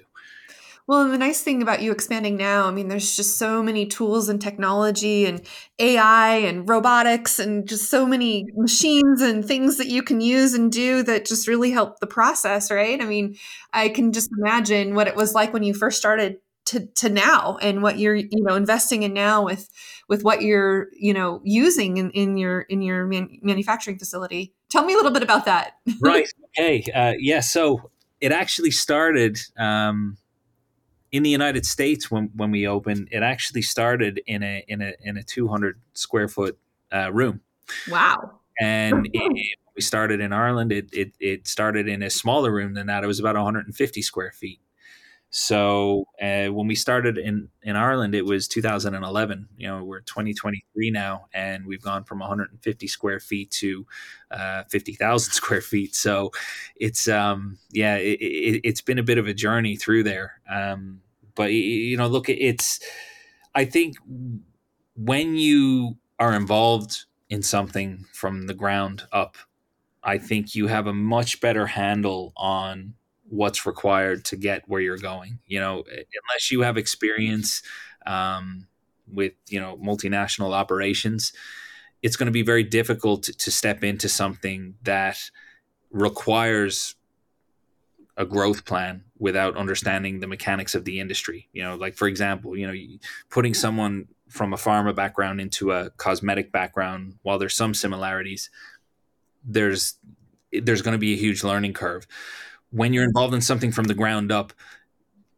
well, 0.90 1.08
the 1.08 1.20
nice 1.20 1.44
thing 1.44 1.62
about 1.62 1.84
you 1.84 1.92
expanding 1.92 2.36
now, 2.36 2.66
I 2.66 2.72
mean, 2.72 2.88
there's 2.88 3.16
just 3.16 3.38
so 3.38 3.62
many 3.62 3.86
tools 3.86 4.28
and 4.28 4.42
technology 4.42 5.28
and 5.28 5.40
AI 5.78 6.38
and 6.38 6.68
robotics 6.68 7.38
and 7.38 7.68
just 7.68 7.92
so 7.92 8.08
many 8.08 8.48
machines 8.56 9.22
and 9.22 9.46
things 9.46 9.78
that 9.78 9.86
you 9.86 10.02
can 10.02 10.20
use 10.20 10.56
and 10.56 10.72
do 10.72 11.04
that 11.04 11.28
just 11.28 11.48
really 11.48 11.70
help 11.70 12.00
the 12.00 12.08
process, 12.08 12.72
right? 12.72 13.00
I 13.00 13.06
mean, 13.06 13.38
I 13.72 13.90
can 13.90 14.12
just 14.12 14.32
imagine 14.36 14.96
what 14.96 15.08
it 15.08 15.16
was 15.16 15.36
like 15.36 15.54
when 15.54 15.62
you 15.62 15.76
first 15.76 16.00
started 16.00 16.38
to, 16.66 16.88
to 16.96 17.10
now 17.10 17.60
and 17.62 17.84
what 17.84 18.00
you're, 18.00 18.16
you 18.16 18.42
know, 18.42 18.56
investing 18.56 19.04
in 19.04 19.14
now 19.14 19.46
with 19.46 19.70
with 20.08 20.24
what 20.24 20.42
you're, 20.42 20.88
you 20.94 21.14
know, 21.14 21.40
using 21.44 21.98
in, 21.98 22.10
in 22.12 22.36
your 22.36 22.62
in 22.62 22.82
your 22.82 23.06
man, 23.06 23.38
manufacturing 23.44 24.00
facility. 24.00 24.56
Tell 24.70 24.86
me 24.86 24.94
a 24.94 24.96
little 24.96 25.12
bit 25.12 25.22
about 25.22 25.46
that. 25.46 25.74
right. 26.02 26.28
Okay. 26.58 26.84
Uh, 26.92 27.14
yeah. 27.20 27.42
So 27.42 27.92
it 28.20 28.32
actually 28.32 28.72
started 28.72 29.38
um, 29.56 30.18
in 31.12 31.24
the 31.24 31.30
United 31.30 31.66
States 31.66 32.12
when 32.12 32.32
when 32.36 32.52
we 32.52 32.68
opened, 32.68 33.08
it 33.12 33.24
actually 33.24 33.62
started 33.62 34.22
in 34.28 34.44
a 34.44 34.64
in 34.68 34.82
a 34.82 34.94
in 35.02 35.18
a 35.18 35.24
200 35.24 35.80
square 35.94 36.28
foot 36.28 36.58
uh, 36.94 37.12
room. 37.12 37.42
Wow. 37.90 38.40
And 38.60 39.08
it, 39.14 39.58
we 39.76 39.82
started 39.82 40.20
in 40.20 40.34
Ireland. 40.34 40.72
It, 40.72 40.90
it 40.94 41.14
it 41.20 41.48
started 41.48 41.88
in 41.88 42.04
a 42.04 42.10
smaller 42.10 42.52
room 42.52 42.74
than 42.74 42.88
that. 42.88 43.04
It 43.04 43.08
was 43.08 43.20
about 43.20 43.36
150 43.36 44.02
square 44.02 44.32
feet. 44.32 44.60
So 45.32 46.06
uh, 46.20 46.48
when 46.48 46.68
we 46.68 46.76
started 46.76 47.18
in 47.18 47.50
in 47.62 47.76
Ireland, 47.76 48.16
it 48.16 48.26
was 48.26 48.48
2011. 48.48 49.48
You 49.58 49.68
know, 49.68 49.84
we're 49.84 50.02
2023 50.02 50.90
now, 50.90 51.26
and 51.34 51.66
we've 51.68 51.82
gone 51.82 52.04
from 52.04 52.20
150 52.20 52.88
square 52.88 53.20
feet 53.20 53.52
to 53.52 53.86
uh, 54.32 54.64
50,000 54.70 55.34
square 55.34 55.62
feet. 55.62 55.96
So 55.96 56.32
it's 56.76 57.08
um 57.08 57.60
yeah, 57.72 57.98
it, 57.98 58.18
it, 58.20 58.66
has 58.66 58.82
been 58.82 58.98
a 58.98 59.04
bit 59.04 59.20
of 59.20 59.28
a 59.28 59.34
journey 59.34 59.76
through 59.76 60.04
there. 60.04 60.42
Um, 60.50 61.02
but 61.36 61.54
you 61.54 61.96
know, 61.96 62.08
look, 62.08 62.28
it's 62.28 62.80
I 63.54 63.66
think 63.66 63.98
when 64.96 65.36
you 65.36 65.98
are 66.18 66.34
involved 66.34 67.06
in 67.30 67.44
something 67.44 68.06
from 68.14 68.48
the 68.48 68.54
ground 68.56 69.04
up, 69.12 69.38
I 70.04 70.18
think 70.18 70.56
you 70.56 70.68
have 70.68 70.88
a 70.88 70.94
much 70.94 71.40
better 71.40 71.68
handle 71.68 72.34
on 72.36 72.96
what's 73.30 73.66
required 73.66 74.26
to 74.26 74.36
get 74.36 74.64
where 74.68 74.82
you're 74.82 74.98
going. 74.98 75.40
You 75.46 75.60
know, 75.60 75.84
unless 75.88 76.52
you 76.52 76.62
have 76.62 76.78
experience 76.78 77.62
um, 78.06 78.68
with 79.12 79.34
you 79.48 79.60
know 79.60 79.78
multinational 79.78 80.54
operations, 80.54 81.34
it's 82.02 82.16
going 82.16 82.28
to 82.28 82.32
be 82.32 82.42
very 82.42 82.64
difficult 82.64 83.24
to, 83.24 83.34
to 83.34 83.52
step 83.52 83.84
into 83.84 84.10
something 84.10 84.76
that 84.84 85.18
requires 85.92 86.96
a 88.18 88.26
growth 88.26 88.66
plan 88.66 89.04
without 89.18 89.56
understanding 89.56 90.20
the 90.20 90.28
mechanics 90.28 90.76
of 90.76 90.84
the 90.84 91.00
industry. 91.00 91.48
You 91.54 91.64
know, 91.64 91.76
like 91.76 91.96
for 91.96 92.08
example, 92.08 92.58
you 92.58 92.68
know, 92.68 92.98
putting 93.30 93.54
someone 93.54 94.08
from 94.28 94.54
a 94.54 94.58
pharma 94.58 94.96
background 94.96 95.40
into 95.40 95.72
a 95.72 95.90
cosmetic 95.92 96.52
background, 96.52 97.16
while 97.22 97.40
there's 97.40 97.56
some 97.56 97.74
similarities, 97.74 98.50
there's 99.44 99.96
there's 100.52 100.82
going 100.82 100.94
to 100.94 101.00
be 101.00 101.14
a 101.14 101.18
huge 101.18 101.44
learning 101.44 101.74
curve 101.74 102.08
when 102.72 102.94
you're 102.94 103.04
involved 103.04 103.34
in 103.34 103.42
something 103.42 103.72
from 103.72 103.86
the 103.86 103.94
ground 103.94 104.32
up, 104.32 104.54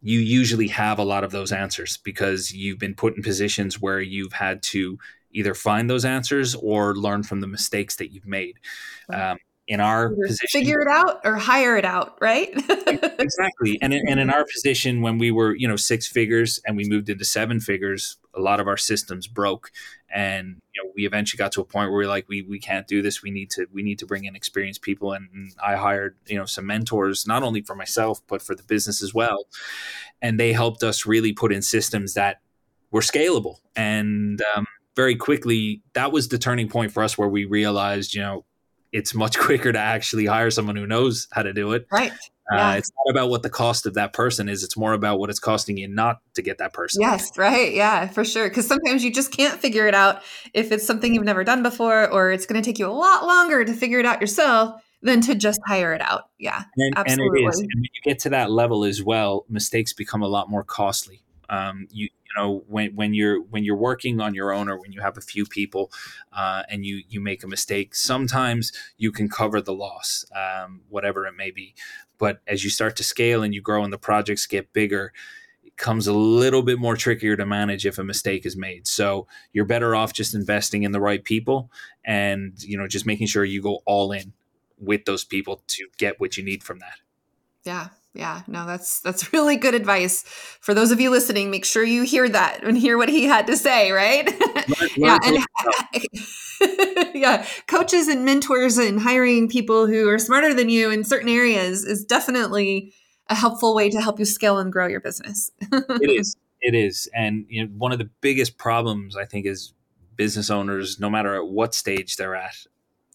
you 0.01 0.19
usually 0.19 0.67
have 0.67 0.99
a 0.99 1.03
lot 1.03 1.23
of 1.23 1.31
those 1.31 1.51
answers 1.51 1.97
because 1.97 2.51
you've 2.51 2.79
been 2.79 2.95
put 2.95 3.15
in 3.15 3.23
positions 3.23 3.79
where 3.79 4.01
you've 4.01 4.33
had 4.33 4.61
to 4.63 4.97
either 5.31 5.53
find 5.53 5.89
those 5.89 6.05
answers 6.05 6.55
or 6.55 6.95
learn 6.95 7.23
from 7.23 7.39
the 7.39 7.47
mistakes 7.47 7.95
that 7.97 8.11
you've 8.11 8.27
made. 8.27 8.57
Um, 9.13 9.37
in 9.67 9.79
our 9.79 10.11
Either 10.11 10.27
position, 10.27 10.59
figure 10.59 10.81
it 10.81 10.87
out 10.87 11.21
or 11.23 11.35
hire 11.35 11.77
it 11.77 11.85
out, 11.85 12.17
right? 12.19 12.49
exactly. 12.87 13.77
And 13.81 13.93
in, 13.93 14.01
and 14.07 14.19
in 14.19 14.29
our 14.29 14.45
position, 14.45 15.01
when 15.01 15.17
we 15.17 15.31
were, 15.31 15.55
you 15.55 15.67
know, 15.67 15.75
six 15.75 16.07
figures 16.07 16.59
and 16.65 16.75
we 16.75 16.85
moved 16.85 17.09
into 17.09 17.23
seven 17.23 17.59
figures, 17.59 18.17
a 18.33 18.39
lot 18.39 18.59
of 18.59 18.67
our 18.67 18.77
systems 18.77 19.27
broke, 19.27 19.71
and 20.13 20.57
you 20.73 20.83
know, 20.83 20.91
we 20.95 21.05
eventually 21.05 21.37
got 21.37 21.51
to 21.53 21.61
a 21.61 21.65
point 21.65 21.89
where 21.89 21.99
we 21.99 22.05
are 22.05 22.09
like, 22.09 22.27
we 22.27 22.41
we 22.41 22.59
can't 22.59 22.87
do 22.87 23.01
this. 23.01 23.21
We 23.21 23.31
need 23.31 23.49
to 23.51 23.67
we 23.71 23.83
need 23.83 23.99
to 23.99 24.05
bring 24.05 24.25
in 24.25 24.35
experienced 24.35 24.81
people, 24.81 25.13
and, 25.13 25.29
and 25.33 25.53
I 25.63 25.75
hired, 25.75 26.17
you 26.27 26.37
know, 26.37 26.45
some 26.45 26.65
mentors, 26.65 27.27
not 27.27 27.43
only 27.43 27.61
for 27.61 27.75
myself 27.75 28.21
but 28.27 28.41
for 28.41 28.55
the 28.55 28.63
business 28.63 29.03
as 29.03 29.13
well, 29.13 29.45
and 30.21 30.39
they 30.39 30.53
helped 30.53 30.83
us 30.83 31.05
really 31.05 31.33
put 31.33 31.53
in 31.53 31.61
systems 31.61 32.13
that 32.15 32.41
were 32.91 33.01
scalable 33.01 33.57
and. 33.75 34.41
Um, 34.55 34.65
very 34.93 35.15
quickly, 35.15 35.81
that 35.93 36.11
was 36.11 36.27
the 36.27 36.37
turning 36.37 36.67
point 36.67 36.91
for 36.91 37.01
us 37.01 37.17
where 37.17 37.29
we 37.29 37.45
realized, 37.45 38.13
you 38.13 38.21
know, 38.21 38.43
it's 38.91 39.13
much 39.13 39.37
quicker 39.39 39.71
to 39.71 39.79
actually 39.79 40.25
hire 40.25 40.51
someone 40.51 40.75
who 40.75 40.87
knows 40.87 41.27
how 41.31 41.43
to 41.43 41.53
do 41.53 41.73
it. 41.73 41.87
Right. 41.91 42.11
Uh, 42.51 42.55
yeah. 42.55 42.73
It's 42.75 42.91
not 42.97 43.11
about 43.11 43.29
what 43.29 43.43
the 43.43 43.49
cost 43.49 43.85
of 43.85 43.93
that 43.93 44.11
person 44.11 44.49
is. 44.49 44.63
It's 44.63 44.75
more 44.75 44.93
about 44.93 45.19
what 45.19 45.29
it's 45.29 45.39
costing 45.39 45.77
you 45.77 45.87
not 45.87 46.19
to 46.33 46.41
get 46.41 46.57
that 46.57 46.73
person. 46.73 47.01
Yes, 47.01 47.37
right. 47.37 47.73
Yeah, 47.73 48.07
for 48.07 48.25
sure. 48.25 48.49
Because 48.49 48.67
sometimes 48.67 49.03
you 49.03 49.11
just 49.11 49.31
can't 49.31 49.59
figure 49.59 49.87
it 49.87 49.95
out 49.95 50.21
if 50.53 50.71
it's 50.71 50.85
something 50.85 51.13
you've 51.13 51.23
never 51.23 51.45
done 51.45 51.63
before, 51.63 52.09
or 52.11 52.31
it's 52.31 52.45
going 52.45 52.61
to 52.61 52.67
take 52.67 52.77
you 52.77 52.87
a 52.87 52.91
lot 52.91 53.25
longer 53.25 53.63
to 53.63 53.73
figure 53.73 53.99
it 53.99 54.05
out 54.05 54.19
yourself 54.19 54.81
than 55.01 55.21
to 55.21 55.35
just 55.35 55.61
hire 55.65 55.93
it 55.93 56.01
out. 56.01 56.29
Yeah, 56.39 56.63
and, 56.75 56.97
absolutely. 56.97 57.39
And 57.39 57.47
it 57.47 57.53
is. 57.53 57.59
And 57.59 57.69
when 57.75 57.83
you 57.83 58.01
get 58.03 58.19
to 58.19 58.29
that 58.31 58.51
level 58.51 58.83
as 58.83 59.01
well, 59.01 59.45
mistakes 59.47 59.93
become 59.93 60.21
a 60.21 60.27
lot 60.27 60.49
more 60.49 60.63
costly. 60.63 61.23
Um, 61.51 61.87
you 61.91 62.09
you 62.31 62.41
know 62.41 62.63
when 62.67 62.95
when 62.95 63.13
you're 63.13 63.41
when 63.41 63.63
you're 63.63 63.75
working 63.75 64.21
on 64.21 64.33
your 64.33 64.53
own 64.53 64.69
or 64.69 64.79
when 64.79 64.91
you 64.91 65.01
have 65.01 65.17
a 65.17 65.21
few 65.21 65.45
people 65.45 65.91
uh, 66.33 66.63
and 66.69 66.85
you 66.85 67.03
you 67.09 67.19
make 67.19 67.43
a 67.43 67.47
mistake 67.47 67.93
sometimes 67.93 68.71
you 68.97 69.11
can 69.11 69.29
cover 69.29 69.61
the 69.61 69.73
loss 69.73 70.25
um, 70.35 70.81
whatever 70.89 71.25
it 71.25 71.35
may 71.35 71.51
be. 71.51 71.75
But 72.17 72.41
as 72.47 72.63
you 72.63 72.69
start 72.69 72.95
to 72.97 73.03
scale 73.03 73.43
and 73.43 73.53
you 73.53 73.61
grow 73.61 73.83
and 73.83 73.91
the 73.91 73.97
projects 73.97 74.45
get 74.45 74.73
bigger 74.73 75.11
it 75.63 75.75
comes 75.77 76.07
a 76.07 76.13
little 76.13 76.63
bit 76.63 76.79
more 76.79 76.95
trickier 76.95 77.35
to 77.35 77.45
manage 77.45 77.85
if 77.85 77.97
a 77.97 78.03
mistake 78.03 78.45
is 78.45 78.55
made. 78.55 78.87
So 78.87 79.27
you're 79.53 79.65
better 79.65 79.95
off 79.95 80.13
just 80.13 80.33
investing 80.33 80.83
in 80.83 80.91
the 80.91 81.01
right 81.01 81.23
people 81.23 81.69
and 82.05 82.53
you 82.63 82.77
know 82.77 82.87
just 82.87 83.05
making 83.05 83.27
sure 83.27 83.43
you 83.43 83.61
go 83.61 83.81
all 83.85 84.11
in 84.11 84.33
with 84.77 85.05
those 85.05 85.23
people 85.23 85.61
to 85.67 85.87
get 85.97 86.19
what 86.19 86.37
you 86.37 86.43
need 86.43 86.63
from 86.63 86.79
that. 86.79 86.99
Yeah 87.63 87.89
yeah 88.13 88.41
no 88.47 88.65
that's 88.65 88.99
that's 89.01 89.33
really 89.33 89.55
good 89.55 89.73
advice. 89.73 90.23
For 90.61 90.73
those 90.73 90.91
of 90.91 90.99
you 90.99 91.09
listening 91.09 91.51
make 91.51 91.65
sure 91.65 91.83
you 91.83 92.03
hear 92.03 92.27
that 92.29 92.63
and 92.63 92.77
hear 92.77 92.97
what 92.97 93.09
he 93.09 93.25
had 93.25 93.47
to 93.47 93.57
say 93.57 93.91
right? 93.91 94.29
Yeah 94.97 95.17
and 95.23 95.37
yeah 97.15 97.45
coaches 97.67 98.07
and 98.07 98.25
mentors 98.25 98.77
and 98.77 98.99
hiring 98.99 99.47
people 99.47 99.87
who 99.87 100.09
are 100.09 100.19
smarter 100.19 100.53
than 100.53 100.69
you 100.69 100.91
in 100.91 101.03
certain 101.03 101.29
areas 101.29 101.83
is 101.83 102.05
definitely 102.05 102.93
a 103.29 103.35
helpful 103.35 103.73
way 103.75 103.89
to 103.89 104.01
help 104.01 104.19
you 104.19 104.25
scale 104.25 104.57
and 104.57 104.71
grow 104.71 104.87
your 104.87 104.99
business. 104.99 105.51
It 105.71 106.09
is. 106.09 106.35
It 106.61 106.75
is. 106.75 107.09
And 107.13 107.45
you 107.49 107.63
know 107.63 107.71
one 107.77 107.91
of 107.91 107.99
the 107.99 108.09
biggest 108.21 108.57
problems 108.57 109.15
i 109.15 109.25
think 109.25 109.45
is 109.45 109.73
business 110.15 110.49
owners 110.49 110.99
no 110.99 111.09
matter 111.09 111.35
at 111.35 111.47
what 111.47 111.73
stage 111.73 112.15
they're 112.17 112.35
at 112.35 112.55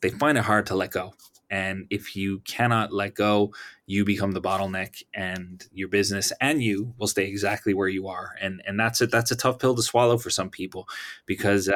they 0.01 0.11
find 0.11 0.37
it 0.37 0.45
hard 0.45 0.67
to 0.67 0.75
let 0.75 0.91
go 0.91 1.15
and 1.51 1.87
if 1.91 2.17
you 2.17 2.41
cannot 2.41 2.93
let 2.93 3.15
go, 3.15 3.53
you 3.87 4.05
become 4.05 4.33
the 4.33 4.41
bottleneck, 4.41 5.03
and 5.15 5.65
your 5.73 5.89
business 5.89 6.33
and 6.41 6.63
you 6.63 6.95
will 6.99 7.07
stay 7.07 7.27
exactly 7.27 7.75
where 7.75 7.89
you 7.89 8.09
are. 8.09 8.35
And 8.41 8.63
and 8.67 8.79
that's 8.79 9.01
a 9.01 9.07
that's 9.07 9.31
a 9.31 9.37
tough 9.37 9.59
pill 9.59 9.75
to 9.75 9.83
swallow 9.83 10.19
for 10.19 10.31
some 10.31 10.51
people 10.51 10.89
because 11.27 11.69
uh, 11.69 11.75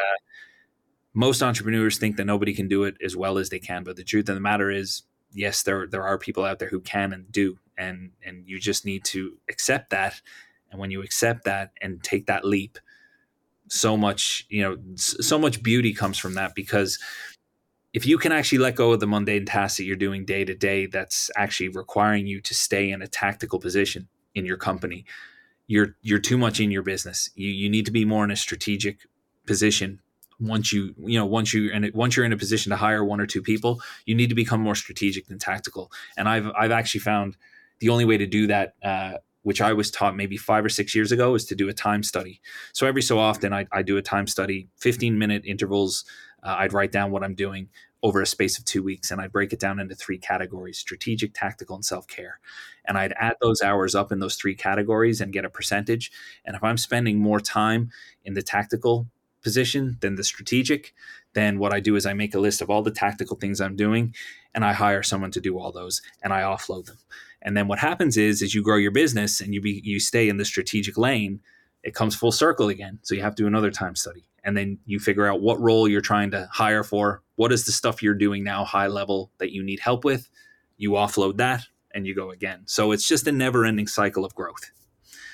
most 1.14 1.42
entrepreneurs 1.42 1.98
think 1.98 2.16
that 2.16 2.24
nobody 2.24 2.54
can 2.54 2.68
do 2.68 2.84
it 2.84 2.96
as 3.04 3.16
well 3.16 3.38
as 3.38 3.48
they 3.48 3.58
can. 3.58 3.84
But 3.84 3.96
the 3.96 4.04
truth 4.04 4.28
of 4.28 4.34
the 4.34 4.40
matter 4.40 4.70
is, 4.70 5.02
yes, 5.32 5.62
there 5.62 5.86
there 5.86 6.04
are 6.04 6.18
people 6.18 6.44
out 6.44 6.58
there 6.58 6.68
who 6.68 6.80
can 6.80 7.12
and 7.12 7.30
do, 7.30 7.58
and 7.76 8.12
and 8.24 8.46
you 8.46 8.58
just 8.58 8.84
need 8.84 9.04
to 9.06 9.36
accept 9.48 9.90
that. 9.90 10.20
And 10.70 10.80
when 10.80 10.90
you 10.90 11.02
accept 11.02 11.44
that 11.44 11.72
and 11.80 12.02
take 12.02 12.26
that 12.26 12.44
leap, 12.44 12.78
so 13.68 13.96
much 13.96 14.46
you 14.48 14.62
know 14.62 14.76
so 14.96 15.38
much 15.38 15.62
beauty 15.62 15.92
comes 15.94 16.18
from 16.18 16.34
that 16.34 16.54
because 16.54 16.98
if 17.92 18.06
you 18.06 18.18
can 18.18 18.32
actually 18.32 18.58
let 18.58 18.76
go 18.76 18.92
of 18.92 19.00
the 19.00 19.06
mundane 19.06 19.44
tasks 19.44 19.78
that 19.78 19.84
you're 19.84 19.96
doing 19.96 20.24
day 20.24 20.44
to 20.44 20.54
day 20.54 20.86
that's 20.86 21.30
actually 21.36 21.68
requiring 21.68 22.26
you 22.26 22.40
to 22.40 22.54
stay 22.54 22.90
in 22.90 23.02
a 23.02 23.08
tactical 23.08 23.58
position 23.58 24.08
in 24.34 24.46
your 24.46 24.56
company 24.56 25.04
you're 25.66 25.96
you're 26.02 26.18
too 26.18 26.38
much 26.38 26.60
in 26.60 26.70
your 26.70 26.82
business 26.82 27.30
you 27.34 27.48
you 27.48 27.68
need 27.68 27.86
to 27.86 27.92
be 27.92 28.04
more 28.04 28.24
in 28.24 28.30
a 28.30 28.36
strategic 28.36 28.98
position 29.46 30.00
once 30.38 30.72
you 30.72 30.94
you 31.04 31.18
know 31.18 31.26
once 31.26 31.52
you 31.52 31.70
and 31.72 31.90
once 31.94 32.16
you're 32.16 32.26
in 32.26 32.32
a 32.32 32.36
position 32.36 32.70
to 32.70 32.76
hire 32.76 33.04
one 33.04 33.20
or 33.20 33.26
two 33.26 33.42
people 33.42 33.80
you 34.06 34.14
need 34.14 34.28
to 34.28 34.34
become 34.34 34.60
more 34.60 34.74
strategic 34.74 35.26
than 35.26 35.38
tactical 35.38 35.90
and 36.16 36.28
i've 36.28 36.50
i've 36.58 36.70
actually 36.70 37.00
found 37.00 37.36
the 37.80 37.88
only 37.88 38.04
way 38.04 38.16
to 38.16 38.26
do 38.26 38.46
that 38.46 38.74
uh, 38.82 39.14
which 39.42 39.60
I 39.60 39.72
was 39.72 39.90
taught 39.90 40.16
maybe 40.16 40.36
five 40.36 40.64
or 40.64 40.68
six 40.68 40.94
years 40.94 41.12
ago, 41.12 41.34
is 41.34 41.44
to 41.46 41.54
do 41.54 41.68
a 41.68 41.72
time 41.72 42.02
study. 42.02 42.40
So 42.72 42.86
every 42.86 43.02
so 43.02 43.18
often, 43.18 43.52
I, 43.52 43.66
I 43.72 43.82
do 43.82 43.96
a 43.96 44.02
time 44.02 44.26
study, 44.26 44.68
15 44.76 45.18
minute 45.18 45.42
intervals. 45.46 46.04
Uh, 46.42 46.56
I'd 46.58 46.72
write 46.72 46.92
down 46.92 47.10
what 47.10 47.22
I'm 47.22 47.34
doing 47.34 47.68
over 48.02 48.22
a 48.22 48.26
space 48.26 48.58
of 48.58 48.64
two 48.64 48.82
weeks, 48.82 49.10
and 49.10 49.20
I'd 49.20 49.32
break 49.32 49.52
it 49.52 49.60
down 49.60 49.78
into 49.78 49.94
three 49.94 50.18
categories 50.18 50.78
strategic, 50.78 51.34
tactical, 51.34 51.76
and 51.76 51.84
self 51.84 52.06
care. 52.06 52.40
And 52.86 52.96
I'd 52.96 53.14
add 53.18 53.36
those 53.40 53.62
hours 53.62 53.94
up 53.94 54.10
in 54.10 54.20
those 54.20 54.36
three 54.36 54.54
categories 54.54 55.20
and 55.20 55.32
get 55.32 55.44
a 55.44 55.50
percentage. 55.50 56.10
And 56.44 56.56
if 56.56 56.64
I'm 56.64 56.78
spending 56.78 57.18
more 57.18 57.40
time 57.40 57.90
in 58.24 58.34
the 58.34 58.42
tactical 58.42 59.06
position 59.42 59.96
than 60.00 60.16
the 60.16 60.24
strategic, 60.24 60.94
then 61.34 61.58
what 61.58 61.72
I 61.72 61.80
do 61.80 61.96
is 61.96 62.06
I 62.06 62.12
make 62.12 62.34
a 62.34 62.40
list 62.40 62.60
of 62.60 62.70
all 62.70 62.82
the 62.82 62.90
tactical 62.90 63.36
things 63.36 63.60
I'm 63.60 63.76
doing 63.76 64.14
and 64.54 64.64
I 64.64 64.72
hire 64.72 65.02
someone 65.02 65.30
to 65.32 65.40
do 65.40 65.58
all 65.58 65.72
those 65.72 66.02
and 66.22 66.32
I 66.32 66.42
offload 66.42 66.86
them. 66.86 66.98
And 67.42 67.56
then 67.56 67.68
what 67.68 67.78
happens 67.78 68.16
is 68.16 68.42
as 68.42 68.54
you 68.54 68.62
grow 68.62 68.76
your 68.76 68.90
business 68.90 69.40
and 69.40 69.54
you 69.54 69.60
be 69.60 69.80
you 69.84 69.98
stay 69.98 70.28
in 70.28 70.36
the 70.36 70.44
strategic 70.44 70.98
lane, 70.98 71.40
it 71.82 71.94
comes 71.94 72.14
full 72.14 72.32
circle 72.32 72.68
again. 72.68 72.98
So 73.02 73.14
you 73.14 73.22
have 73.22 73.34
to 73.36 73.42
do 73.42 73.46
another 73.46 73.70
time 73.70 73.96
study. 73.96 74.24
And 74.44 74.56
then 74.56 74.78
you 74.86 74.98
figure 74.98 75.26
out 75.26 75.40
what 75.40 75.60
role 75.60 75.88
you're 75.88 76.00
trying 76.00 76.30
to 76.32 76.48
hire 76.52 76.82
for. 76.82 77.22
What 77.36 77.52
is 77.52 77.64
the 77.64 77.72
stuff 77.72 78.02
you're 78.02 78.14
doing 78.14 78.44
now 78.44 78.64
high 78.64 78.86
level 78.86 79.30
that 79.38 79.52
you 79.52 79.62
need 79.62 79.80
help 79.80 80.04
with? 80.04 80.28
You 80.76 80.92
offload 80.92 81.36
that 81.38 81.66
and 81.94 82.06
you 82.06 82.14
go 82.14 82.30
again. 82.30 82.62
So 82.66 82.92
it's 82.92 83.06
just 83.06 83.26
a 83.26 83.32
never 83.32 83.64
ending 83.64 83.86
cycle 83.86 84.24
of 84.24 84.34
growth. 84.34 84.70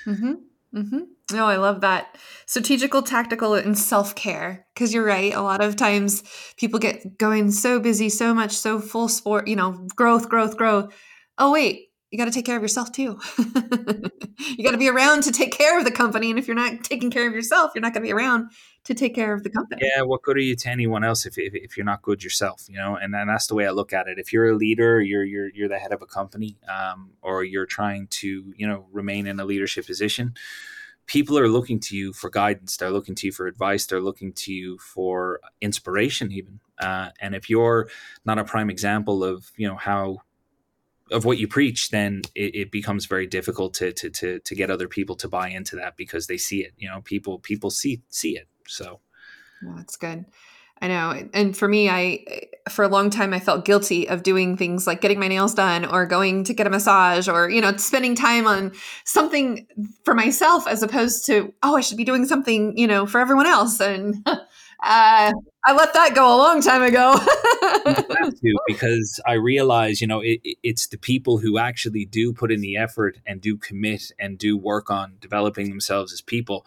Mm-hmm. 0.05 0.33
Mm-hmm. 0.75 0.99
No, 1.33 1.45
I 1.45 1.57
love 1.57 1.81
that. 1.81 2.17
Strategical, 2.45 3.01
tactical, 3.01 3.53
and 3.53 3.77
self 3.77 4.15
care. 4.15 4.65
Because 4.73 4.93
you're 4.93 5.05
right. 5.05 5.33
A 5.33 5.41
lot 5.41 5.61
of 5.61 5.75
times 5.75 6.23
people 6.57 6.79
get 6.79 7.17
going 7.17 7.51
so 7.51 7.79
busy, 7.79 8.09
so 8.09 8.33
much, 8.33 8.51
so 8.51 8.79
full 8.79 9.09
sport, 9.09 9.47
you 9.47 9.55
know, 9.55 9.87
growth, 9.95 10.29
growth, 10.29 10.57
growth. 10.57 10.93
Oh, 11.37 11.51
wait, 11.51 11.87
you 12.11 12.17
got 12.17 12.25
to 12.25 12.31
take 12.31 12.45
care 12.45 12.55
of 12.55 12.61
yourself 12.61 12.91
too. 12.91 13.19
you 14.57 14.63
got 14.63 14.71
to 14.71 14.77
be 14.77 14.89
around 14.89 15.23
to 15.23 15.31
take 15.31 15.51
care 15.51 15.77
of 15.77 15.83
the 15.83 15.91
company. 15.91 16.29
And 16.29 16.39
if 16.39 16.47
you're 16.47 16.55
not 16.55 16.83
taking 16.83 17.11
care 17.11 17.27
of 17.27 17.33
yourself, 17.33 17.71
you're 17.75 17.81
not 17.81 17.93
going 17.93 18.03
to 18.03 18.07
be 18.07 18.13
around 18.13 18.51
to 18.87 18.95
take 18.95 19.13
care 19.13 19.33
of 19.33 19.43
the 19.43 19.49
company. 19.49 19.81
Yeah, 19.83 20.03
what 20.03 20.21
good 20.21 20.37
are 20.37 20.41
you 20.41 20.55
to 20.55 20.69
anyone 20.69 21.03
else 21.03 21.25
if, 21.25 21.37
if, 21.37 21.53
if 21.53 21.75
you're 21.75 21.85
not 21.85 22.01
good 22.01 22.23
yourself? 22.23 22.65
You 22.69 22.77
know, 22.77 22.95
and, 22.95 23.13
and 23.13 23.29
that's 23.29 23.47
the 23.47 23.55
way 23.55 23.67
I 23.67 23.71
look 23.71 23.91
at 23.91 24.07
it. 24.07 24.17
If 24.17 24.31
you're 24.31 24.49
a 24.49 24.55
leader, 24.55 25.01
you're 25.01 25.25
you're 25.25 25.49
you're 25.49 25.67
the 25.67 25.77
head 25.77 25.91
of 25.91 26.01
a 26.01 26.05
company, 26.05 26.57
um, 26.67 27.11
or 27.21 27.43
you're 27.43 27.65
trying 27.65 28.07
to 28.07 28.53
you 28.55 28.65
know 28.65 28.87
remain 28.91 29.27
in 29.27 29.39
a 29.39 29.45
leadership 29.45 29.85
position. 29.85 30.33
People 31.05 31.37
are 31.37 31.49
looking 31.49 31.79
to 31.81 31.97
you 31.97 32.13
for 32.13 32.29
guidance. 32.29 32.77
They're 32.77 32.91
looking 32.91 33.15
to 33.15 33.27
you 33.27 33.31
for 33.31 33.47
advice. 33.47 33.85
They're 33.85 34.01
looking 34.01 34.31
to 34.33 34.53
you 34.53 34.77
for 34.77 35.41
inspiration, 35.61 36.31
even. 36.31 36.59
Uh, 36.79 37.09
and 37.19 37.35
if 37.35 37.49
you're 37.49 37.89
not 38.25 38.39
a 38.39 38.43
prime 38.43 38.69
example 38.69 39.23
of 39.23 39.51
you 39.57 39.67
know 39.67 39.75
how 39.75 40.21
of 41.11 41.25
what 41.25 41.37
you 41.37 41.47
preach, 41.47 41.89
then 41.89 42.21
it, 42.35 42.55
it, 42.55 42.71
becomes 42.71 43.05
very 43.05 43.27
difficult 43.27 43.73
to, 43.75 43.91
to 43.93 44.09
to 44.09 44.39
to 44.39 44.55
get 44.55 44.69
other 44.69 44.87
people 44.87 45.15
to 45.17 45.27
buy 45.27 45.49
into 45.49 45.75
that 45.75 45.97
because 45.97 46.27
they 46.27 46.37
see 46.37 46.63
it. 46.63 46.71
You 46.77 46.87
know, 46.87 47.01
people 47.01 47.39
people 47.39 47.69
see 47.69 48.01
see 48.09 48.37
it. 48.37 48.47
So 48.67 48.99
that's 49.61 49.97
good. 49.97 50.25
I 50.81 50.87
know. 50.87 51.29
And 51.33 51.57
for 51.57 51.67
me, 51.67 51.89
I 51.89 52.23
for 52.69 52.83
a 52.83 52.87
long 52.87 53.09
time 53.09 53.33
I 53.33 53.39
felt 53.39 53.65
guilty 53.65 54.07
of 54.07 54.23
doing 54.23 54.57
things 54.57 54.85
like 54.85 55.01
getting 55.01 55.19
my 55.19 55.27
nails 55.27 55.53
done 55.53 55.85
or 55.85 56.05
going 56.05 56.43
to 56.43 56.53
get 56.53 56.67
a 56.67 56.69
massage 56.69 57.27
or 57.27 57.49
you 57.49 57.61
know 57.61 57.75
spending 57.77 58.15
time 58.15 58.45
on 58.45 58.73
something 59.05 59.65
for 60.03 60.13
myself 60.13 60.67
as 60.67 60.83
opposed 60.83 61.25
to 61.25 61.53
oh 61.63 61.75
I 61.75 61.81
should 61.81 61.97
be 61.97 62.03
doing 62.03 62.25
something 62.25 62.77
you 62.77 62.87
know 62.87 63.05
for 63.05 63.19
everyone 63.19 63.47
else 63.47 63.79
and 63.79 64.15
uh, 64.83 65.33
I 65.65 65.73
let 65.73 65.93
that 65.93 66.13
go 66.13 66.35
a 66.35 66.37
long 66.37 66.61
time 66.61 66.83
ago. 66.83 67.15
to, 67.85 68.57
because 68.67 69.19
I 69.25 69.33
realize, 69.33 70.01
you 70.01 70.07
know, 70.07 70.21
it, 70.21 70.39
it's 70.61 70.87
the 70.87 70.97
people 70.97 71.39
who 71.39 71.57
actually 71.57 72.05
do 72.05 72.31
put 72.31 72.51
in 72.51 72.61
the 72.61 72.77
effort 72.77 73.17
and 73.25 73.41
do 73.41 73.57
commit 73.57 74.11
and 74.19 74.37
do 74.37 74.55
work 74.55 74.91
on 74.91 75.15
developing 75.19 75.69
themselves 75.69 76.13
as 76.13 76.21
people. 76.21 76.65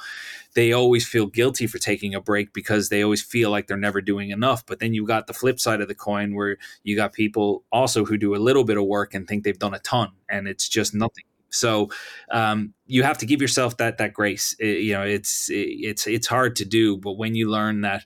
They 0.54 0.72
always 0.72 1.06
feel 1.06 1.26
guilty 1.26 1.68
for 1.68 1.78
taking 1.78 2.14
a 2.14 2.20
break 2.20 2.52
because 2.52 2.88
they 2.88 3.02
always 3.02 3.22
feel 3.22 3.50
like 3.50 3.68
they're 3.68 3.76
never 3.76 4.00
doing 4.00 4.30
enough. 4.30 4.66
But 4.66 4.80
then 4.80 4.92
you 4.92 5.06
got 5.06 5.28
the 5.28 5.32
flip 5.32 5.60
side 5.60 5.80
of 5.80 5.86
the 5.88 5.94
coin 5.94 6.34
where 6.34 6.56
you 6.82 6.96
got 6.96 7.12
people 7.12 7.62
also 7.70 8.04
who 8.04 8.18
do 8.18 8.34
a 8.34 8.38
little 8.38 8.64
bit 8.64 8.76
of 8.76 8.84
work 8.84 9.14
and 9.14 9.26
think 9.26 9.44
they've 9.44 9.58
done 9.58 9.74
a 9.74 9.78
ton 9.78 10.10
and 10.28 10.48
it's 10.48 10.68
just 10.68 10.94
nothing 10.94 11.24
so 11.50 11.90
um, 12.30 12.74
you 12.86 13.02
have 13.02 13.18
to 13.18 13.26
give 13.26 13.42
yourself 13.42 13.76
that 13.78 13.98
that 13.98 14.12
grace. 14.12 14.54
It, 14.58 14.82
you 14.82 14.92
know, 14.92 15.02
it's 15.02 15.50
it, 15.50 15.54
it's 15.54 16.06
it's 16.06 16.26
hard 16.26 16.56
to 16.56 16.64
do, 16.64 16.96
but 16.96 17.12
when 17.12 17.34
you 17.34 17.50
learn 17.50 17.82
that 17.82 18.04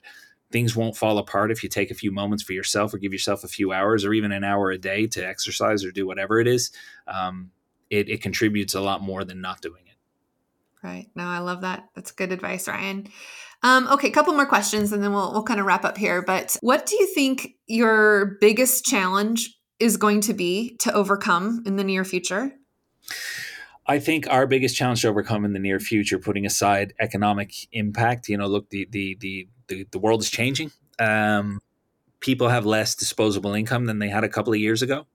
things 0.51 0.75
won't 0.75 0.95
fall 0.95 1.17
apart 1.17 1.51
if 1.51 1.63
you 1.63 1.69
take 1.69 1.91
a 1.91 1.95
few 1.95 2.11
moments 2.11 2.43
for 2.43 2.53
yourself 2.53 2.93
or 2.93 2.97
give 2.97 3.11
yourself 3.11 3.43
a 3.43 3.47
few 3.47 3.73
hours 3.73 4.05
or 4.05 4.13
even 4.13 4.31
an 4.31 4.43
hour 4.43 4.71
a 4.71 4.77
day 4.77 5.07
to 5.07 5.25
exercise 5.25 5.83
or 5.83 5.91
do 5.91 6.07
whatever 6.07 6.39
it 6.39 6.47
is, 6.47 6.71
um, 7.07 7.51
it, 7.89 8.07
it 8.07 8.21
contributes 8.21 8.73
a 8.73 8.81
lot 8.81 9.01
more 9.01 9.23
than 9.23 9.41
not 9.41 9.61
doing 9.61 9.83
it. 9.87 9.97
Right. 10.81 11.09
No, 11.15 11.25
I 11.25 11.39
love 11.39 11.61
that. 11.61 11.89
That's 11.95 12.11
good 12.11 12.31
advice, 12.31 12.67
Ryan. 12.67 13.07
Um, 13.63 13.87
okay, 13.87 14.07
a 14.07 14.11
couple 14.11 14.33
more 14.33 14.45
questions 14.45 14.93
and 14.93 15.03
then 15.03 15.11
we'll, 15.11 15.33
we'll 15.33 15.43
kind 15.43 15.59
of 15.59 15.65
wrap 15.65 15.83
up 15.83 15.97
here. 15.97 16.21
But 16.21 16.55
what 16.61 16.85
do 16.85 16.95
you 16.95 17.07
think 17.07 17.55
your 17.67 18.37
biggest 18.39 18.85
challenge 18.85 19.57
is 19.79 19.97
going 19.97 20.21
to 20.21 20.33
be 20.33 20.77
to 20.77 20.93
overcome 20.93 21.63
in 21.65 21.75
the 21.75 21.83
near 21.83 22.05
future? 22.05 22.53
I 23.87 23.99
think 23.99 24.27
our 24.29 24.47
biggest 24.47 24.75
challenge 24.75 25.01
to 25.03 25.09
overcome 25.09 25.45
in 25.45 25.53
the 25.53 25.59
near 25.59 25.79
future, 25.79 26.17
putting 26.17 26.45
aside 26.45 26.93
economic 26.99 27.53
impact, 27.71 28.27
you 28.29 28.37
know, 28.37 28.47
look, 28.47 28.69
the 28.69 28.87
the 28.89 29.17
the 29.19 29.47
the, 29.67 29.87
the 29.91 29.99
world 29.99 30.21
is 30.21 30.29
changing. 30.29 30.71
Um, 30.99 31.61
people 32.19 32.49
have 32.49 32.65
less 32.65 32.95
disposable 32.95 33.53
income 33.53 33.85
than 33.85 33.99
they 33.99 34.09
had 34.09 34.23
a 34.23 34.29
couple 34.29 34.53
of 34.53 34.59
years 34.59 34.81
ago. 34.81 35.05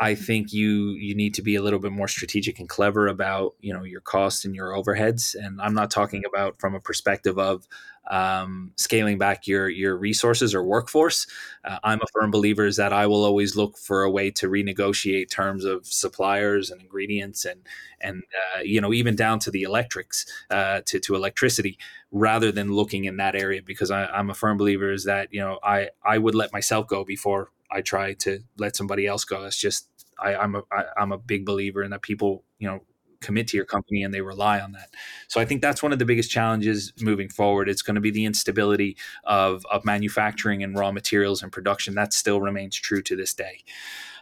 I 0.00 0.14
think 0.14 0.52
you 0.52 0.90
you 0.90 1.14
need 1.14 1.34
to 1.34 1.42
be 1.42 1.56
a 1.56 1.62
little 1.62 1.80
bit 1.80 1.92
more 1.92 2.08
strategic 2.08 2.60
and 2.60 2.68
clever 2.68 3.08
about 3.08 3.54
you 3.60 3.72
know 3.72 3.82
your 3.82 4.00
costs 4.00 4.44
and 4.44 4.54
your 4.54 4.68
overheads. 4.68 5.34
And 5.34 5.60
I'm 5.60 5.74
not 5.74 5.90
talking 5.90 6.24
about 6.24 6.60
from 6.60 6.74
a 6.74 6.80
perspective 6.80 7.38
of 7.38 7.66
um, 8.08 8.72
scaling 8.76 9.18
back 9.18 9.46
your 9.46 9.68
your 9.68 9.96
resources 9.96 10.54
or 10.54 10.62
workforce. 10.62 11.26
Uh, 11.64 11.78
I'm 11.82 12.00
a 12.00 12.06
firm 12.12 12.30
believer 12.30 12.64
is 12.64 12.76
that 12.76 12.92
I 12.92 13.06
will 13.06 13.24
always 13.24 13.56
look 13.56 13.76
for 13.76 14.02
a 14.04 14.10
way 14.10 14.30
to 14.32 14.48
renegotiate 14.48 15.30
terms 15.30 15.64
of 15.64 15.86
suppliers 15.86 16.70
and 16.70 16.80
ingredients 16.80 17.44
and 17.44 17.60
and 18.00 18.22
uh, 18.56 18.60
you 18.62 18.80
know 18.80 18.92
even 18.92 19.16
down 19.16 19.40
to 19.40 19.50
the 19.50 19.62
electrics 19.62 20.26
uh, 20.50 20.80
to 20.86 21.00
to 21.00 21.16
electricity 21.16 21.76
rather 22.12 22.50
than 22.52 22.72
looking 22.72 23.04
in 23.04 23.16
that 23.18 23.34
area 23.34 23.60
because 23.62 23.90
I, 23.90 24.06
I'm 24.06 24.30
a 24.30 24.34
firm 24.34 24.56
believer 24.56 24.92
is 24.92 25.04
that 25.04 25.28
you 25.32 25.40
know 25.40 25.58
I 25.62 25.88
I 26.04 26.18
would 26.18 26.34
let 26.34 26.52
myself 26.52 26.86
go 26.86 27.04
before 27.04 27.50
I 27.70 27.82
try 27.82 28.14
to 28.14 28.40
let 28.56 28.76
somebody 28.76 29.06
else 29.06 29.24
go. 29.24 29.44
It's 29.44 29.58
just 29.58 29.87
I, 30.18 30.36
I'm 30.36 30.54
a 30.54 30.62
I, 30.72 30.84
I'm 30.96 31.12
a 31.12 31.18
big 31.18 31.46
believer 31.46 31.82
in 31.82 31.90
that 31.90 32.02
people 32.02 32.44
you 32.58 32.68
know 32.68 32.80
commit 33.20 33.48
to 33.48 33.56
your 33.56 33.66
company 33.66 34.02
and 34.02 34.14
they 34.14 34.20
rely 34.20 34.60
on 34.60 34.72
that. 34.72 34.90
So 35.26 35.40
I 35.40 35.44
think 35.44 35.62
that's 35.62 35.82
one 35.82 35.92
of 35.92 35.98
the 35.98 36.04
biggest 36.04 36.30
challenges 36.30 36.92
moving 37.00 37.28
forward. 37.28 37.68
It's 37.68 37.82
going 37.82 37.96
to 37.96 38.00
be 38.00 38.10
the 38.10 38.24
instability 38.24 38.96
of, 39.24 39.66
of 39.70 39.84
manufacturing 39.84 40.62
and 40.62 40.78
raw 40.78 40.92
materials 40.92 41.42
and 41.42 41.50
production. 41.50 41.94
That 41.94 42.12
still 42.12 42.40
remains 42.40 42.76
true 42.76 43.02
to 43.02 43.16
this 43.16 43.34
day. 43.34 43.64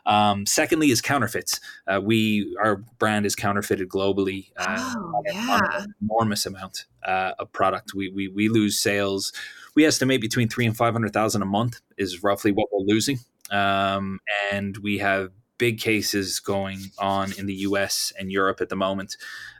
Um, 0.06 0.46
secondly, 0.46 0.90
is 0.90 1.00
counterfeits. 1.02 1.60
Uh, 1.86 2.00
we 2.00 2.56
our 2.62 2.76
brand 2.76 3.26
is 3.26 3.34
counterfeited 3.34 3.88
globally. 3.88 4.50
Uh, 4.56 4.94
oh, 4.96 5.22
yeah. 5.26 5.84
enormous 6.00 6.46
amount 6.46 6.84
uh, 7.04 7.32
of 7.40 7.50
product. 7.50 7.92
We, 7.92 8.10
we 8.10 8.28
we 8.28 8.48
lose 8.48 8.78
sales. 8.78 9.32
We 9.74 9.84
estimate 9.84 10.20
between 10.20 10.48
three 10.48 10.64
and 10.64 10.76
five 10.76 10.92
hundred 10.92 11.12
thousand 11.12 11.42
a 11.42 11.46
month 11.46 11.80
is 11.98 12.22
roughly 12.22 12.52
what 12.52 12.68
we're 12.72 12.86
losing. 12.86 13.18
Um, 13.50 14.20
and 14.52 14.76
we 14.76 14.98
have 14.98 15.32
big 15.58 15.80
cases 15.80 16.40
going 16.40 16.78
on 16.98 17.32
in 17.38 17.46
the 17.46 17.54
US 17.54 18.12
and 18.18 18.30
Europe 18.30 18.60
at 18.60 18.68
the 18.68 18.76
moment. 18.76 19.16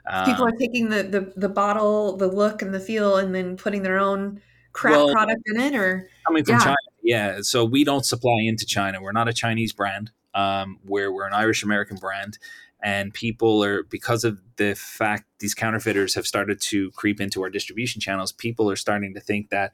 Um, 0.09 0.25
People 0.25 0.45
are 0.45 0.51
taking 0.51 0.89
the, 0.89 1.03
the, 1.03 1.33
the 1.35 1.49
bottle, 1.49 2.17
the 2.17 2.27
look 2.27 2.61
and 2.61 2.73
the 2.73 2.79
feel, 2.79 3.17
and 3.17 3.33
then 3.33 3.57
putting 3.57 3.83
their 3.83 3.99
own 3.99 4.41
crap 4.73 4.95
well, 4.95 5.11
product 5.11 5.41
in 5.47 5.59
it, 5.59 5.75
or 5.75 6.09
coming 6.25 6.43
from 6.43 6.55
yeah. 6.55 6.59
China. 6.59 6.75
Yeah, 7.03 7.37
so 7.41 7.65
we 7.65 7.83
don't 7.83 8.05
supply 8.05 8.41
into 8.41 8.65
China. 8.65 9.01
We're 9.01 9.11
not 9.11 9.27
a 9.27 9.33
Chinese 9.33 9.73
brand. 9.73 10.11
Um, 10.33 10.77
where 10.85 11.11
we're 11.11 11.25
an 11.25 11.33
Irish 11.33 11.63
American 11.63 11.97
brand, 11.97 12.37
and 12.83 13.11
people 13.11 13.63
are 13.63 13.81
because 13.83 14.23
of 14.23 14.39
the 14.57 14.75
fact 14.75 15.23
these 15.39 15.55
counterfeiters 15.55 16.13
have 16.13 16.27
started 16.27 16.61
to 16.61 16.91
creep 16.91 17.19
into 17.19 17.41
our 17.41 17.49
distribution 17.49 18.01
channels. 18.01 18.31
People 18.31 18.69
are 18.69 18.75
starting 18.75 19.15
to 19.15 19.19
think 19.19 19.49
that 19.49 19.71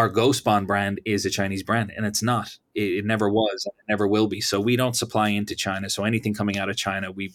our 0.00 0.08
Ghost 0.08 0.44
Bond 0.44 0.66
brand 0.66 0.98
is 1.04 1.26
a 1.26 1.30
Chinese 1.30 1.62
brand, 1.62 1.92
and 1.94 2.06
it's 2.06 2.22
not. 2.22 2.56
It, 2.74 2.94
it 2.94 3.04
never 3.04 3.28
was, 3.28 3.66
and 3.66 3.74
it 3.78 3.92
never 3.92 4.08
will 4.08 4.28
be. 4.28 4.40
So 4.40 4.58
we 4.58 4.74
don't 4.74 4.96
supply 4.96 5.28
into 5.28 5.54
China. 5.54 5.90
So 5.90 6.04
anything 6.04 6.32
coming 6.32 6.56
out 6.56 6.70
of 6.70 6.76
China, 6.76 7.12
we 7.12 7.34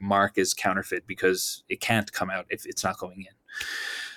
mark 0.00 0.38
as 0.38 0.54
counterfeit 0.54 1.06
because 1.06 1.62
it 1.68 1.82
can't 1.82 2.10
come 2.10 2.30
out 2.30 2.46
if 2.48 2.64
it's 2.64 2.82
not 2.82 2.96
going 2.98 3.20
in. 3.20 3.34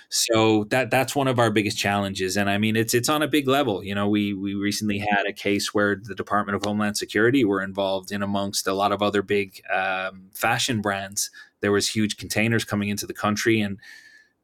So 0.08 0.64
that 0.70 0.90
that's 0.90 1.14
one 1.14 1.28
of 1.28 1.38
our 1.38 1.50
biggest 1.50 1.76
challenges, 1.76 2.38
and 2.38 2.48
I 2.48 2.56
mean 2.56 2.76
it's 2.76 2.94
it's 2.94 3.10
on 3.10 3.20
a 3.20 3.28
big 3.28 3.46
level. 3.46 3.84
You 3.84 3.94
know, 3.94 4.08
we 4.08 4.32
we 4.32 4.54
recently 4.54 4.98
had 4.98 5.26
a 5.28 5.32
case 5.34 5.74
where 5.74 6.00
the 6.02 6.14
Department 6.14 6.56
of 6.56 6.64
Homeland 6.64 6.96
Security 6.96 7.44
were 7.44 7.60
involved 7.60 8.10
in 8.10 8.22
amongst 8.22 8.66
a 8.66 8.72
lot 8.72 8.90
of 8.90 9.02
other 9.02 9.20
big 9.20 9.60
um, 9.70 10.30
fashion 10.32 10.80
brands. 10.80 11.30
There 11.60 11.72
was 11.72 11.88
huge 11.88 12.16
containers 12.16 12.64
coming 12.64 12.88
into 12.88 13.06
the 13.06 13.12
country, 13.12 13.60
and 13.60 13.78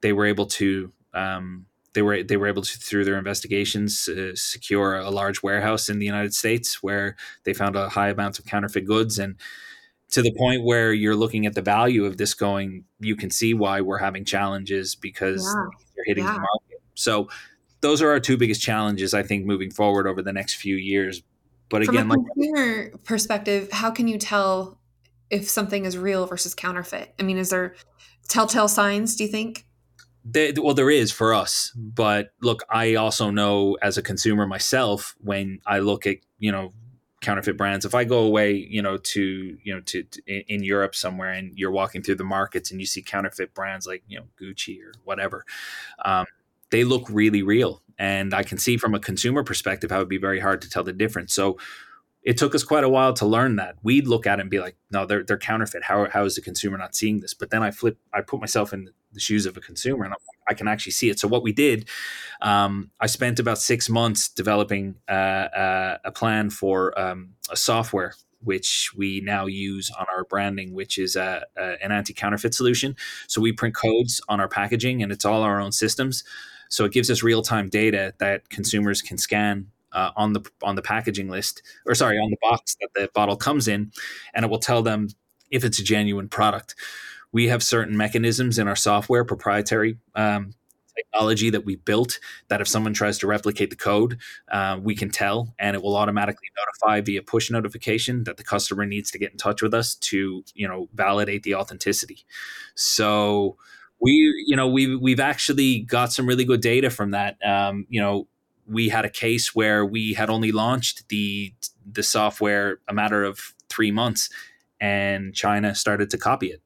they 0.03 0.13
were 0.13 0.27
able 0.27 0.47
to 0.47 0.93
um, 1.15 1.65
they 1.95 2.03
were 2.03 2.23
they 2.23 2.37
were 2.37 2.47
able 2.47 2.63
to 2.63 2.79
through 2.79 3.05
their 3.05 3.19
investigations 3.19 4.09
uh, 4.09 4.33
secure 4.35 4.97
a 4.97 5.11
large 5.11 5.43
warehouse 5.43 5.89
in 5.89 5.99
the 5.99 6.07
United 6.07 6.35
States 6.35 6.83
where 6.83 7.17
they 7.45 7.53
found 7.53 7.77
a 7.77 7.89
high 7.89 8.09
amount 8.09 8.39
of 8.39 8.47
counterfeit 8.47 8.87
goods 8.87 9.19
and 9.19 9.37
to 10.11 10.21
the 10.23 10.35
point 10.37 10.63
where 10.63 10.93
you're 10.93 11.17
looking 11.17 11.47
at 11.47 11.55
the 11.55 11.63
value 11.63 12.05
of 12.05 12.17
this 12.17 12.35
going 12.35 12.85
you 13.01 13.17
can 13.17 13.31
see 13.31 13.55
why 13.55 13.81
we're 13.81 13.99
having 13.99 14.25
challenges 14.25 14.95
because 14.95 15.43
Yeah. 15.45 15.79
you're 15.97 16.05
hitting 16.07 16.25
Yeah. 16.25 16.35
the 16.35 16.41
market 16.41 16.83
so 16.95 17.29
those 17.81 18.01
are 18.03 18.11
our 18.11 18.21
two 18.21 18.37
biggest 18.37 18.61
challenges 18.61 19.15
i 19.15 19.23
think 19.23 19.47
moving 19.47 19.71
forward 19.71 20.07
over 20.07 20.23
the 20.23 20.33
next 20.33 20.55
few 20.57 20.77
years 20.77 21.23
but 21.71 21.85
From 21.87 21.97
again 21.97 22.11
a 22.11 22.15
like 22.15 22.21
consumer 22.35 22.91
perspective, 23.05 23.73
how 23.73 23.91
can 23.91 24.07
you 24.07 24.19
tell 24.19 24.79
if 25.31 25.49
something 25.49 25.87
is 25.87 25.97
real 25.97 26.27
versus 26.27 26.55
counterfeit? 26.55 27.15
I 27.19 27.23
mean, 27.23 27.39
is 27.39 27.49
there 27.49 27.75
telltale 28.29 28.69
signs, 28.69 29.17
do 29.17 29.25
you 29.25 29.31
think? 29.31 29.65
Well, 30.25 30.75
there 30.75 30.91
is 30.91 31.11
for 31.11 31.35
us, 31.35 31.73
but 31.75 32.33
look, 32.41 32.63
I 32.71 32.95
also 32.95 33.31
know 33.31 33.77
as 33.83 33.99
a 33.99 34.03
consumer 34.03 34.47
myself 34.47 35.17
when 35.19 35.61
I 35.67 35.81
look 35.81 36.07
at 36.07 36.19
you 36.39 36.53
know 36.53 36.73
counterfeit 37.23 37.57
brands. 37.57 37.85
If 37.85 37.95
I 37.95 38.05
go 38.05 38.19
away, 38.19 38.53
you 38.55 38.83
know, 38.83 38.99
to 38.99 39.59
you 39.63 39.75
know 39.75 39.81
to, 39.81 40.03
to 40.03 40.23
in, 40.27 40.43
in 40.49 40.63
Europe 40.63 40.95
somewhere, 40.95 41.33
and 41.33 41.57
you're 41.59 41.71
walking 41.71 42.03
through 42.03 42.17
the 42.17 42.25
markets 42.25 42.71
and 42.71 42.81
you 42.81 42.87
see 42.87 43.03
counterfeit 43.03 43.55
brands 43.55 43.87
like 43.87 44.03
you 44.07 44.19
know 44.19 44.27
Gucci 44.41 44.81
or 44.83 44.93
whatever, 45.05 45.45
um, 46.05 46.27
they 46.71 46.85
look 46.85 47.09
really 47.09 47.43
real, 47.43 47.83
and 47.99 48.35
I 48.35 48.43
can 48.43 48.59
see 48.59 48.77
from 48.77 48.95
a 48.95 49.01
consumer 49.01 49.43
perspective 49.43 49.91
how 49.91 49.97
it'd 49.97 50.09
be 50.09 50.19
very 50.19 50.41
hard 50.41 50.61
to 50.63 50.69
tell 50.69 50.85
the 50.85 50.93
difference. 50.93 51.35
So. 51.35 51.59
It 52.25 52.39
took 52.39 52.55
us 52.55 52.63
quite 52.63 52.85
a 52.85 52.89
while 52.89 53.13
to 53.15 53.27
learn 53.27 53.57
that. 53.57 53.75
We'd 53.83 54.07
look 54.07 54.29
at 54.29 54.39
it 54.39 54.43
and 54.43 54.49
be 54.49 54.61
like, 54.61 54.77
"No, 54.93 55.05
they're 55.05 55.25
they're 55.25 55.37
counterfeit. 55.37 55.83
How 55.83 56.09
how 56.09 56.25
is 56.25 56.37
the 56.37 56.41
consumer 56.41 56.79
not 56.79 56.95
seeing 56.95 57.19
this?" 57.19 57.35
But 57.35 57.51
then 57.51 57.65
I 57.65 57.73
flip, 57.73 57.99
I 58.15 58.21
put 58.21 58.39
myself 58.39 58.73
in 58.73 58.91
the 59.13 59.21
shoes 59.21 59.47
of 59.47 59.57
a 59.57 59.61
consumer, 59.61 60.05
and 60.05 60.15
I'm 60.15 60.21
can 60.55 60.69
actually 60.69 60.93
see 60.93 61.11
it. 61.11 61.19
So 61.19 61.29
what 61.29 61.43
we 61.43 61.53
did, 61.53 61.89
um, 62.41 62.91
I 63.01 63.07
spent 63.07 63.39
about 63.39 63.59
six 63.59 63.89
months 63.89 64.29
developing 64.29 64.97
uh, 65.09 65.13
uh, 65.13 65.99
a 66.05 66.13
plan 66.13 66.51
for 66.51 66.99
um, 66.99 67.31
a 67.51 67.57
software 67.57 68.15
which 68.45 68.91
we 68.97 69.21
now 69.25 69.47
use 69.47 69.91
on 69.91 70.07
our 70.15 70.25
branding, 70.25 70.75
which 70.75 70.99
is 70.99 71.15
a, 71.15 71.45
a, 71.57 71.83
an 71.83 71.93
anti-counterfeit 71.93 72.53
solution. 72.53 72.97
So 73.29 73.41
we 73.41 73.53
print 73.53 73.75
codes 73.77 74.21
on 74.29 74.41
our 74.41 74.49
packaging, 74.49 75.03
and 75.03 75.13
it's 75.13 75.25
all 75.25 75.43
our 75.43 75.61
own 75.61 75.73
systems. 75.73 76.25
So 76.69 76.85
it 76.85 76.93
gives 76.93 77.09
us 77.09 77.23
real-time 77.23 77.69
data 77.69 78.15
that 78.19 78.49
consumers 78.51 79.01
can 79.01 79.17
scan 79.17 79.69
uh, 79.93 80.11
on 80.17 80.33
the 80.33 80.41
on 80.63 80.75
the 80.75 80.83
packaging 80.83 81.29
list, 81.29 81.63
or 81.87 81.95
sorry, 81.95 82.17
on 82.19 82.31
the 82.31 82.37
box 82.43 82.77
that 82.81 82.89
the 82.95 83.09
bottle 83.15 83.37
comes 83.37 83.69
in, 83.69 83.93
and 84.35 84.45
it 84.45 84.51
will 84.51 84.59
tell 84.59 84.83
them 84.83 85.09
if 85.51 85.65
it's 85.65 85.79
a 85.79 85.85
genuine 85.85 86.29
product 86.29 86.75
we 87.33 87.49
have 87.49 87.63
certain 87.63 87.97
mechanisms 87.97 88.59
in 88.59 88.69
our 88.69 88.77
software, 88.77 89.25
proprietary 89.25 89.99
um, 90.15 90.55
technology 90.95 91.51
that 91.51 91.65
we 91.65 91.77
built, 91.77 92.19
that 92.49 92.61
if 92.61 92.69
someone 92.69 92.93
tries 92.93 93.19
to 93.19 93.27
replicate 93.27 93.71
the 93.71 93.77
code, 93.77 94.19
uh, 94.51 94.79
we 94.81 94.95
can 94.95 95.11
tell, 95.11 95.55
and 95.59 95.75
it 95.75 95.83
will 95.83 95.97
automatically 95.97 96.49
notify 96.57 97.01
via 97.01 97.23
push 97.23 97.51
notification 97.51 98.25
that 98.25 98.37
the 98.37 98.45
customer 98.45 98.85
needs 98.85 99.11
to 99.11 99.19
get 99.19 99.33
in 99.33 99.39
touch 99.39 99.63
with 99.63 99.75
us 99.75 99.95
to, 99.95 100.45
you 100.55 100.69
know, 100.69 100.89
validate 100.95 101.43
the 101.43 101.55
authenticity. 101.55 102.25
So 102.75 103.57
we, 104.01 104.45
you 104.47 104.57
know, 104.57 104.69
we 104.69 104.97
we've 104.97 105.21
actually 105.21 105.81
got 105.81 106.13
some 106.13 106.27
really 106.27 106.45
good 106.45 106.61
data 106.61 106.91
from 106.91 107.13
that. 107.13 107.37
Um, 107.45 107.87
you 107.89 108.01
know, 108.01 108.27
we 108.67 108.89
had 108.89 109.05
a 109.05 109.11
case 109.11 109.55
where 109.55 109.87
we 109.87 110.15
had 110.15 110.29
only 110.29 110.53
launched 110.53 111.09
the 111.09 111.55
the 111.91 112.03
software 112.03 112.81
a 112.89 112.93
matter 112.93 113.25
of 113.25 113.55
three 113.69 113.91
months, 113.91 114.29
and 114.81 115.35
China 115.35 115.75
started 115.75 116.11
to 116.11 116.19
copy 116.19 116.49
it. 116.49 116.61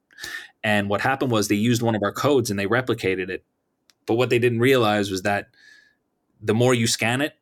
And 0.67 0.89
what 0.89 0.99
happened 0.99 1.31
was 1.31 1.47
they 1.47 1.55
used 1.55 1.81
one 1.81 1.95
of 1.95 2.03
our 2.03 2.11
codes 2.11 2.49
and 2.49 2.59
they 2.59 2.65
replicated 2.67 3.29
it. 3.29 3.45
But 4.05 4.15
what 4.15 4.29
they 4.29 4.37
didn't 4.37 4.59
realize 4.59 5.09
was 5.09 5.21
that 5.21 5.47
the 6.41 6.53
more 6.53 6.73
you 6.73 6.87
scan 6.87 7.21
it, 7.21 7.35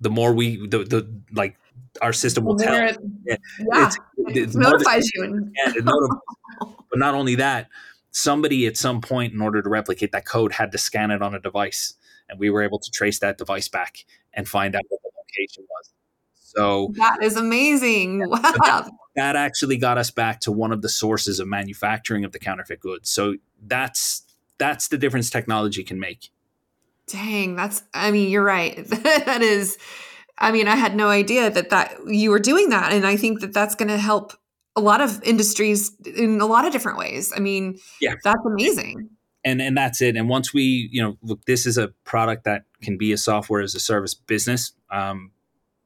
the 0.00 0.08
more 0.10 0.32
we 0.32 0.64
the, 0.68 0.84
the 0.84 1.08
like 1.32 1.56
our 2.00 2.12
system 2.12 2.44
will 2.44 2.56
tell. 2.56 2.74
it- 2.74 2.96
Yeah. 3.26 3.34
It's- 3.86 3.96
it 4.18 4.52
the- 4.52 4.58
notifies 4.58 5.10
you. 5.14 5.24
And, 5.24 5.52
it 5.76 5.84
notifies. 5.84 6.20
but 6.90 6.98
not 7.00 7.14
only 7.16 7.34
that, 7.34 7.68
somebody 8.12 8.66
at 8.68 8.76
some 8.76 9.00
point, 9.00 9.32
in 9.32 9.40
order 9.40 9.60
to 9.60 9.68
replicate 9.68 10.12
that 10.12 10.24
code, 10.24 10.52
had 10.52 10.70
to 10.72 10.78
scan 10.78 11.10
it 11.10 11.22
on 11.22 11.34
a 11.34 11.40
device, 11.40 11.94
and 12.28 12.38
we 12.38 12.50
were 12.50 12.62
able 12.62 12.78
to 12.78 12.90
trace 12.92 13.18
that 13.18 13.36
device 13.36 13.66
back 13.66 14.04
and 14.32 14.48
find 14.48 14.76
out 14.76 14.82
what 14.90 15.00
the 15.02 15.10
location 15.18 15.64
was. 15.68 15.90
So 16.36 16.92
that 16.98 17.20
is 17.20 17.36
amazing. 17.36 18.20
Wow. 18.28 18.38
that 18.42 18.88
actually 19.16 19.76
got 19.76 19.98
us 19.98 20.10
back 20.10 20.40
to 20.40 20.52
one 20.52 20.72
of 20.72 20.82
the 20.82 20.88
sources 20.88 21.38
of 21.40 21.46
manufacturing 21.48 22.24
of 22.24 22.32
the 22.32 22.38
counterfeit 22.38 22.80
goods. 22.80 23.10
So 23.10 23.36
that's 23.62 24.22
that's 24.58 24.88
the 24.88 24.98
difference 24.98 25.30
technology 25.30 25.82
can 25.84 25.98
make. 25.98 26.30
Dang, 27.06 27.56
that's 27.56 27.82
I 27.92 28.10
mean, 28.10 28.30
you're 28.30 28.44
right. 28.44 28.76
that 28.86 29.42
is 29.42 29.78
I 30.38 30.50
mean, 30.50 30.66
I 30.66 30.76
had 30.76 30.96
no 30.96 31.08
idea 31.08 31.50
that 31.50 31.70
that 31.70 31.96
you 32.06 32.30
were 32.30 32.38
doing 32.40 32.70
that 32.70 32.92
and 32.92 33.06
I 33.06 33.16
think 33.16 33.40
that 33.40 33.52
that's 33.52 33.74
going 33.74 33.88
to 33.88 33.98
help 33.98 34.32
a 34.76 34.80
lot 34.80 35.00
of 35.00 35.22
industries 35.22 35.92
in 36.04 36.40
a 36.40 36.46
lot 36.46 36.64
of 36.64 36.72
different 36.72 36.98
ways. 36.98 37.32
I 37.34 37.38
mean, 37.40 37.78
Yeah. 38.00 38.14
that's 38.24 38.44
amazing. 38.44 39.10
And 39.44 39.60
and 39.60 39.76
that's 39.76 40.00
it. 40.00 40.16
And 40.16 40.28
once 40.28 40.54
we, 40.54 40.88
you 40.90 41.02
know, 41.02 41.18
look, 41.22 41.44
this 41.44 41.66
is 41.66 41.76
a 41.78 41.88
product 42.04 42.44
that 42.44 42.64
can 42.82 42.96
be 42.96 43.12
a 43.12 43.18
software 43.18 43.60
as 43.60 43.74
a 43.74 43.80
service 43.80 44.14
business. 44.14 44.72
Um, 44.90 45.30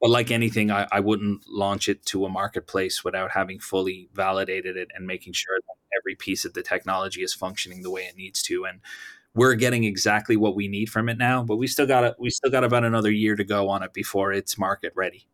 but 0.00 0.10
like 0.10 0.30
anything, 0.30 0.70
I, 0.70 0.86
I 0.92 1.00
wouldn't 1.00 1.48
launch 1.48 1.88
it 1.88 2.04
to 2.06 2.24
a 2.24 2.28
marketplace 2.28 3.02
without 3.02 3.32
having 3.32 3.58
fully 3.58 4.08
validated 4.14 4.76
it 4.76 4.88
and 4.94 5.06
making 5.06 5.32
sure 5.32 5.58
that 5.58 5.98
every 6.00 6.14
piece 6.14 6.44
of 6.44 6.54
the 6.54 6.62
technology 6.62 7.22
is 7.22 7.34
functioning 7.34 7.82
the 7.82 7.90
way 7.90 8.02
it 8.02 8.16
needs 8.16 8.42
to. 8.44 8.64
And 8.64 8.80
we're 9.34 9.54
getting 9.54 9.84
exactly 9.84 10.36
what 10.36 10.54
we 10.54 10.68
need 10.68 10.90
from 10.90 11.08
it 11.08 11.18
now, 11.18 11.42
but 11.42 11.56
we 11.56 11.66
still 11.66 11.86
got 11.86 12.18
we 12.18 12.30
still 12.30 12.50
got 12.50 12.64
about 12.64 12.84
another 12.84 13.10
year 13.10 13.36
to 13.36 13.44
go 13.44 13.68
on 13.68 13.82
it 13.82 13.92
before 13.92 14.32
it's 14.32 14.58
market 14.58 14.92
ready. 14.94 15.26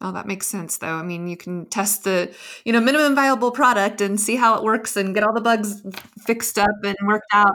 Oh, 0.00 0.12
that 0.12 0.26
makes 0.26 0.46
sense 0.46 0.76
though. 0.76 0.94
I 0.94 1.02
mean, 1.02 1.26
you 1.26 1.36
can 1.36 1.66
test 1.66 2.04
the, 2.04 2.34
you 2.64 2.72
know, 2.72 2.80
minimum 2.80 3.14
viable 3.14 3.50
product 3.50 4.00
and 4.00 4.20
see 4.20 4.36
how 4.36 4.56
it 4.56 4.62
works 4.62 4.96
and 4.96 5.14
get 5.14 5.24
all 5.24 5.32
the 5.32 5.40
bugs 5.40 5.82
fixed 6.18 6.58
up 6.58 6.68
and 6.84 6.96
worked 7.06 7.26
out. 7.32 7.54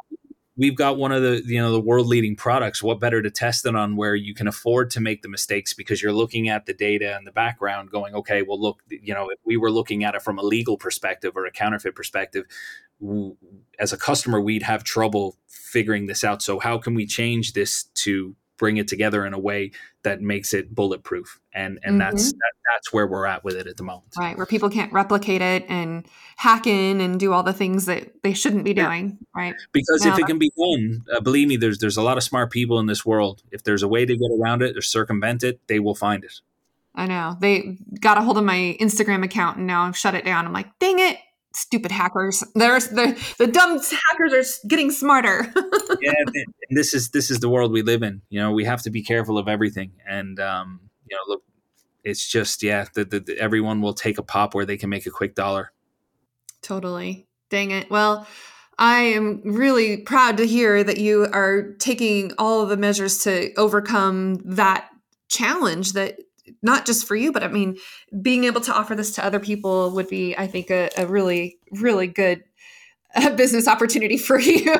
We've 0.62 0.76
got 0.76 0.96
one 0.96 1.12
of 1.12 1.24
the 1.24 1.42
you 1.44 1.60
know 1.60 1.72
the 1.72 1.82
world 1.82 2.06
leading 2.06 2.36
products. 2.36 2.84
What 2.84 3.00
better 3.00 3.20
to 3.22 3.32
test 3.32 3.66
it 3.66 3.76
on 3.76 3.96
where 3.96 4.14
you 4.14 4.36
can 4.36 4.48
afford 4.48 4.92
to 4.92 5.02
make 5.02 5.24
the 5.24 5.28
mistakes 5.28 5.74
because 5.74 6.04
you're 6.04 6.14
looking 6.14 6.50
at 6.50 6.68
the 6.68 6.74
data 6.74 7.16
and 7.16 7.26
the 7.26 7.32
background 7.32 7.90
going 7.90 8.14
okay 8.14 8.44
well 8.44 8.62
look 8.62 8.84
you 8.90 9.14
know 9.14 9.30
if 9.30 9.40
we 9.44 9.58
were 9.58 9.72
looking 9.72 10.04
at 10.04 10.14
it 10.14 10.22
from 10.22 10.38
a 10.38 10.44
legal 10.44 10.78
perspective 10.78 11.34
or 11.36 11.48
a 11.48 11.52
counterfeit 11.52 11.96
perspective 11.96 12.46
as 13.80 13.92
a 13.92 13.98
customer 13.98 14.40
we'd 14.40 14.62
have 14.62 14.84
trouble 14.84 15.36
figuring 15.48 16.06
this 16.06 16.24
out. 16.24 16.44
So 16.44 16.60
how 16.60 16.78
can 16.78 16.94
we 16.94 17.08
change 17.08 17.54
this 17.54 17.86
to 18.06 18.36
bring 18.62 18.78
it 18.78 18.88
together 18.88 19.26
in 19.26 19.34
a 19.34 19.40
way 19.40 19.72
that 20.04 20.22
makes 20.22 20.54
it 20.54 20.74
bulletproof 20.74 21.42
and 21.52 21.80
and 21.84 22.00
that's 22.00 22.32
that, 22.32 22.54
that's 22.72 22.94
where 22.94 23.08
we're 23.08 23.26
at 23.26 23.44
with 23.44 23.56
it 23.56 23.66
at 23.66 23.76
the 23.76 23.84
moment 23.84 24.16
Right, 24.18 24.38
where 24.38 24.46
people 24.46 24.70
can't 24.70 24.94
replicate 24.94 25.42
it 25.42 25.66
and 25.68 26.06
hack 26.38 26.68
in 26.68 27.02
and 27.02 27.20
do 27.20 27.34
all 27.34 27.42
the 27.42 27.54
things 27.54 27.88
that 27.88 28.22
they 28.22 28.34
shouldn't 28.34 28.64
be 28.64 28.74
Yeah. 28.74 28.86
doing, 28.86 29.18
right? 29.36 29.56
because 29.74 30.06
Yeah, 30.06 30.14
if 30.14 30.20
it 30.20 30.28
can 30.28 30.38
be 30.38 30.52
done 30.56 31.04
uh, 31.12 31.20
believe 31.20 31.48
me 31.48 31.58
there's 31.58 31.80
there's 31.80 31.98
a 31.98 32.04
lot 32.04 32.18
of 32.18 32.24
smart 32.24 32.52
people 32.52 32.80
in 32.80 32.86
this 32.86 33.04
world 33.04 33.42
if 33.52 33.64
there's 33.64 33.82
a 33.82 33.88
way 33.88 34.06
to 34.06 34.16
get 34.16 34.30
around 34.40 34.62
it 34.62 34.78
or 34.78 34.82
circumvent 34.82 35.44
it 35.44 35.60
they 35.68 35.80
will 35.80 35.96
find 35.96 36.24
it 36.24 36.40
I 36.94 37.08
know. 37.08 37.38
They 37.40 37.78
got 38.02 38.18
a 38.18 38.22
hold 38.22 38.38
of 38.38 38.44
my 38.44 38.78
Instagram 38.82 39.24
account 39.24 39.58
and 39.58 39.66
now 39.66 39.84
I've 39.84 39.98
shut 39.98 40.14
it 40.14 40.26
down. 40.26 40.46
I'm 40.46 40.52
like, 40.52 40.78
dang 40.78 41.00
it, 41.00 41.18
stupid 41.54 41.92
hackers. 41.92 42.44
There's 42.56 42.90
the 42.90 43.20
the 43.38 43.48
dumb 43.48 43.80
hackers 43.80 44.34
are 44.34 44.68
getting 44.68 44.92
smarter. 44.92 45.52
yeah 46.02 46.14
and 46.26 46.78
this 46.78 46.94
is 46.94 47.10
this 47.10 47.30
is 47.30 47.40
the 47.40 47.50
world 47.50 47.72
we 47.72 47.82
live 47.82 48.02
in 48.04 48.22
you 48.30 48.40
know 48.40 48.52
we 48.52 48.64
have 48.66 48.82
to 48.82 48.90
be 48.90 49.04
careful 49.04 49.38
of 49.38 49.48
everything 49.48 49.92
and 50.08 50.40
um 50.40 50.80
you 51.10 51.16
know 51.16 51.22
look 51.28 51.44
it's 52.04 52.28
just 52.28 52.64
yeah 52.64 52.86
the, 52.94 53.36
everyone 53.40 53.82
will 53.82 53.94
take 53.94 54.18
a 54.18 54.24
pop 54.24 54.56
where 54.56 54.66
they 54.66 54.78
can 54.78 54.90
make 54.90 55.06
a 55.06 55.12
quick 55.12 55.36
dollar 55.36 55.72
totally. 56.62 57.28
Dang 57.50 57.72
it. 57.72 57.90
Well, 57.90 58.26
I 58.78 59.00
am 59.00 59.42
really 59.44 59.98
proud 59.98 60.38
to 60.38 60.48
hear 60.48 60.84
that 60.84 60.98
you 60.98 61.28
are 61.34 61.74
taking 61.80 62.32
all 62.38 62.62
of 62.62 62.70
the 62.70 62.78
measures 62.78 63.20
to 63.24 63.54
overcome 63.56 64.36
that 64.46 64.90
challenge 65.28 65.94
that 65.94 66.20
not 66.62 66.86
just 66.86 67.08
for 67.08 67.16
you, 67.16 67.32
but 67.32 67.44
I 67.44 67.48
mean, 67.48 67.78
being 68.22 68.44
able 68.44 68.62
to 68.62 68.74
offer 68.74 68.96
this 68.96 69.16
to 69.16 69.26
other 69.26 69.40
people 69.40 69.92
would 69.92 70.08
be, 70.08 70.36
I 70.38 70.48
think, 70.48 70.70
a, 70.70 70.90
a 70.98 71.08
really, 71.08 71.58
really 71.72 72.08
good 72.08 72.44
uh, 73.16 73.32
business 73.32 73.68
opportunity 73.68 74.18
for 74.18 74.40
you. 74.40 74.76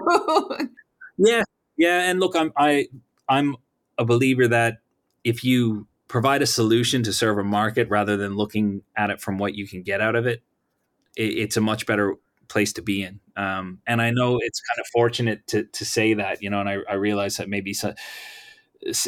yeah 1.18 1.44
yeah 1.78 2.10
and 2.10 2.22
look 2.22 2.34
i'm 2.36 2.54
i 2.56 2.88
i'm 3.28 3.58
a 3.98 4.06
believer 4.06 4.48
that 4.48 4.78
if 5.24 5.44
you 5.44 5.86
provide 6.12 6.42
a 6.42 6.46
solution 6.46 7.04
to 7.04 7.14
serve 7.14 7.38
a 7.38 7.44
market 7.44 7.88
rather 7.90 8.18
than 8.18 8.36
looking 8.36 8.82
at 8.98 9.10
it 9.10 9.22
from 9.22 9.38
what 9.38 9.56
you 9.56 9.66
can 9.66 9.82
get 9.82 10.02
out 10.02 10.14
of 10.14 10.28
it, 10.28 10.44
it 11.16 11.24
it's 11.24 11.56
a 11.56 11.62
much 11.62 11.86
better 11.86 12.16
place 12.50 12.74
to 12.74 12.82
be 12.82 13.02
in. 13.02 13.22
Um, 13.38 13.80
and 13.88 14.02
I 14.02 14.12
know 14.12 14.38
it's 14.42 14.60
kind 14.60 14.80
of 14.82 14.88
fortunate 14.88 15.48
to 15.48 15.64
to 15.64 15.86
say 15.86 16.14
that, 16.16 16.42
you 16.42 16.50
know, 16.50 16.60
and 16.60 16.68
I, 16.68 16.80
I 16.90 16.96
realize 16.96 17.38
that 17.38 17.48
maybe 17.48 17.74
so, 17.74 17.94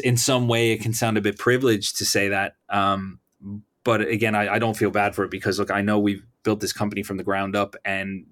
in 0.03 0.17
some 0.17 0.47
way 0.47 0.71
it 0.71 0.81
can 0.81 0.93
sound 0.93 1.17
a 1.17 1.21
bit 1.21 1.37
privileged 1.37 1.97
to 1.97 2.05
say 2.05 2.29
that. 2.29 2.55
Um, 2.69 3.19
but 3.83 4.01
again, 4.01 4.35
I, 4.35 4.55
I 4.55 4.59
don't 4.59 4.77
feel 4.77 4.91
bad 4.91 5.15
for 5.15 5.25
it 5.25 5.31
because 5.31 5.59
look, 5.59 5.71
I 5.71 5.81
know 5.81 5.99
we've 5.99 6.25
built 6.43 6.59
this 6.59 6.73
company 6.73 7.03
from 7.03 7.17
the 7.17 7.23
ground 7.23 7.55
up 7.55 7.75
and 7.83 8.25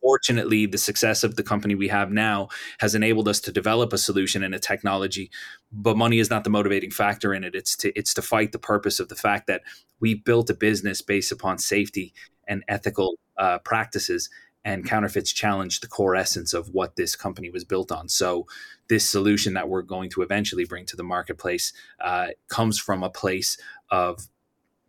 fortunately 0.00 0.66
the 0.66 0.78
success 0.78 1.22
of 1.24 1.36
the 1.36 1.42
company 1.42 1.74
we 1.74 1.88
have 1.88 2.10
now 2.10 2.48
has 2.78 2.94
enabled 2.94 3.28
us 3.28 3.40
to 3.40 3.52
develop 3.52 3.92
a 3.92 3.98
solution 3.98 4.42
and 4.42 4.54
a 4.54 4.58
technology 4.58 5.30
but 5.72 5.96
money 5.96 6.18
is 6.18 6.30
not 6.30 6.44
the 6.44 6.50
motivating 6.50 6.90
factor 6.90 7.34
in 7.34 7.44
it 7.44 7.54
it's 7.54 7.76
to 7.76 7.92
it's 7.98 8.14
to 8.14 8.22
fight 8.22 8.52
the 8.52 8.58
purpose 8.58 9.00
of 9.00 9.08
the 9.08 9.16
fact 9.16 9.46
that 9.46 9.62
we 10.00 10.14
built 10.14 10.48
a 10.50 10.54
business 10.54 11.02
based 11.02 11.32
upon 11.32 11.58
safety 11.58 12.14
and 12.46 12.64
ethical 12.68 13.18
uh, 13.36 13.58
practices 13.58 14.30
and 14.68 14.84
counterfeits 14.84 15.32
challenge 15.32 15.80
the 15.80 15.86
core 15.86 16.14
essence 16.14 16.52
of 16.52 16.68
what 16.74 16.96
this 16.96 17.16
company 17.16 17.48
was 17.48 17.64
built 17.64 17.90
on 17.90 18.06
so 18.06 18.46
this 18.88 19.08
solution 19.08 19.54
that 19.54 19.66
we're 19.66 19.80
going 19.80 20.10
to 20.10 20.20
eventually 20.20 20.66
bring 20.66 20.84
to 20.84 20.94
the 20.94 21.02
marketplace 21.02 21.72
uh, 22.00 22.28
comes 22.48 22.78
from 22.78 23.02
a 23.02 23.08
place 23.08 23.56
of 23.90 24.28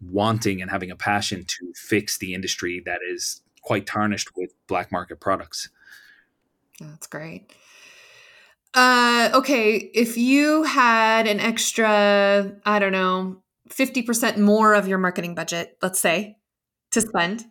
wanting 0.01 0.61
and 0.61 0.69
having 0.69 0.91
a 0.91 0.97
passion 0.97 1.45
to 1.45 1.71
fix 1.75 2.17
the 2.17 2.34
industry 2.34 2.82
that 2.86 2.99
is 3.09 3.41
quite 3.61 3.86
tarnished 3.86 4.36
with 4.36 4.53
black 4.67 4.91
market 4.91 5.21
products. 5.21 5.69
That's 6.82 7.07
great. 7.07 7.51
Uh, 8.73 9.30
okay, 9.34 9.75
if 9.75 10.17
you 10.17 10.63
had 10.63 11.25
an 11.25 11.39
extra, 11.39 12.51
I 12.65 12.80
don't 12.80 12.91
know, 12.91 13.41
50% 13.69 14.38
more 14.38 14.73
of 14.73 14.88
your 14.88 14.97
marketing 14.97 15.36
budget, 15.36 15.77
let's 15.82 15.99
say, 15.99 16.38
to 16.91 17.01
spend, 17.01 17.45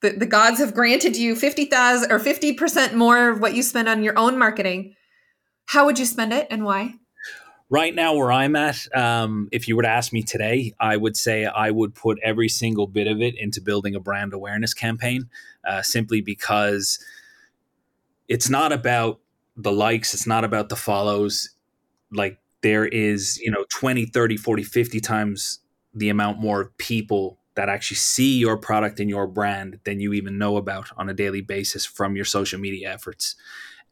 the, 0.00 0.10
the 0.10 0.26
gods 0.26 0.58
have 0.58 0.74
granted 0.74 1.16
you 1.16 1.34
50,000 1.34 2.10
or 2.10 2.18
50% 2.18 2.94
more 2.94 3.30
of 3.30 3.40
what 3.40 3.54
you 3.54 3.62
spend 3.62 3.88
on 3.88 4.02
your 4.02 4.18
own 4.18 4.38
marketing. 4.38 4.94
How 5.66 5.86
would 5.86 5.98
you 5.98 6.04
spend 6.04 6.32
it 6.32 6.46
and 6.50 6.64
why? 6.64 6.94
right 7.70 7.94
now 7.94 8.14
where 8.14 8.30
i'm 8.30 8.54
at 8.56 8.86
um, 8.94 9.48
if 9.50 9.66
you 9.66 9.76
were 9.76 9.82
to 9.82 9.88
ask 9.88 10.12
me 10.12 10.22
today 10.22 10.72
i 10.78 10.96
would 10.96 11.16
say 11.16 11.44
i 11.46 11.70
would 11.70 11.94
put 11.94 12.18
every 12.22 12.48
single 12.48 12.86
bit 12.86 13.06
of 13.06 13.20
it 13.20 13.34
into 13.38 13.60
building 13.60 13.94
a 13.94 14.00
brand 14.00 14.32
awareness 14.32 14.74
campaign 14.74 15.28
uh, 15.66 15.82
simply 15.82 16.20
because 16.20 16.98
it's 18.28 18.48
not 18.48 18.72
about 18.72 19.18
the 19.56 19.72
likes 19.72 20.14
it's 20.14 20.26
not 20.26 20.44
about 20.44 20.68
the 20.68 20.76
follows 20.76 21.50
like 22.12 22.38
there 22.62 22.86
is 22.86 23.38
you 23.38 23.50
know 23.50 23.64
20 23.70 24.06
30 24.06 24.36
40 24.36 24.62
50 24.62 25.00
times 25.00 25.60
the 25.94 26.08
amount 26.08 26.38
more 26.38 26.60
of 26.60 26.76
people 26.76 27.38
that 27.54 27.68
actually 27.68 27.96
see 27.96 28.38
your 28.38 28.56
product 28.56 29.00
and 29.00 29.08
your 29.08 29.26
brand 29.26 29.80
than 29.84 30.00
you 30.00 30.12
even 30.12 30.38
know 30.38 30.56
about 30.56 30.90
on 30.96 31.08
a 31.08 31.14
daily 31.14 31.40
basis 31.40 31.86
from 31.86 32.16
your 32.16 32.24
social 32.24 32.58
media 32.58 32.92
efforts. 32.92 33.36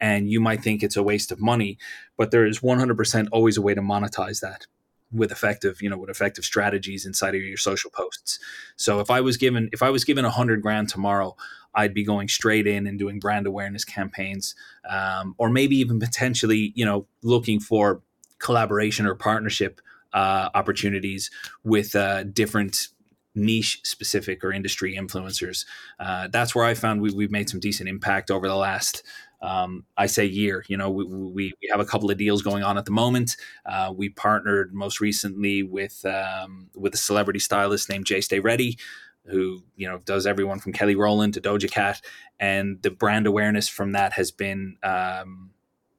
And 0.01 0.29
you 0.29 0.41
might 0.41 0.63
think 0.63 0.83
it's 0.83 0.97
a 0.97 1.03
waste 1.03 1.31
of 1.31 1.41
money 1.41 1.79
but 2.17 2.31
there 2.31 2.47
is 2.47 2.61
100% 2.61 3.29
always 3.33 3.57
a 3.57 3.63
way 3.63 3.75
to 3.75 3.81
monetize 3.81 4.41
that 4.41 4.67
with 5.13 5.31
effective 5.31 5.83
you 5.83 5.91
know 5.91 5.99
with 5.99 6.09
effective 6.09 6.45
strategies 6.45 7.05
inside 7.05 7.35
of 7.35 7.43
your 7.43 7.57
social 7.57 7.91
posts. 7.91 8.39
So 8.77 9.01
if 9.01 9.11
i 9.11 9.21
was 9.21 9.37
given 9.37 9.69
if 9.73 9.83
i 9.83 9.91
was 9.91 10.05
given 10.05 10.25
a 10.25 10.31
hundred 10.31 10.63
grand 10.63 10.89
tomorrow 10.89 11.37
i'd 11.75 11.93
be 11.93 12.05
going 12.05 12.29
straight 12.29 12.67
in 12.67 12.87
and 12.87 12.99
doing 12.99 13.19
brand 13.19 13.47
awareness 13.47 13.85
campaigns 13.85 14.55
um, 14.89 15.35
or 15.37 15.51
maybe 15.51 15.77
even 15.77 15.99
potentially 15.99 16.73
you 16.75 16.85
know 16.85 17.07
looking 17.23 17.61
for 17.61 18.03
collaboration 18.39 19.05
or 19.05 19.15
partnership 19.15 19.81
uh, 20.15 20.49
opportunities 20.55 21.31
with 21.65 21.97
uh, 21.97 22.23
different 22.23 22.89
niche 23.35 23.81
specific 23.85 24.45
or 24.45 24.53
industry 24.53 24.97
influencers. 24.97 25.65
Uh, 25.99 26.29
that's 26.29 26.55
where 26.55 26.65
I 26.65 26.75
found 26.75 27.01
we, 27.01 27.25
have 27.25 27.31
made 27.31 27.49
some 27.49 27.61
decent 27.61 27.89
impact 27.89 28.31
over 28.31 28.49
the 28.49 28.57
last 28.57 29.03
um, 29.43 29.85
I 29.97 30.07
say 30.07 30.25
year. 30.25 30.65
You 30.69 30.77
know, 30.77 30.91
we, 30.91 31.05
we, 31.05 31.53
we, 31.61 31.69
have 31.71 31.81
a 31.81 31.85
couple 31.85 32.11
of 32.11 32.17
deals 32.17 32.43
going 32.43 32.63
on 32.63 32.79
at 32.79 32.85
the 32.85 32.93
moment. 32.93 33.37
Uh, 33.67 33.93
we 33.95 34.09
partnered 34.09 34.73
most 34.73 35.01
recently 35.01 35.63
with 35.63 36.05
um, 36.07 36.71
with 36.75 36.95
a 36.95 36.99
celebrity 36.99 37.41
stylist 37.41 37.89
named 37.89 38.07
Jay 38.07 38.21
Stay 38.21 38.39
Ready, 38.39 38.79
who 39.27 39.63
you 39.77 39.89
know 39.89 39.99
does 40.05 40.27
everyone 40.27 40.61
from 40.61 40.73
Kelly 40.73 40.95
Rowland 40.95 41.35
to 41.35 41.41
Doja 41.41 41.71
Cat, 41.71 42.01
and 42.39 42.81
the 42.83 42.91
brand 42.91 43.27
awareness 43.27 43.69
from 43.69 43.93
that 43.93 44.13
has 44.13 44.31
been 44.31 44.77
um, 44.85 45.51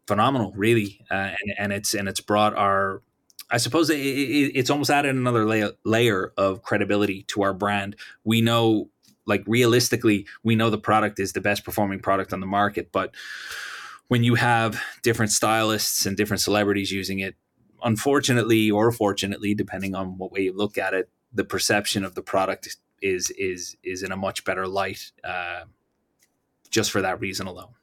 phenomenal, 0.07 0.53
really, 0.55 1.05
uh, 1.11 1.31
and, 1.41 1.53
and 1.57 1.73
it's 1.73 1.93
and 1.93 2.07
it's 2.07 2.21
brought 2.21 2.55
our 2.55 3.01
I 3.50 3.58
suppose 3.58 3.89
it, 3.89 4.00
it, 4.00 4.52
it's 4.56 4.70
almost 4.70 4.89
added 4.89 5.16
another 5.16 5.46
layer, 5.46 5.72
layer 5.84 6.34
of 6.38 6.64
credibility 6.64 7.24
to 7.24 7.44
our 7.44 7.54
brand. 7.54 7.96
We 8.24 8.41
know 8.41 8.89
like 9.26 9.44
realistically, 9.48 10.26
we 10.44 10.56
know 10.56 10.70
the 10.70 10.78
product 10.78 11.20
is 11.20 11.34
the 11.34 11.41
best 11.41 11.64
performing 11.64 12.00
product 12.00 12.34
on 12.34 12.39
the 12.39 12.46
market, 12.46 12.91
but 12.91 13.14
when 14.08 14.24
you 14.24 14.36
have 14.36 14.82
different 15.02 15.32
stylists 15.32 16.06
and 16.06 16.18
different 16.18 16.41
celebrities 16.41 16.91
using 16.91 17.20
it, 17.20 17.36
unfortunately 17.84 18.70
or 18.70 18.91
fortunately, 18.91 19.54
depending 19.54 19.96
on 19.96 20.18
what 20.18 20.32
way 20.32 20.41
you 20.41 20.54
look 20.54 20.78
at 20.78 20.94
it, 20.94 21.10
the 21.34 21.44
perception 21.44 22.04
of 22.04 22.16
the 22.16 22.22
product 22.22 22.78
is 23.02 23.32
is 23.32 23.76
is 23.84 24.04
in 24.04 24.12
a 24.12 24.18
much 24.18 24.44
better 24.44 24.68
light 24.68 25.12
uh, 25.24 25.64
just 26.70 26.91
for 26.91 27.02
that 27.02 27.20
reason 27.20 27.48
alone. 27.48 27.74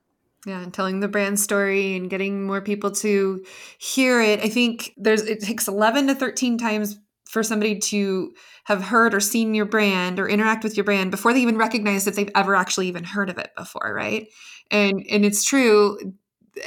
Yeah, 0.46 0.62
and 0.62 0.72
telling 0.72 1.00
the 1.00 1.08
brand 1.08 1.38
story 1.38 1.96
and 1.96 2.08
getting 2.08 2.44
more 2.46 2.62
people 2.62 2.90
to 2.92 3.44
hear 3.78 4.22
it. 4.22 4.40
I 4.40 4.48
think 4.48 4.94
there's 4.96 5.22
it 5.22 5.40
takes 5.40 5.68
11 5.68 6.06
to 6.06 6.14
13 6.14 6.56
times 6.56 6.98
for 7.26 7.42
somebody 7.42 7.78
to 7.78 8.32
have 8.64 8.82
heard 8.82 9.14
or 9.14 9.20
seen 9.20 9.54
your 9.54 9.66
brand 9.66 10.18
or 10.18 10.28
interact 10.28 10.64
with 10.64 10.76
your 10.76 10.84
brand 10.84 11.10
before 11.10 11.32
they 11.32 11.40
even 11.40 11.58
recognize 11.58 12.04
that 12.04 12.14
they've 12.16 12.30
ever 12.34 12.54
actually 12.54 12.88
even 12.88 13.04
heard 13.04 13.28
of 13.28 13.36
it 13.38 13.50
before, 13.56 13.92
right? 13.94 14.28
And 14.70 15.04
and 15.10 15.24
it's 15.26 15.44
true. 15.44 15.98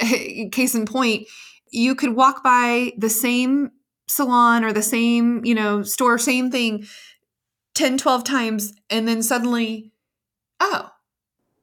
Case 0.52 0.74
in 0.74 0.86
point, 0.86 1.26
you 1.70 1.96
could 1.96 2.14
walk 2.14 2.44
by 2.44 2.92
the 2.96 3.10
same 3.10 3.70
salon 4.06 4.64
or 4.64 4.72
the 4.72 4.82
same, 4.82 5.44
you 5.44 5.54
know, 5.54 5.82
store, 5.82 6.18
same 6.18 6.50
thing 6.50 6.86
10, 7.74 7.98
12 7.98 8.22
times, 8.24 8.72
and 8.88 9.08
then 9.08 9.22
suddenly, 9.22 9.92
oh, 10.60 10.90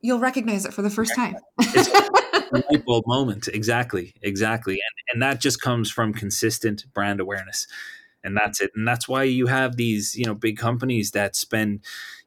you'll 0.02 0.20
recognize 0.20 0.66
it 0.66 0.74
for 0.74 0.82
the 0.82 0.90
first 0.90 1.16
time. 1.16 1.36
it's 1.60 1.88
a 2.52 2.64
light 2.70 2.86
bulb 2.86 3.06
moment. 3.08 3.48
Exactly. 3.48 4.14
Exactly. 4.22 4.74
And 4.74 5.14
and 5.14 5.22
that 5.22 5.40
just 5.42 5.62
comes 5.62 5.90
from 5.92 6.14
consistent 6.14 6.86
brand 6.94 7.20
awareness 7.20 7.68
and 8.24 8.38
that's 8.38 8.62
it 8.62 8.72
and 8.76 8.88
that's 8.88 9.08
why 9.08 9.24
you 9.24 9.48
have 9.48 9.76
these 9.76 10.16
you 10.16 10.26
know 10.26 10.34
big 10.34 10.58
companies 10.58 11.12
that 11.12 11.36
spend 11.36 11.80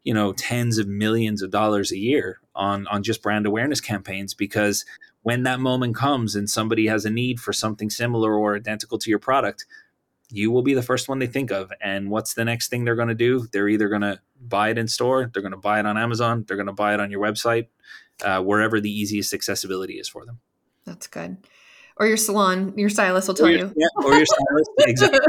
you 0.02 0.12
know 0.12 0.32
tens 0.32 0.78
of 0.78 0.88
millions 0.88 1.42
of 1.42 1.50
dollars 1.50 1.92
a 1.92 1.98
year 1.98 2.40
on 2.54 2.86
on 2.88 3.02
just 3.02 3.22
brand 3.22 3.46
awareness 3.46 3.80
campaigns 3.80 4.34
because 4.34 4.84
when 5.22 5.42
that 5.44 5.60
moment 5.60 5.94
comes 5.94 6.34
and 6.34 6.50
somebody 6.50 6.86
has 6.86 7.04
a 7.04 7.10
need 7.10 7.40
for 7.40 7.52
something 7.52 7.88
similar 7.90 8.34
or 8.34 8.56
identical 8.56 8.98
to 8.98 9.10
your 9.10 9.18
product 9.18 9.64
you 10.30 10.50
will 10.50 10.62
be 10.62 10.74
the 10.74 10.82
first 10.82 11.08
one 11.08 11.18
they 11.18 11.26
think 11.26 11.50
of 11.50 11.72
and 11.80 12.10
what's 12.10 12.34
the 12.34 12.44
next 12.44 12.68
thing 12.68 12.84
they're 12.84 12.96
going 12.96 13.08
to 13.08 13.14
do 13.14 13.46
they're 13.52 13.68
either 13.68 13.88
going 13.88 14.02
to 14.02 14.18
buy 14.40 14.70
it 14.70 14.78
in 14.78 14.88
store 14.88 15.30
they're 15.32 15.42
going 15.42 15.52
to 15.52 15.58
buy 15.58 15.78
it 15.78 15.86
on 15.86 15.96
amazon 15.96 16.44
they're 16.46 16.56
going 16.56 16.66
to 16.66 16.72
buy 16.72 16.94
it 16.94 17.00
on 17.00 17.10
your 17.10 17.20
website 17.20 17.68
uh, 18.22 18.40
wherever 18.40 18.80
the 18.80 18.90
easiest 18.90 19.32
accessibility 19.32 19.94
is 19.94 20.08
for 20.08 20.24
them 20.24 20.40
that's 20.84 21.06
good 21.06 21.36
or 21.96 22.06
your 22.06 22.16
salon, 22.16 22.76
your 22.76 22.88
stylist 22.88 23.28
will 23.28 23.34
tell 23.34 23.48
your, 23.48 23.58
you. 23.58 23.74
Yeah, 23.76 23.86
or 24.04 24.14
your 24.14 24.26
stylist. 24.26 24.70
exactly. 24.78 25.20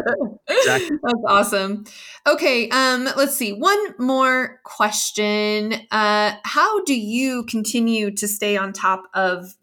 exactly. 0.50 0.98
That's 1.04 1.24
awesome. 1.28 1.86
Okay, 2.26 2.70
um, 2.70 3.08
let's 3.16 3.36
see. 3.36 3.54
One 3.54 3.93
more 4.00 4.62
question. 4.64 5.76
Uh, 5.91 6.34
how 6.43 6.84
do 6.84 7.00
you 7.00 7.43
continue 7.43 8.10
to 8.12 8.28
stay 8.28 8.58
on 8.58 8.74
top 8.74 9.04
of 9.14 9.56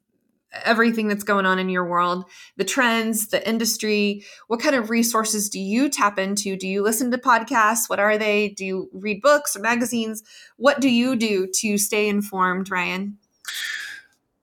everything 0.64 1.08
that's 1.08 1.24
going 1.24 1.46
on 1.46 1.58
in 1.58 1.68
your 1.68 1.86
world, 1.86 2.24
the 2.56 2.64
trends, 2.64 3.28
the 3.28 3.46
industry? 3.48 4.24
What 4.48 4.60
kind 4.60 4.74
of 4.74 4.90
resources 4.90 5.48
do 5.48 5.58
you 5.58 5.88
tap 5.88 6.18
into? 6.18 6.56
Do 6.56 6.68
you 6.68 6.82
listen 6.82 7.10
to 7.10 7.18
podcasts? 7.18 7.88
What 7.88 8.00
are 8.00 8.18
they? 8.18 8.50
Do 8.50 8.64
you 8.64 8.90
read 8.92 9.22
books 9.22 9.56
or 9.56 9.60
magazines? 9.60 10.22
What 10.56 10.80
do 10.80 10.88
you 10.88 11.16
do 11.16 11.48
to 11.60 11.78
stay 11.78 12.08
informed, 12.08 12.70
Ryan? 12.70 13.18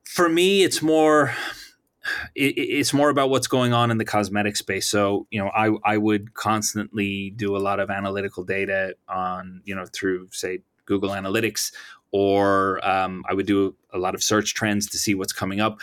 For 0.04 0.30
me, 0.30 0.64
it's 0.64 0.82
more 0.82 1.34
it's 2.36 2.94
more 2.94 3.10
about 3.10 3.30
what's 3.30 3.48
going 3.48 3.74
on 3.74 3.92
in 3.92 3.98
the 3.98 4.06
cosmetic 4.06 4.56
space. 4.56 4.88
So, 4.88 5.28
you 5.30 5.40
know, 5.40 5.50
I, 5.50 5.72
I 5.84 5.98
would 5.98 6.34
constantly 6.34 7.32
do 7.32 7.56
a 7.56 7.60
lot 7.60 7.80
of 7.80 7.90
analytical 7.90 8.44
data 8.44 8.96
on, 9.08 9.62
you 9.66 9.76
know, 9.76 9.86
through, 9.86 10.30
say, 10.32 10.60
Google 10.86 11.12
Analytics, 11.12 11.72
or 12.12 12.86
um, 12.88 13.24
I 13.30 13.34
would 13.36 13.46
do 13.46 13.76
a 13.94 13.98
lot 13.98 14.16
of 14.16 14.24
search 14.24 14.54
trends 14.54 14.88
to 14.90 14.98
see 14.98 15.16
what's 15.16 15.34
coming 15.34 15.60
up. 15.60 15.80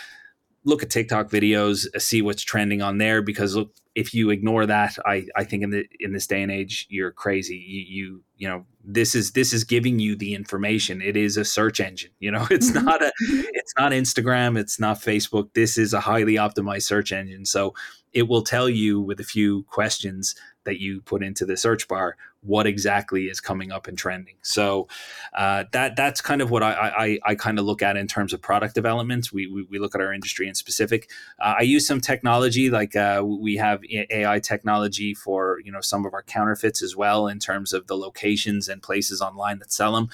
Look 0.64 0.82
at 0.82 0.90
TikTok 0.90 1.30
videos, 1.30 1.86
uh, 1.94 1.98
see 1.98 2.22
what's 2.22 2.42
trending 2.42 2.82
on 2.82 2.98
there. 2.98 3.22
Because 3.22 3.54
look, 3.54 3.72
if 3.94 4.12
you 4.12 4.30
ignore 4.30 4.66
that, 4.66 4.96
I, 5.06 5.26
I 5.36 5.44
think 5.44 5.62
in 5.62 5.70
the 5.70 5.86
in 6.00 6.12
this 6.12 6.26
day 6.26 6.42
and 6.42 6.50
age, 6.50 6.86
you're 6.88 7.12
crazy. 7.12 7.56
You, 7.56 7.82
you 7.86 8.22
you 8.36 8.48
know 8.48 8.66
this 8.84 9.14
is 9.14 9.32
this 9.32 9.52
is 9.52 9.64
giving 9.64 9.98
you 9.98 10.14
the 10.14 10.34
information 10.34 11.02
it 11.02 11.16
is 11.16 11.36
a 11.36 11.44
search 11.44 11.80
engine 11.80 12.10
you 12.20 12.30
know 12.30 12.46
it's 12.50 12.70
mm-hmm. 12.70 12.84
not 12.84 13.02
a 13.02 13.12
it's 13.20 13.72
not 13.78 13.92
instagram 13.92 14.58
it's 14.58 14.78
not 14.78 14.98
facebook 14.98 15.52
this 15.54 15.76
is 15.76 15.92
a 15.92 16.00
highly 16.00 16.34
optimized 16.34 16.82
search 16.82 17.12
engine 17.12 17.44
so 17.44 17.74
it 18.12 18.28
will 18.28 18.42
tell 18.42 18.68
you 18.68 19.00
with 19.00 19.20
a 19.20 19.24
few 19.24 19.64
questions 19.64 20.34
that 20.66 20.80
you 20.80 21.00
put 21.00 21.22
into 21.22 21.46
the 21.46 21.56
search 21.56 21.88
bar, 21.88 22.16
what 22.42 22.66
exactly 22.66 23.24
is 23.24 23.40
coming 23.40 23.72
up 23.72 23.88
and 23.88 23.96
trending. 23.96 24.36
So 24.42 24.86
uh, 25.34 25.64
that 25.72 25.96
that's 25.96 26.20
kind 26.20 26.42
of 26.42 26.50
what 26.50 26.62
I, 26.62 26.72
I, 26.72 27.18
I 27.24 27.34
kind 27.34 27.58
of 27.58 27.64
look 27.64 27.82
at 27.82 27.96
in 27.96 28.06
terms 28.06 28.32
of 28.32 28.42
product 28.42 28.74
development. 28.74 29.32
We, 29.32 29.46
we, 29.46 29.62
we 29.64 29.78
look 29.78 29.94
at 29.94 30.00
our 30.00 30.12
industry 30.12 30.46
in 30.46 30.54
specific. 30.54 31.10
Uh, 31.40 31.54
I 31.58 31.62
use 31.62 31.86
some 31.86 32.00
technology 32.00 32.70
like 32.70 32.94
uh, 32.94 33.22
we 33.24 33.56
have 33.56 33.80
AI 33.90 34.38
technology 34.40 35.14
for 35.14 35.60
you 35.64 35.72
know 35.72 35.80
some 35.80 36.04
of 36.04 36.12
our 36.12 36.22
counterfeits 36.22 36.82
as 36.82 36.94
well 36.94 37.26
in 37.26 37.38
terms 37.38 37.72
of 37.72 37.86
the 37.86 37.96
locations 37.96 38.68
and 38.68 38.82
places 38.82 39.22
online 39.22 39.58
that 39.60 39.72
sell 39.72 39.94
them 39.94 40.08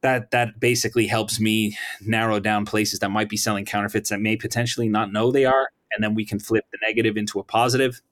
that 0.00 0.30
that 0.32 0.60
basically 0.60 1.06
helps 1.06 1.40
me 1.40 1.76
narrow 2.02 2.38
down 2.38 2.66
places 2.66 3.00
that 3.00 3.10
might 3.10 3.28
be 3.28 3.38
selling 3.38 3.64
counterfeits 3.64 4.10
that 4.10 4.20
may 4.20 4.36
potentially 4.36 4.88
not 4.88 5.10
know 5.10 5.32
they 5.32 5.46
are 5.46 5.70
and 5.92 6.02
then 6.04 6.14
we 6.14 6.24
can 6.24 6.38
flip 6.38 6.64
the 6.72 6.78
negative 6.82 7.16
into 7.16 7.38
a 7.38 7.44
positive 7.44 8.02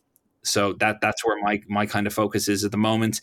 so 0.43 0.73
that 0.75 1.01
that's 1.01 1.25
where 1.25 1.41
my 1.43 1.63
my 1.69 1.87
kind 1.87 2.07
of 2.07 2.13
focus 2.13 2.49
is 2.49 2.65
at 2.65 2.71
the 2.71 2.77
moment. 2.77 3.21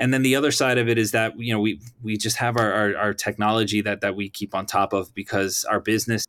And 0.00 0.14
then 0.14 0.22
the 0.22 0.36
other 0.36 0.52
side 0.52 0.78
of 0.78 0.88
it 0.88 0.96
is 0.96 1.10
that 1.12 1.38
you 1.38 1.52
know 1.52 1.60
we 1.60 1.80
we 2.02 2.16
just 2.16 2.36
have 2.36 2.56
our, 2.56 2.72
our, 2.72 2.96
our 2.96 3.14
technology 3.14 3.80
that 3.82 4.00
that 4.00 4.16
we 4.16 4.28
keep 4.28 4.54
on 4.54 4.66
top 4.66 4.92
of 4.92 5.12
because 5.14 5.64
our 5.64 5.80
business 5.80 6.24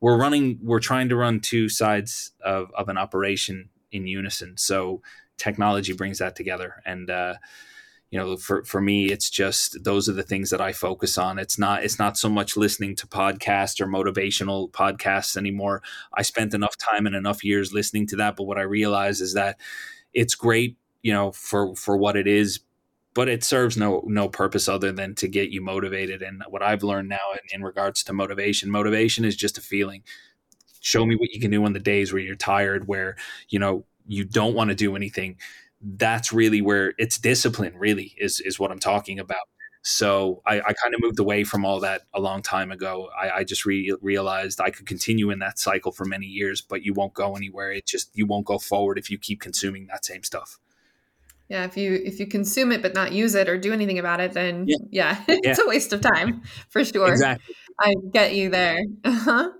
we're 0.00 0.18
running 0.18 0.58
we're 0.62 0.80
trying 0.80 1.08
to 1.08 1.16
run 1.16 1.40
two 1.40 1.68
sides 1.68 2.32
of, 2.44 2.70
of 2.76 2.88
an 2.88 2.98
operation 2.98 3.70
in 3.92 4.06
unison. 4.06 4.56
So 4.56 5.02
technology 5.38 5.92
brings 5.92 6.18
that 6.18 6.36
together. 6.36 6.82
And 6.84 7.10
uh, 7.10 7.34
you 8.12 8.18
know 8.18 8.36
for 8.36 8.62
for 8.64 8.80
me 8.80 9.06
it's 9.06 9.30
just 9.30 9.82
those 9.82 10.08
are 10.08 10.12
the 10.12 10.22
things 10.22 10.50
that 10.50 10.60
I 10.60 10.72
focus 10.72 11.16
on. 11.18 11.38
It's 11.38 11.58
not 11.58 11.82
it's 11.82 11.98
not 11.98 12.18
so 12.18 12.28
much 12.28 12.56
listening 12.56 12.94
to 12.96 13.06
podcasts 13.06 13.80
or 13.80 13.86
motivational 13.86 14.70
podcasts 14.70 15.36
anymore. 15.36 15.82
I 16.14 16.22
spent 16.22 16.54
enough 16.54 16.76
time 16.76 17.06
and 17.06 17.16
enough 17.16 17.42
years 17.42 17.72
listening 17.72 18.06
to 18.08 18.16
that 18.16 18.36
but 18.36 18.44
what 18.44 18.58
I 18.58 18.62
realize 18.62 19.20
is 19.22 19.32
that 19.32 19.58
it's 20.12 20.34
great 20.34 20.76
you 21.02 21.12
know 21.12 21.32
for 21.32 21.74
for 21.74 21.96
what 21.96 22.16
it 22.16 22.28
is 22.28 22.60
but 23.14 23.28
it 23.28 23.44
serves 23.44 23.76
no 23.78 24.02
no 24.06 24.28
purpose 24.28 24.68
other 24.68 24.92
than 24.92 25.14
to 25.16 25.28
get 25.28 25.50
you 25.50 25.62
motivated. 25.62 26.22
And 26.22 26.42
what 26.48 26.62
I've 26.62 26.82
learned 26.82 27.08
now 27.08 27.32
in, 27.32 27.60
in 27.60 27.64
regards 27.64 28.04
to 28.04 28.12
motivation 28.12 28.70
motivation 28.70 29.24
is 29.24 29.36
just 29.36 29.56
a 29.58 29.62
feeling. 29.62 30.02
Show 30.80 31.06
me 31.06 31.16
what 31.16 31.30
you 31.30 31.40
can 31.40 31.50
do 31.50 31.64
on 31.64 31.72
the 31.72 31.80
days 31.80 32.12
where 32.12 32.22
you're 32.22 32.36
tired 32.36 32.88
where 32.88 33.16
you 33.48 33.58
know 33.58 33.86
you 34.06 34.24
don't 34.24 34.54
want 34.54 34.68
to 34.68 34.74
do 34.74 34.96
anything 34.96 35.38
that's 35.82 36.32
really 36.32 36.62
where 36.62 36.94
it's 36.98 37.18
discipline 37.18 37.74
really 37.76 38.14
is 38.18 38.40
is 38.40 38.58
what 38.58 38.70
i'm 38.70 38.78
talking 38.78 39.18
about. 39.18 39.48
So 39.84 40.42
i, 40.46 40.58
I 40.60 40.72
kind 40.72 40.94
of 40.94 41.00
moved 41.00 41.18
away 41.18 41.44
from 41.44 41.64
all 41.64 41.80
that 41.80 42.02
a 42.14 42.20
long 42.20 42.42
time 42.42 42.70
ago. 42.70 43.08
I, 43.20 43.38
I 43.38 43.44
just 43.44 43.66
re- 43.66 43.96
realized 44.00 44.60
i 44.60 44.70
could 44.70 44.86
continue 44.86 45.30
in 45.30 45.40
that 45.40 45.58
cycle 45.58 45.92
for 45.92 46.04
many 46.04 46.26
years 46.26 46.60
but 46.60 46.82
you 46.84 46.94
won't 46.94 47.14
go 47.14 47.36
anywhere. 47.36 47.72
It 47.72 47.86
just 47.86 48.10
you 48.14 48.26
won't 48.26 48.46
go 48.46 48.58
forward 48.58 48.98
if 48.98 49.10
you 49.10 49.18
keep 49.18 49.40
consuming 49.40 49.86
that 49.88 50.04
same 50.04 50.22
stuff. 50.22 50.58
Yeah 51.48 51.64
if 51.64 51.76
you 51.76 52.00
if 52.04 52.20
you 52.20 52.26
consume 52.26 52.70
it 52.72 52.80
but 52.80 52.94
not 52.94 53.12
use 53.12 53.34
it 53.34 53.48
or 53.48 53.58
do 53.58 53.72
anything 53.72 53.98
about 53.98 54.20
it 54.20 54.32
then 54.32 54.66
yeah, 54.68 54.76
yeah 54.90 55.24
it's 55.28 55.58
yeah. 55.58 55.64
a 55.64 55.68
waste 55.68 55.92
of 55.92 56.00
time 56.00 56.42
for 56.68 56.84
sure. 56.84 57.10
Exactly. 57.10 57.54
I 57.80 57.94
get 58.12 58.34
you 58.34 58.50
there. 58.50 58.78
Uh-huh 59.04 59.50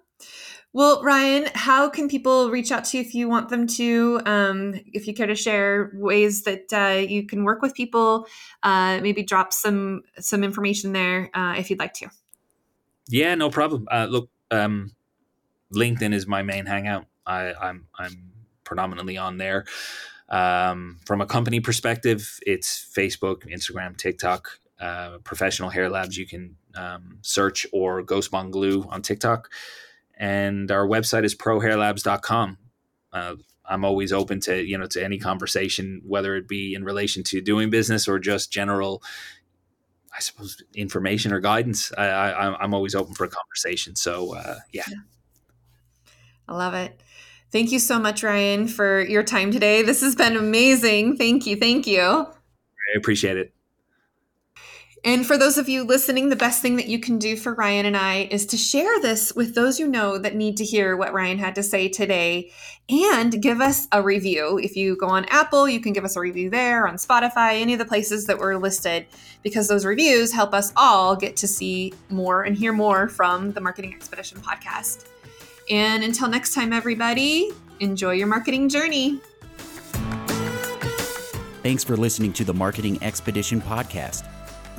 well, 0.74 1.02
Ryan, 1.02 1.48
how 1.54 1.90
can 1.90 2.08
people 2.08 2.50
reach 2.50 2.72
out 2.72 2.84
to 2.86 2.96
you 2.96 3.04
if 3.04 3.14
you 3.14 3.28
want 3.28 3.50
them 3.50 3.66
to? 3.66 4.22
Um, 4.24 4.74
if 4.86 5.06
you 5.06 5.12
care 5.12 5.26
to 5.26 5.34
share 5.34 5.90
ways 5.94 6.44
that 6.44 6.72
uh, 6.72 6.98
you 6.98 7.26
can 7.26 7.44
work 7.44 7.60
with 7.60 7.74
people, 7.74 8.26
uh, 8.62 8.98
maybe 9.02 9.22
drop 9.22 9.52
some 9.52 10.02
some 10.18 10.42
information 10.42 10.92
there 10.92 11.30
uh, 11.34 11.54
if 11.58 11.68
you'd 11.68 11.78
like 11.78 11.92
to. 11.94 12.08
Yeah, 13.08 13.34
no 13.34 13.50
problem. 13.50 13.86
Uh, 13.90 14.06
look, 14.08 14.30
um, 14.50 14.92
LinkedIn 15.74 16.14
is 16.14 16.26
my 16.26 16.42
main 16.42 16.64
hangout. 16.64 17.04
I, 17.26 17.52
I'm 17.52 17.86
I'm 17.98 18.32
predominantly 18.64 19.18
on 19.18 19.36
there. 19.36 19.66
Um, 20.30 21.00
from 21.04 21.20
a 21.20 21.26
company 21.26 21.60
perspective, 21.60 22.38
it's 22.46 22.90
Facebook, 22.96 23.46
Instagram, 23.52 23.98
TikTok. 23.98 24.58
Uh, 24.80 25.18
professional 25.18 25.68
hair 25.68 25.88
labs 25.88 26.16
you 26.16 26.26
can 26.26 26.56
um, 26.74 27.18
search 27.20 27.66
or 27.72 28.02
Ghost 28.02 28.32
Bond 28.32 28.52
Glue 28.52 28.84
on 28.88 29.00
TikTok 29.00 29.48
and 30.22 30.70
our 30.70 30.86
website 30.86 31.24
is 31.24 31.34
prohairlabs.com. 31.34 32.56
Uh, 33.12 33.34
I'm 33.68 33.84
always 33.84 34.12
open 34.12 34.40
to 34.42 34.62
you 34.62 34.78
know 34.78 34.86
to 34.86 35.04
any 35.04 35.18
conversation, 35.18 36.00
whether 36.06 36.36
it 36.36 36.48
be 36.48 36.74
in 36.74 36.84
relation 36.84 37.24
to 37.24 37.40
doing 37.40 37.70
business 37.70 38.06
or 38.08 38.18
just 38.18 38.52
general, 38.52 39.02
I 40.16 40.20
suppose, 40.20 40.62
information 40.74 41.32
or 41.32 41.40
guidance. 41.40 41.92
I, 41.98 42.04
I, 42.04 42.64
am 42.64 42.72
always 42.72 42.94
open 42.94 43.14
for 43.14 43.24
a 43.24 43.28
conversation. 43.28 43.96
So 43.96 44.36
uh, 44.36 44.58
yeah. 44.72 44.84
yeah, 44.88 44.96
I 46.48 46.56
love 46.56 46.74
it. 46.74 47.02
Thank 47.50 47.72
you 47.72 47.80
so 47.80 47.98
much, 47.98 48.22
Ryan, 48.22 48.68
for 48.68 49.02
your 49.02 49.22
time 49.22 49.50
today. 49.50 49.82
This 49.82 50.00
has 50.00 50.14
been 50.14 50.36
amazing. 50.36 51.16
Thank 51.16 51.46
you. 51.46 51.56
Thank 51.56 51.86
you. 51.86 52.00
I 52.00 52.96
appreciate 52.96 53.36
it. 53.36 53.52
And 55.04 55.26
for 55.26 55.36
those 55.36 55.58
of 55.58 55.68
you 55.68 55.82
listening, 55.82 56.28
the 56.28 56.36
best 56.36 56.62
thing 56.62 56.76
that 56.76 56.86
you 56.86 57.00
can 57.00 57.18
do 57.18 57.34
for 57.36 57.54
Ryan 57.54 57.86
and 57.86 57.96
I 57.96 58.28
is 58.30 58.46
to 58.46 58.56
share 58.56 59.00
this 59.00 59.34
with 59.34 59.52
those 59.56 59.80
you 59.80 59.88
know 59.88 60.16
that 60.16 60.36
need 60.36 60.56
to 60.58 60.64
hear 60.64 60.96
what 60.96 61.12
Ryan 61.12 61.38
had 61.38 61.56
to 61.56 61.62
say 61.64 61.88
today 61.88 62.52
and 62.88 63.42
give 63.42 63.60
us 63.60 63.88
a 63.90 64.00
review. 64.00 64.60
If 64.62 64.76
you 64.76 64.96
go 64.96 65.08
on 65.08 65.24
Apple, 65.24 65.68
you 65.68 65.80
can 65.80 65.92
give 65.92 66.04
us 66.04 66.14
a 66.14 66.20
review 66.20 66.50
there, 66.50 66.86
on 66.86 66.96
Spotify, 66.96 67.60
any 67.60 67.72
of 67.72 67.80
the 67.80 67.84
places 67.84 68.26
that 68.26 68.38
were 68.38 68.56
listed, 68.56 69.06
because 69.42 69.66
those 69.66 69.84
reviews 69.84 70.32
help 70.32 70.54
us 70.54 70.72
all 70.76 71.16
get 71.16 71.36
to 71.38 71.48
see 71.48 71.92
more 72.08 72.44
and 72.44 72.56
hear 72.56 72.72
more 72.72 73.08
from 73.08 73.50
the 73.52 73.60
Marketing 73.60 73.92
Expedition 73.92 74.38
podcast. 74.38 75.06
And 75.68 76.04
until 76.04 76.28
next 76.28 76.54
time, 76.54 76.72
everybody, 76.72 77.50
enjoy 77.80 78.12
your 78.12 78.28
marketing 78.28 78.68
journey. 78.68 79.20
Thanks 81.64 81.82
for 81.82 81.96
listening 81.96 82.32
to 82.34 82.44
the 82.44 82.54
Marketing 82.54 83.02
Expedition 83.02 83.60
podcast. 83.60 84.28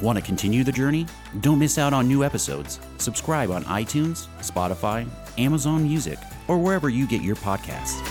Want 0.01 0.17
to 0.17 0.23
continue 0.23 0.63
the 0.63 0.71
journey? 0.71 1.05
Don't 1.41 1.59
miss 1.59 1.77
out 1.77 1.93
on 1.93 2.07
new 2.07 2.23
episodes. 2.23 2.79
Subscribe 2.97 3.51
on 3.51 3.63
iTunes, 3.65 4.27
Spotify, 4.39 5.07
Amazon 5.37 5.83
Music, 5.83 6.19
or 6.47 6.57
wherever 6.57 6.89
you 6.89 7.07
get 7.07 7.21
your 7.21 7.35
podcasts. 7.35 8.01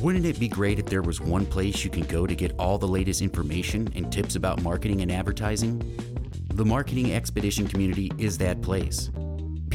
Wouldn't 0.00 0.24
it 0.24 0.38
be 0.38 0.46
great 0.46 0.78
if 0.78 0.86
there 0.86 1.02
was 1.02 1.20
one 1.20 1.44
place 1.44 1.82
you 1.82 1.90
can 1.90 2.04
go 2.04 2.26
to 2.26 2.34
get 2.36 2.52
all 2.58 2.78
the 2.78 2.86
latest 2.86 3.22
information 3.22 3.88
and 3.96 4.12
tips 4.12 4.36
about 4.36 4.62
marketing 4.62 5.00
and 5.00 5.10
advertising? 5.10 5.82
The 6.54 6.64
Marketing 6.64 7.12
Expedition 7.12 7.66
community 7.66 8.12
is 8.16 8.38
that 8.38 8.62
place. 8.62 9.10